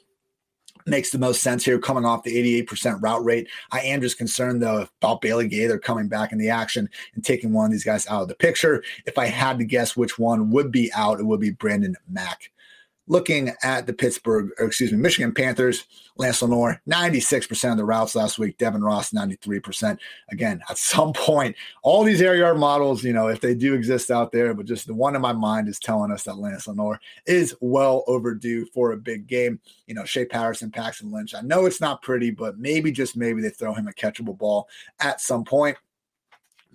makes 0.86 1.12
the 1.12 1.20
most 1.20 1.42
sense 1.42 1.64
here 1.64 1.80
coming 1.80 2.06
off 2.06 2.24
the 2.24 2.64
88% 2.66 3.02
route 3.02 3.24
rate. 3.24 3.48
I 3.72 3.82
am 3.82 4.02
just 4.02 4.18
concerned 4.18 4.62
though 4.62 4.88
about 5.02 5.22
Bailey 5.22 5.48
Gaither 5.48 5.80
coming 5.80 6.08
back 6.08 6.32
in 6.32 6.38
the 6.38 6.50
action 6.50 6.90
and 7.16 7.24
taking 7.24 7.54
one 7.54 7.66
of 7.66 7.72
these 7.72 7.84
guys 7.84 8.08
out 8.08 8.24
of 8.24 8.28
the 8.28 8.36
picture. 8.36 8.84
If 9.06 9.18
I 9.18 9.28
had 9.28 9.58
to 9.60 9.66
guess 9.66 9.96
which 9.96 10.20
one 10.20 10.52
would 10.52 10.72
be 10.72 10.92
out, 10.94 11.20
it 11.20 11.26
would 11.26 11.40
be 11.40 11.52
Brandon 11.52 11.96
Mack 12.10 12.52
looking 13.08 13.52
at 13.64 13.86
the 13.86 13.94
Pittsburgh, 13.94 14.50
excuse 14.60 14.92
me, 14.92 14.98
Michigan 14.98 15.34
Panthers, 15.34 15.86
Lance 16.16 16.42
Lenoir, 16.42 16.82
96% 16.88 17.72
of 17.72 17.78
the 17.78 17.84
routes 17.84 18.16
last 18.16 18.40
week, 18.40 18.58
Devin 18.58 18.84
Ross, 18.84 19.12
93%. 19.12 19.98
Again, 20.32 20.62
at 20.70 20.78
some 20.78 21.12
point, 21.12 21.56
all 21.82 22.04
these 22.04 22.22
air 22.22 22.36
yard 22.36 22.58
models, 22.58 23.04
you 23.04 23.12
know, 23.12 23.28
if 23.28 23.42
they 23.42 23.56
do 23.56 23.74
exist 23.74 24.12
out 24.12 24.32
there, 24.32 24.54
but 24.54 24.66
just 24.66 24.88
the 24.88 24.94
one 24.94 25.16
in 25.16 25.22
my 25.22 25.34
mind 25.34 25.68
is 25.68 25.80
telling 25.80 26.12
us 26.12 26.24
that 26.24 26.38
Lance 26.38 26.68
Lenoir 26.68 27.00
is 27.26 27.56
well 27.62 28.04
overdue 28.08 28.66
for 28.68 28.92
a 28.92 28.98
big 28.98 29.28
game. 29.28 29.60
You 29.88 29.96
know, 29.96 30.06
Shea 30.06 30.26
Patterson, 30.26 30.72
Paxton 30.72 31.12
Lynch. 31.12 31.36
I 31.36 31.42
know 31.42 31.66
it's 31.66 31.82
not 31.82 32.02
pretty, 32.02 32.32
but 32.32 32.58
maybe, 32.58 32.92
just 32.92 33.18
maybe, 33.18 33.42
they 33.42 33.50
throw 33.50 33.74
him 33.74 33.88
a 33.88 33.94
catchable 33.94 34.38
ball 34.38 34.70
at 35.00 35.20
some 35.20 35.44
point. 35.44 35.78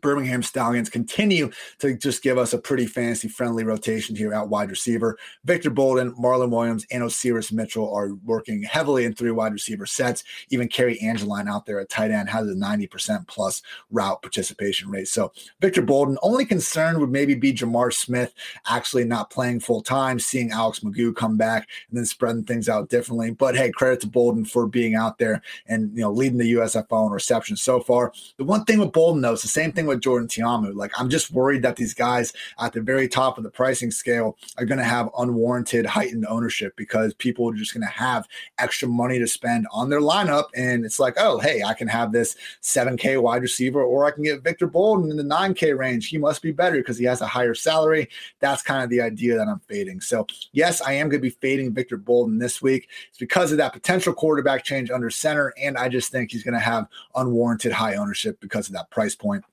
Birmingham 0.00 0.42
Stallions 0.42 0.88
continue 0.88 1.50
to 1.78 1.96
just 1.96 2.22
give 2.22 2.38
us 2.38 2.52
a 2.52 2.58
pretty 2.58 2.86
fantasy 2.86 3.28
friendly 3.28 3.64
rotation 3.64 4.14
here 4.14 4.32
at 4.32 4.48
wide 4.48 4.70
receiver. 4.70 5.18
Victor 5.44 5.70
Bolden, 5.70 6.12
Marlon 6.14 6.50
Williams, 6.50 6.86
and 6.90 7.02
Osiris 7.02 7.52
Mitchell 7.52 7.92
are 7.92 8.14
working 8.24 8.62
heavily 8.62 9.04
in 9.04 9.14
three 9.14 9.30
wide 9.30 9.52
receiver 9.52 9.86
sets. 9.86 10.24
Even 10.50 10.68
Cary 10.68 10.98
Angeline 11.00 11.48
out 11.48 11.66
there 11.66 11.80
at 11.80 11.88
tight 11.88 12.10
end 12.10 12.28
has 12.28 12.48
a 12.48 12.54
90% 12.54 13.26
plus 13.26 13.62
route 13.90 14.22
participation 14.22 14.90
rate. 14.90 15.08
So 15.08 15.32
Victor 15.60 15.82
Bolden, 15.82 16.18
only 16.22 16.44
concern 16.44 17.00
would 17.00 17.10
maybe 17.10 17.34
be 17.34 17.52
J'Mar 17.52 17.92
Smith 17.92 18.34
actually 18.66 19.04
not 19.04 19.30
playing 19.30 19.60
full 19.60 19.82
time, 19.82 20.18
seeing 20.18 20.50
Alex 20.50 20.80
McGough 20.80 21.16
come 21.16 21.36
back 21.36 21.68
and 21.88 21.98
then 21.98 22.06
spreading 22.06 22.44
things 22.44 22.68
out 22.68 22.88
differently. 22.88 23.30
But 23.30 23.56
hey, 23.56 23.70
credit 23.70 24.00
to 24.00 24.06
Bolden 24.06 24.44
for 24.44 24.66
being 24.66 24.94
out 24.94 25.18
there 25.18 25.42
and 25.66 25.90
you 25.94 26.02
know 26.02 26.10
leading 26.10 26.38
the 26.38 26.54
USFL 26.54 27.06
in 27.06 27.12
reception 27.12 27.56
so 27.56 27.80
far. 27.80 28.12
The 28.36 28.44
one 28.44 28.64
thing 28.64 28.78
with 28.78 28.92
Bolden 28.92 29.22
though, 29.22 29.32
it's 29.32 29.42
the 29.42 29.48
same 29.48 29.72
thing 29.72 29.86
with 29.88 30.00
Jordan 30.00 30.28
Ta'amu. 30.28 30.74
Like 30.74 30.92
I'm 30.98 31.08
just 31.08 31.30
worried 31.30 31.62
that 31.62 31.76
these 31.76 31.94
guys 31.94 32.32
at 32.60 32.72
the 32.72 32.80
very 32.80 33.08
top 33.08 33.38
of 33.38 33.44
the 33.44 33.50
pricing 33.50 33.90
scale 33.90 34.36
are 34.56 34.64
going 34.64 34.78
to 34.78 34.84
have 34.84 35.10
unwarranted 35.18 35.86
heightened 35.86 36.26
ownership 36.26 36.74
because 36.76 37.14
people 37.14 37.48
are 37.48 37.54
just 37.54 37.74
going 37.74 37.86
to 37.86 37.92
have 37.92 38.26
extra 38.58 38.88
money 38.88 39.18
to 39.18 39.26
spend 39.26 39.66
on 39.72 39.90
their 39.90 40.00
lineup. 40.00 40.44
And 40.54 40.84
it's 40.84 40.98
like, 40.98 41.14
oh, 41.18 41.38
hey, 41.38 41.62
I 41.62 41.74
can 41.74 41.88
have 41.88 42.12
this 42.12 42.36
7K 42.62 43.20
wide 43.20 43.42
receiver, 43.42 43.82
or 43.82 44.04
I 44.04 44.10
can 44.10 44.24
get 44.24 44.42
Victor 44.42 44.66
Bolden 44.66 45.10
in 45.10 45.16
the 45.16 45.22
9K 45.22 45.76
range. 45.76 46.08
He 46.08 46.18
must 46.18 46.42
be 46.42 46.52
better 46.52 46.76
because 46.76 46.98
he 46.98 47.04
has 47.04 47.20
a 47.20 47.26
higher 47.26 47.54
salary. 47.54 48.08
That's 48.40 48.62
kind 48.62 48.82
of 48.82 48.90
the 48.90 49.00
idea 49.00 49.36
that 49.36 49.48
I'm 49.48 49.60
fading. 49.60 50.00
So, 50.00 50.26
yes, 50.52 50.80
I 50.80 50.92
am 50.92 51.08
going 51.08 51.20
to 51.20 51.28
be 51.28 51.30
fading 51.30 51.72
Victor 51.72 51.96
Bolden 51.96 52.38
this 52.38 52.62
week. 52.62 52.88
It's 53.08 53.18
because 53.18 53.52
of 53.52 53.58
that 53.58 53.72
potential 53.72 54.12
quarterback 54.12 54.64
change 54.64 54.90
under 54.90 55.10
center. 55.10 55.52
And 55.60 55.76
I 55.76 55.88
just 55.88 56.10
think 56.10 56.30
he's 56.30 56.44
going 56.44 56.54
to 56.54 56.60
have 56.60 56.86
unwarranted 57.14 57.72
high 57.72 57.96
ownership 57.96 58.40
because 58.40 58.68
of 58.68 58.74
that 58.74 58.90
price 58.90 59.14
point. 59.14 59.44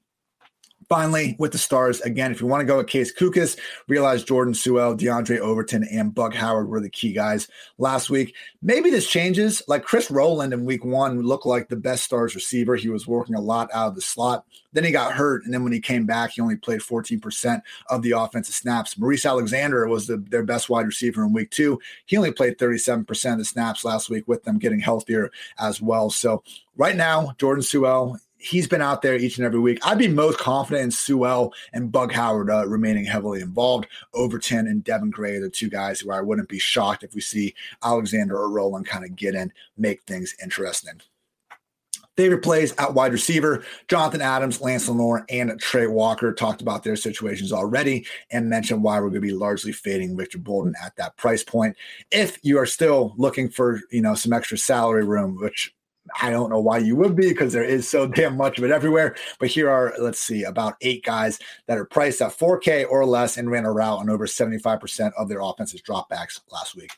Finally, 0.88 1.36
with 1.40 1.52
the 1.52 1.58
stars, 1.58 2.00
again, 2.02 2.32
if 2.32 2.40
you 2.40 2.48
want 2.48 2.62
to 2.62 2.66
go 2.66 2.78
with 2.78 2.88
Case 2.88 3.14
Cookus, 3.14 3.58
realize 3.88 4.24
Jordan 4.24 4.54
Suell, 4.54 4.98
Diondre 4.98 5.40
Overton, 5.40 5.84
and 5.86 6.14
Bug 6.14 6.34
Howard 6.34 6.68
were 6.68 6.80
the 6.80 6.90
key 6.90 7.12
guys 7.12 7.48
last 7.78 8.10
week. 8.10 8.36
Maybe 8.62 8.90
this 8.90 9.08
changes. 9.10 9.64
Like 9.68 9.84
Chris 9.84 10.12
Rowland 10.12 10.54
in 10.54 10.64
week 10.66 10.86
one 10.86 11.22
looked 11.22 11.46
like 11.46 11.70
the 11.70 11.76
best 11.76 12.04
stars 12.04 12.36
receiver. 12.36 12.76
He 12.76 12.90
was 12.90 13.08
working 13.08 13.36
a 13.36 13.42
lot 13.42 13.70
out 13.74 13.88
of 13.88 13.96
the 13.96 14.02
slot. 14.02 14.46
Then 14.74 14.84
he 14.84 14.92
got 14.92 15.14
hurt. 15.14 15.44
And 15.46 15.54
then 15.54 15.64
when 15.64 15.74
he 15.74 15.80
came 15.80 16.06
back, 16.06 16.32
he 16.32 16.42
only 16.42 16.58
played 16.58 16.82
14% 16.82 17.62
of 17.90 18.02
the 18.02 18.12
offensive 18.12 18.54
snaps. 18.54 18.98
Maurice 18.98 19.26
Alexander 19.26 19.88
was 19.88 20.06
the, 20.06 20.18
their 20.18 20.44
best 20.44 20.70
wide 20.70 20.86
receiver 20.86 21.24
in 21.24 21.34
week 21.34 21.50
two. 21.50 21.80
He 22.06 22.18
only 22.18 22.32
played 22.32 22.58
37% 22.58 23.32
of 23.32 23.38
the 23.40 23.46
snaps 23.46 23.86
last 23.86 24.10
week 24.10 24.28
with 24.28 24.44
them 24.44 24.60
getting 24.60 24.80
healthier 24.80 25.32
as 25.58 25.82
well. 25.82 26.10
So 26.10 26.44
right 26.76 26.96
now, 26.96 27.34
Jordan 27.38 27.64
Sewell 27.64 28.20
he's 28.38 28.68
been 28.68 28.82
out 28.82 29.02
there 29.02 29.16
each 29.16 29.38
and 29.38 29.46
every 29.46 29.60
week. 29.60 29.80
I'd 29.86 29.98
be 29.98 30.08
most 30.08 30.38
confident 30.38 30.84
in 30.84 30.90
Suell 30.92 31.52
and 31.74 31.92
Bug 31.92 32.12
Howard 32.12 32.50
uh, 32.50 32.68
remaining 32.68 33.06
heavily 33.06 33.42
involved. 33.42 33.88
Overton 34.14 34.68
and 34.68 34.84
Devin 34.84 35.10
Gray 35.10 35.38
are 35.38 35.42
the 35.42 35.50
two 35.50 35.70
guys 35.70 36.00
who 36.00 36.12
I 36.12 36.22
wouldn't 36.22 36.50
be 36.50 36.60
shocked 36.60 37.04
if 37.04 37.16
we 37.16 37.22
see 37.22 37.56
Alexander 37.84 38.38
or 38.38 38.52
Rowland 38.52 38.88
kind 38.88 39.06
of 39.06 39.16
get 39.16 39.36
in, 39.36 39.52
make 39.78 40.04
things 40.04 40.36
interesting. 40.44 41.02
Favorite 42.18 42.44
plays 42.44 42.74
at 42.78 42.94
wide 42.94 43.12
receiver, 43.12 43.66
Jonathan 43.90 44.22
Adams, 44.22 44.62
Lance 44.62 44.88
Lenoir, 44.88 45.26
and 45.30 45.60
Trey 45.60 45.88
Walker 45.88 46.32
talked 46.32 46.62
about 46.62 46.82
their 46.82 46.96
situations 46.96 47.52
already 47.52 48.06
and 48.32 48.50
mentioned 48.50 48.84
why 48.84 48.96
we're 49.00 49.10
going 49.10 49.16
to 49.16 49.28
be 49.28 49.34
largely 49.34 49.74
fading 49.74 50.16
Victor 50.16 50.38
Bolden 50.38 50.76
at 50.82 50.96
that 50.96 51.18
price 51.18 51.44
point. 51.44 51.76
If 52.12 52.40
you 52.42 52.58
are 52.58 52.66
still 52.66 53.14
looking 53.18 53.50
for, 53.50 53.82
you 53.92 54.02
know, 54.02 54.16
some 54.16 54.32
extra 54.32 54.58
salary 54.58 55.04
room, 55.04 55.38
which 55.42 55.76
I 56.22 56.30
don't 56.30 56.50
know 56.50 56.60
why 56.60 56.80
you 56.80 56.96
would 56.98 57.16
be 57.16 57.30
because 57.30 57.54
there 57.54 57.64
is 57.64 57.88
so 57.88 58.08
damn 58.08 58.38
much 58.38 58.58
of 58.58 58.64
it 58.64 58.72
everywhere. 58.72 59.16
But 59.40 59.50
here 59.50 59.70
are, 59.70 59.94
let's 60.00 60.20
see, 60.20 60.44
about 60.44 60.76
eight 60.82 61.04
guys 61.04 61.40
that 61.68 61.78
are 61.78 61.86
priced 61.86 62.22
at 62.22 62.38
4K 62.38 62.86
or 62.90 63.06
less 63.06 63.38
and 63.38 63.50
ran 63.50 63.66
a 63.66 63.72
route 63.72 64.00
on 64.00 64.10
over 64.10 64.28
75% 64.28 65.12
of 65.18 65.30
their 65.30 65.42
offensive 65.42 65.82
dropbacks 65.84 66.42
last 66.52 66.76
week. 66.76 66.92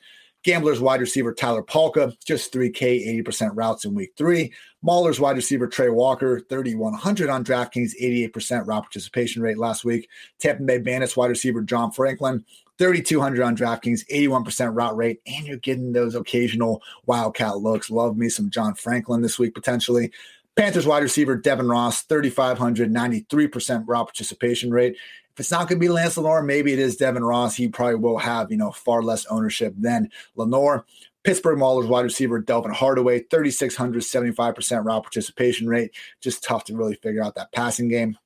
Gamblers 0.43 0.79
wide 0.79 1.01
receiver 1.01 1.33
Tyler 1.33 1.63
Palka, 1.63 2.13
just 2.23 2.53
3K, 2.53 3.23
80% 3.25 3.51
routes 3.55 3.85
in 3.85 3.93
week 3.93 4.13
three. 4.15 4.53
Maulers 4.85 5.19
wide 5.19 5.35
receiver 5.35 5.67
Trey 5.67 5.89
Walker, 5.89 6.39
3,100 6.39 7.29
on 7.29 7.43
DraftKings, 7.43 7.91
88% 8.01 8.65
route 8.65 8.83
participation 8.83 9.41
rate 9.41 9.57
last 9.57 9.83
week. 9.83 10.07
Tampa 10.39 10.63
Bay 10.63 10.77
Bandits 10.77 11.17
wide 11.17 11.31
receiver 11.31 11.61
John 11.61 11.91
Franklin, 11.91 12.45
3,200 12.77 13.41
on 13.41 13.57
DraftKings, 13.57 14.05
81% 14.11 14.75
route 14.75 14.95
rate, 14.95 15.21
and 15.25 15.45
you're 15.45 15.57
getting 15.57 15.93
those 15.93 16.15
occasional 16.15 16.81
wildcat 17.05 17.57
looks. 17.57 17.89
Love 17.89 18.17
me 18.17 18.29
some 18.29 18.49
John 18.49 18.73
Franklin 18.75 19.21
this 19.21 19.39
week 19.39 19.53
potentially. 19.53 20.11
Panthers 20.55 20.87
wide 20.87 21.03
receiver 21.03 21.35
Devin 21.35 21.67
Ross, 21.67 22.01
3,500, 22.03 22.91
93% 22.91 23.83
route 23.87 24.07
participation 24.07 24.71
rate. 24.71 24.95
If 25.33 25.41
it's 25.41 25.51
not 25.51 25.69
going 25.69 25.79
to 25.79 25.85
be 25.85 25.89
Lance 25.89 26.17
Lenoir, 26.17 26.41
maybe 26.41 26.73
it 26.73 26.79
is 26.79 26.97
Devin 26.97 27.23
Ross. 27.23 27.55
He 27.55 27.67
probably 27.67 27.95
will 27.95 28.17
have, 28.17 28.49
you 28.49 28.57
know, 28.57 28.71
far 28.71 29.03
less 29.03 29.27
ownership 29.27 29.75
than 29.77 30.09
Lenoir. 30.35 30.83
Pittsburgh 31.23 31.59
Maulers 31.59 31.87
wide 31.87 32.05
receiver 32.05 32.41
Delvon 32.41 32.73
Hardaway, 32.73 33.19
3,600, 33.19 34.01
75% 34.01 34.85
route 34.85 35.03
participation 35.03 35.67
rate. 35.67 35.91
Just 36.21 36.43
tough 36.43 36.63
to 36.63 36.75
really 36.75 36.95
figure 36.95 37.23
out 37.23 37.35
that 37.35 37.51
passing 37.51 37.87
game. 37.87 38.17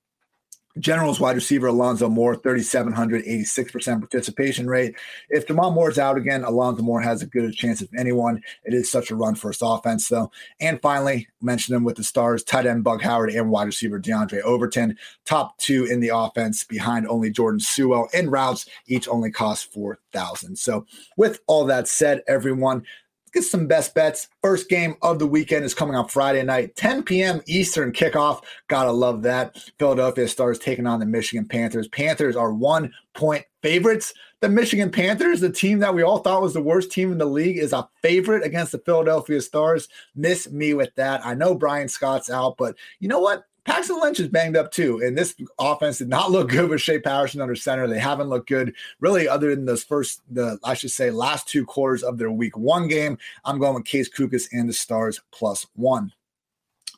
Generals 0.79 1.19
wide 1.19 1.35
receiver 1.35 1.67
Alonzo 1.67 2.09
Moore, 2.09 2.35
3,700, 2.35 3.25
86% 3.25 3.99
participation 3.99 4.67
rate. 4.67 4.95
If 5.29 5.47
Jamal 5.47 5.71
Moore's 5.71 5.99
out 5.99 6.17
again, 6.17 6.43
Alonzo 6.43 6.83
Moore 6.83 7.01
has 7.01 7.21
a 7.21 7.25
good 7.25 7.53
chance 7.53 7.81
of 7.81 7.89
anyone. 7.97 8.41
It 8.63 8.73
is 8.73 8.91
such 8.91 9.11
a 9.11 9.15
run 9.15 9.35
first 9.35 9.61
offense, 9.63 10.07
though. 10.07 10.31
And 10.59 10.81
finally, 10.81 11.27
mention 11.41 11.73
them 11.73 11.83
with 11.83 11.97
the 11.97 12.03
stars, 12.03 12.43
tight 12.43 12.65
end 12.65 12.83
Bug 12.83 13.01
Howard 13.01 13.31
and 13.31 13.49
wide 13.49 13.65
receiver 13.65 13.99
Diondre 13.99 14.41
Overton, 14.41 14.97
top 15.25 15.57
two 15.57 15.85
in 15.85 15.99
the 15.99 16.11
offense 16.15 16.63
behind 16.63 17.07
only 17.07 17.29
Jordan 17.29 17.59
Suell 17.59 18.13
in 18.13 18.29
routes, 18.29 18.65
each 18.87 19.07
only 19.07 19.31
cost 19.31 19.71
4,000. 19.73 20.57
So, 20.57 20.85
with 21.17 21.41
all 21.47 21.65
that 21.65 21.87
said, 21.87 22.23
everyone, 22.27 22.85
get 23.33 23.43
some 23.43 23.67
best 23.67 23.93
bets. 23.93 24.27
First 24.41 24.69
game 24.69 24.95
of 25.01 25.19
the 25.19 25.27
weekend 25.27 25.65
is 25.65 25.73
coming 25.73 25.95
on 25.95 26.07
Friday 26.07 26.43
night, 26.43 26.75
10 26.75 27.03
p.m. 27.03 27.41
Eastern 27.45 27.91
kickoff. 27.91 28.43
Gotta 28.67 28.91
love 28.91 29.21
that. 29.23 29.57
Philadelphia 29.79 30.27
Stars 30.27 30.59
taking 30.59 30.87
on 30.87 30.99
the 30.99 31.05
Michigan 31.05 31.45
Panthers. 31.45 31.87
Panthers 31.87 32.35
are 32.35 32.53
one 32.53 32.91
point 33.13 33.45
favorites. 33.61 34.13
The 34.41 34.49
Michigan 34.49 34.89
Panthers, 34.89 35.39
the 35.39 35.51
team 35.51 35.79
that 35.79 35.93
we 35.93 36.01
all 36.01 36.17
thought 36.17 36.41
was 36.41 36.53
the 36.53 36.61
worst 36.61 36.91
team 36.91 37.11
in 37.11 37.19
the 37.19 37.25
league, 37.25 37.57
is 37.57 37.73
a 37.73 37.87
favorite 38.01 38.43
against 38.43 38.71
the 38.71 38.79
Philadelphia 38.79 39.39
Stars. 39.39 39.87
Miss 40.15 40.49
me 40.49 40.73
with 40.73 40.93
that. 40.95 41.23
I 41.25 41.35
know 41.35 41.53
Bryan 41.53 41.87
Scott's 41.87 42.29
out, 42.29 42.57
but 42.57 42.75
you 42.99 43.07
know 43.07 43.19
what? 43.19 43.43
Paxton 43.63 43.99
Lynch 44.01 44.19
is 44.19 44.27
banged 44.27 44.57
up 44.57 44.71
too, 44.71 45.01
and 45.03 45.15
this 45.15 45.35
offense 45.59 45.99
did 45.99 46.09
not 46.09 46.31
look 46.31 46.49
good 46.49 46.69
with 46.69 46.81
Shea 46.81 46.99
Patterson 46.99 47.41
under 47.41 47.55
center. 47.55 47.87
They 47.87 47.99
haven't 47.99 48.29
looked 48.29 48.49
good 48.49 48.73
really, 48.99 49.27
other 49.27 49.55
than 49.55 49.65
those 49.65 49.83
first, 49.83 50.21
the 50.31 50.57
I 50.63 50.73
should 50.73 50.91
say, 50.91 51.11
last 51.11 51.47
two 51.47 51.65
quarters 51.65 52.01
of 52.01 52.17
their 52.17 52.31
Week 52.31 52.57
One 52.57 52.87
game. 52.87 53.17
I'm 53.45 53.59
going 53.59 53.75
with 53.75 53.85
Case 53.85 54.09
Cookus 54.09 54.47
and 54.51 54.67
the 54.67 54.73
Stars 54.73 55.21
plus 55.31 55.67
one. 55.75 56.11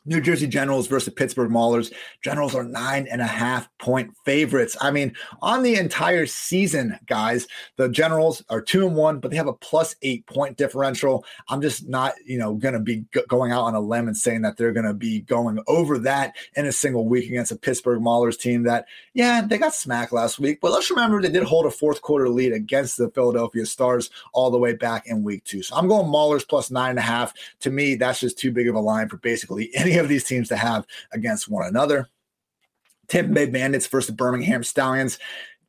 New 0.06 0.20
Jersey 0.20 0.46
Generals 0.46 0.86
versus 0.86 1.12
Pittsburgh 1.14 1.50
Maulers. 1.50 1.92
Generals 2.22 2.54
are 2.54 2.64
nine 2.64 3.06
and 3.10 3.20
a 3.20 3.26
half 3.26 3.68
point 3.78 4.14
favorites. 4.24 4.76
I 4.80 4.90
mean, 4.90 5.14
on 5.40 5.62
the 5.62 5.76
entire 5.76 6.26
season, 6.26 6.98
guys, 7.06 7.46
the 7.76 7.88
Generals 7.88 8.44
are 8.50 8.60
two 8.60 8.86
and 8.86 8.96
one, 8.96 9.18
but 9.18 9.30
they 9.30 9.36
have 9.36 9.46
a 9.46 9.52
plus 9.54 9.96
eight 10.02 10.26
point 10.26 10.56
differential. 10.56 11.24
I'm 11.48 11.62
just 11.62 11.88
not, 11.88 12.14
you 12.26 12.38
know, 12.38 12.54
going 12.54 12.74
to 12.74 12.80
be 12.80 13.04
g- 13.14 13.22
going 13.28 13.52
out 13.52 13.64
on 13.64 13.74
a 13.74 13.80
limb 13.80 14.08
and 14.08 14.16
saying 14.16 14.42
that 14.42 14.56
they're 14.56 14.72
going 14.72 14.86
to 14.86 14.94
be 14.94 15.20
going 15.20 15.58
over 15.66 15.98
that 16.00 16.34
in 16.54 16.66
a 16.66 16.72
single 16.72 17.08
week 17.08 17.28
against 17.28 17.52
a 17.52 17.56
Pittsburgh 17.56 18.00
Maulers 18.00 18.38
team 18.38 18.64
that, 18.64 18.86
yeah, 19.14 19.40
they 19.40 19.58
got 19.58 19.74
smacked 19.74 20.12
last 20.12 20.38
week, 20.38 20.60
but 20.60 20.72
let's 20.72 20.90
remember 20.90 21.20
they 21.20 21.30
did 21.30 21.44
hold 21.44 21.66
a 21.66 21.70
fourth 21.70 22.02
quarter 22.02 22.28
lead 22.28 22.52
against 22.52 22.96
the 22.96 23.10
Philadelphia 23.10 23.64
Stars 23.64 24.10
all 24.32 24.50
the 24.50 24.58
way 24.58 24.74
back 24.74 25.06
in 25.06 25.22
week 25.22 25.44
two. 25.44 25.62
So 25.62 25.76
I'm 25.76 25.88
going 25.88 26.06
Maulers 26.06 26.46
plus 26.46 26.70
nine 26.70 26.90
and 26.90 26.98
a 26.98 27.02
half. 27.02 27.32
To 27.60 27.70
me, 27.70 27.94
that's 27.94 28.20
just 28.20 28.38
too 28.38 28.52
big 28.52 28.68
of 28.68 28.74
a 28.74 28.80
line 28.80 29.08
for 29.08 29.16
basically 29.16 29.70
any 29.74 29.93
of 29.98 30.08
these 30.08 30.24
teams 30.24 30.48
to 30.48 30.56
have 30.56 30.86
against 31.12 31.48
one 31.48 31.66
another. 31.66 32.08
Tampa 33.08 33.32
Bay 33.32 33.46
Bandits 33.46 33.86
versus 33.86 34.14
Birmingham 34.14 34.64
Stallions. 34.64 35.18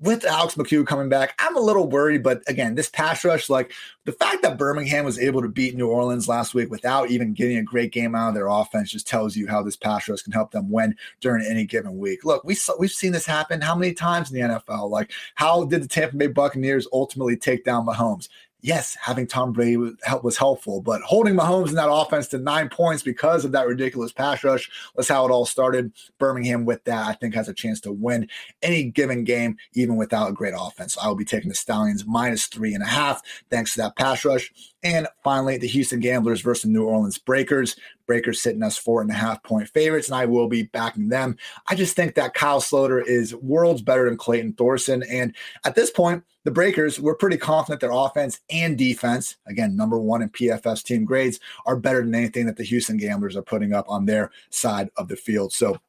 With 0.02 0.26
Alex 0.26 0.56
McGough 0.56 0.86
coming 0.86 1.08
back, 1.08 1.36
I'm 1.40 1.56
a 1.56 1.62
little 1.62 1.88
worried. 1.88 2.22
But 2.22 2.44
again, 2.48 2.76
this 2.76 2.90
pass 2.90 3.24
rush, 3.24 3.50
like 3.50 3.72
the 4.04 4.12
fact 4.12 4.42
that 4.42 4.58
Birmingham 4.58 5.06
was 5.06 5.18
able 5.18 5.42
to 5.42 5.48
beat 5.48 5.74
New 5.74 5.88
Orleans 5.88 6.28
last 6.28 6.54
week 6.54 6.70
without 6.70 7.10
even 7.12 7.34
getting 7.34 7.58
a 7.58 7.64
great 7.64 7.94
game 7.94 8.14
out 8.14 8.28
of 8.28 8.36
their 8.36 8.48
offense, 8.48 8.92
just 8.92 9.08
tells 9.08 9.38
you 9.38 9.48
how 9.48 9.64
this 9.64 9.78
pass 9.78 10.10
rush 10.10 10.22
can 10.22 10.34
help 10.34 10.52
them 10.52 10.70
win 10.70 10.98
during 11.22 11.46
any 11.46 11.64
given 11.64 11.98
week. 11.98 12.26
Look, 12.26 12.44
we 12.44 12.58
we've 12.78 12.92
seen 12.92 13.14
this 13.14 13.26
happen 13.26 13.62
how 13.62 13.74
many 13.74 13.94
times 13.94 14.32
in 14.32 14.38
the 14.38 14.56
NFL? 14.56 14.90
Like, 14.90 15.12
how 15.36 15.64
did 15.64 15.82
the 15.82 15.88
Tampa 15.88 16.18
Bay 16.18 16.28
Buccaneers 16.28 16.88
ultimately 16.92 17.38
take 17.38 17.64
down 17.64 17.86
Mahomes? 17.86 18.28
Yes, 18.66 18.98
having 19.00 19.28
Tom 19.28 19.52
Brady 19.52 19.78
was 19.78 20.38
helpful, 20.38 20.82
but 20.82 21.02
holding 21.02 21.36
Mahomes 21.36 21.70
in 21.70 21.76
that 21.76 21.92
offense 21.92 22.28
to 22.30 22.40
nine 22.40 22.68
points 22.68 23.04
because 23.04 23.46
of 23.46 23.52
that 23.52 23.68
ridiculous 23.68 24.12
pass 24.12 24.44
rush 24.44 24.70
was 24.96 25.08
how 25.08 25.26
it 25.26 25.32
all 25.32 25.46
started. 25.46 25.94
Birmingham, 26.18 26.66
with 26.66 26.84
that, 26.86 27.08
I 27.08 27.14
think 27.14 27.36
has 27.36 27.48
a 27.48 27.54
chance 27.54 27.80
to 27.82 27.92
win 27.92 28.28
any 28.64 28.86
given 28.86 29.24
game, 29.24 29.58
even 29.74 29.98
without 29.98 30.32
a 30.32 30.34
great 30.34 30.56
offense. 30.58 30.96
So 30.96 31.02
I 31.02 31.08
will 31.08 31.16
be 31.16 31.26
taking 31.26 31.50
the 31.50 31.56
Stallions 31.56 32.06
minus 32.08 32.48
three 32.48 32.74
and 32.74 32.84
a 32.84 32.88
half, 32.88 33.22
thanks 33.52 33.74
to 33.74 33.82
that 33.82 33.96
pass 33.96 34.26
rush. 34.26 34.52
And 34.86 35.08
finally, 35.24 35.58
the 35.58 35.66
Houston 35.66 36.00
Gamblers 36.00 36.42
versus 36.42 36.70
New 36.70 36.86
Orleans 36.86 37.18
Breakers. 37.18 37.76
Breakers 38.06 38.40
sitting 38.40 38.62
as 38.62 38.78
four 38.78 39.02
and 39.02 39.10
a 39.10 39.16
half 39.16 39.42
point 39.42 39.68
favorites, 39.68 40.10
and 40.10 40.16
I 40.16 40.28
will 40.28 40.48
be 40.48 40.62
backing 40.62 41.10
them. 41.10 41.38
I 41.68 41.74
just 41.74 41.96
think 41.96 42.14
that 42.16 42.36
Kyle 42.36 42.62
Sloter 42.62 43.04
is 43.04 43.34
worlds 43.34 43.82
better 43.82 44.06
than 44.06 44.16
Clayton 44.16 44.54
Thorson. 44.54 45.02
And 45.10 45.36
at 45.66 45.74
this 45.74 45.90
point, 45.90 46.24
the 46.44 46.52
Breakers, 46.52 47.00
we're 47.00 47.16
pretty 47.16 47.38
confident 47.38 47.82
their 47.82 47.90
offense 47.92 48.42
and 48.52 48.78
defense, 48.78 49.38
again, 49.48 49.76
number 49.76 49.98
one 49.98 50.22
in 50.22 50.30
PFF's 50.30 50.84
team 50.84 51.04
grades, 51.04 51.40
are 51.66 51.76
better 51.76 52.04
than 52.04 52.14
anything 52.14 52.46
that 52.46 52.58
the 52.58 52.64
Houston 52.64 52.98
Gamblers 52.98 53.36
are 53.36 53.42
putting 53.42 53.74
up 53.74 53.86
on 53.90 54.06
their 54.06 54.30
side 54.52 54.92
of 54.98 55.08
the 55.08 55.16
field. 55.16 55.52
So 55.52 55.80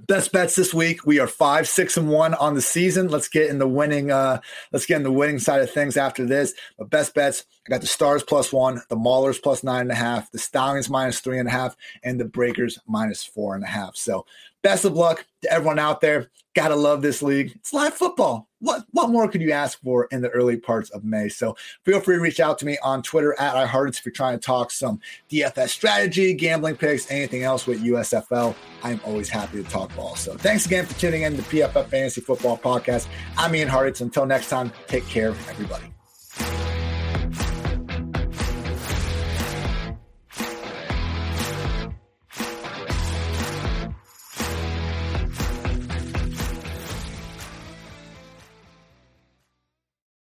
Best 0.00 0.30
bets 0.30 0.54
this 0.54 0.74
week. 0.74 1.06
We 1.06 1.20
are 1.20 1.26
five, 1.26 1.66
six, 1.66 1.96
and 1.96 2.10
one 2.10 2.34
on 2.34 2.54
the 2.54 2.60
season. 2.60 3.08
Let's 3.08 3.28
get 3.28 3.48
in 3.48 3.58
the 3.58 3.66
winning. 3.66 4.10
Uh, 4.10 4.40
let's 4.70 4.84
get 4.84 4.96
in 4.96 5.02
the 5.02 5.10
winning 5.10 5.38
side 5.38 5.62
of 5.62 5.70
things 5.70 5.96
after 5.96 6.26
this. 6.26 6.52
But 6.78 6.90
best 6.90 7.14
bets. 7.14 7.44
I 7.66 7.70
got 7.70 7.80
the 7.80 7.86
Stars 7.86 8.22
plus 8.22 8.52
one, 8.52 8.82
the 8.90 8.96
Maulers 8.96 9.42
plus 9.42 9.64
nine 9.64 9.82
and 9.82 9.90
a 9.90 9.96
half, 9.96 10.30
the 10.30 10.38
Stallions 10.38 10.90
minus 10.90 11.20
three 11.20 11.38
and 11.38 11.48
a 11.48 11.52
half, 11.52 11.76
and 12.04 12.20
the 12.20 12.26
Breakers 12.26 12.78
minus 12.86 13.24
four 13.24 13.54
and 13.54 13.64
a 13.64 13.68
half. 13.68 13.96
So 13.96 14.26
best 14.62 14.84
of 14.84 14.94
luck 14.94 15.24
to 15.42 15.52
everyone 15.52 15.78
out 15.78 16.00
there. 16.00 16.30
Gotta 16.54 16.74
love 16.74 17.02
this 17.02 17.22
league. 17.22 17.52
It's 17.54 17.72
live 17.72 17.94
football. 17.94 18.48
What 18.60 18.84
what 18.92 19.10
more 19.10 19.28
could 19.28 19.42
you 19.42 19.52
ask 19.52 19.78
for 19.82 20.08
in 20.10 20.22
the 20.22 20.30
early 20.30 20.56
parts 20.56 20.88
of 20.90 21.04
May? 21.04 21.28
So 21.28 21.56
feel 21.84 22.00
free 22.00 22.16
to 22.16 22.22
reach 22.22 22.40
out 22.40 22.58
to 22.60 22.66
me 22.66 22.78
on 22.82 23.02
Twitter 23.02 23.38
at 23.38 23.54
IHartitz 23.54 23.98
if 23.98 24.06
you're 24.06 24.12
trying 24.12 24.38
to 24.38 24.44
talk 24.44 24.70
some 24.70 24.98
DFS 25.30 25.68
strategy, 25.68 26.32
gambling 26.32 26.76
picks, 26.76 27.10
anything 27.10 27.42
else 27.42 27.66
with 27.66 27.82
USFL. 27.82 28.54
I'm 28.82 29.00
always 29.04 29.28
happy 29.28 29.62
to 29.62 29.68
talk 29.68 29.94
ball. 29.94 30.16
So 30.16 30.34
thanks 30.34 30.64
again 30.64 30.86
for 30.86 30.98
tuning 30.98 31.22
in 31.22 31.36
to 31.36 31.42
PFF 31.42 31.88
Fantasy 31.88 32.22
Football 32.22 32.56
Podcast. 32.56 33.06
I'm 33.36 33.54
Ian 33.54 33.68
Hartitz. 33.68 34.00
Until 34.00 34.24
next 34.24 34.48
time, 34.48 34.72
take 34.86 35.06
care, 35.06 35.28
everybody. 35.48 35.95